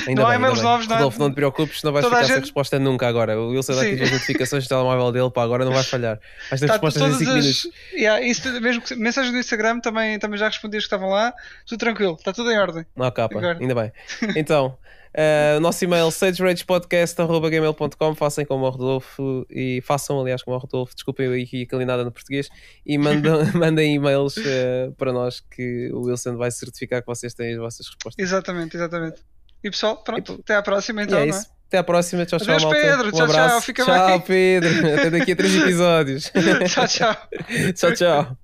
okay. 0.05 0.15
não 0.15 0.27
há 0.27 0.35
e-mails 0.35 0.61
novos, 0.61 0.87
não? 0.87 0.97
Rodolfo, 0.97 1.19
não 1.19 1.31
te 1.31 1.35
preocupes, 1.35 1.83
não 1.83 1.93
vais 1.93 2.05
Toda 2.05 2.17
ficar 2.17 2.27
gente... 2.27 2.35
sem 2.35 2.43
resposta 2.43 2.79
nunca 2.79 3.09
agora. 3.09 3.39
O 3.39 3.51
Wilson 3.51 3.73
ativa 3.81 4.05
as 4.05 4.13
notificações 4.13 4.65
do 4.65 4.69
telemóvel 4.69 5.13
dele 5.13 5.31
para 5.31 5.43
agora, 5.43 5.65
não 5.65 5.73
vai 5.73 5.85
falhar. 5.85 6.21
Vais 6.51 6.61
ter 6.61 6.67
tá, 6.67 6.75
respostas 6.75 7.03
em 7.03 7.19
5 7.19 7.31
as... 7.31 7.37
minutos. 7.37 7.69
Yeah, 7.95 8.21
isso, 8.27 8.61
mesmo 8.61 8.83
mensagens 8.97 9.33
do 9.33 9.39
Instagram 9.39 9.81
também, 9.81 10.19
também 10.19 10.39
já 10.39 10.49
respondi 10.49 10.77
as 10.77 10.83
que 10.83 10.87
estavam 10.87 11.09
lá. 11.09 11.33
Tudo 11.67 11.79
tranquilo, 11.79 12.17
está 12.19 12.33
tudo 12.33 12.51
em 12.51 12.59
ordem. 12.59 12.85
Não, 12.95 13.11
capa, 13.11 13.41
ainda 13.59 13.75
bem. 13.75 13.93
Então. 14.37 14.77
Uh, 15.11 15.59
nosso 15.61 15.85
e-mail 15.85 16.11
sageragepodcast.gmail.com 16.11 18.15
façam 18.15 18.45
como 18.45 18.65
o 18.65 18.71
Rodolfo 18.71 19.45
e 19.51 19.83
façam 19.83 20.21
aliás 20.21 20.41
como 20.43 20.57
o 20.57 20.61
Rodolfo, 20.61 20.95
desculpem 20.95 21.27
eu 21.27 21.33
aqui 21.33 21.67
a 21.71 21.77
nada 21.85 22.05
no 22.05 22.13
português 22.13 22.49
e 22.87 22.97
mandam, 22.97 23.45
mandem 23.55 23.97
e-mails 23.97 24.37
uh, 24.37 24.95
para 24.97 25.13
nós 25.13 25.41
que 25.41 25.91
o 25.93 26.07
Wilson 26.07 26.37
vai 26.37 26.53
certificar 26.53 27.01
que 27.01 27.07
vocês 27.07 27.35
têm 27.35 27.55
as 27.55 27.59
vossas 27.59 27.89
respostas. 27.89 28.25
Exatamente, 28.25 28.77
exatamente. 28.77 29.21
E 29.65 29.71
pessoal, 29.71 29.97
pronto, 30.03 30.33
e, 30.33 30.37
até 30.41 30.55
à 30.55 30.63
próxima 30.63 31.03
então, 31.03 31.19
é 31.19 31.29
isso. 31.29 31.47
É? 31.47 31.51
Até 31.67 31.79
à 31.79 31.85
próxima, 31.85 32.27
tchau, 32.27 32.39
tchau, 32.39 32.55
Adeus, 32.55 32.65
malta. 32.65 32.81
Pedro, 32.81 33.09
um 33.09 33.13
tchau, 33.13 33.23
abraço. 33.23 33.49
tchau, 33.49 33.63
fica 33.63 33.85
tchau, 33.85 34.09
bem. 34.09 34.21
Pedro, 34.21 34.95
até 34.95 35.11
daqui 35.11 35.33
a 35.33 35.37
três 35.37 35.55
episódios. 35.63 36.33
tchau, 36.69 36.87
tchau. 36.87 37.17
tchau, 37.75 37.95
tchau. 37.95 38.37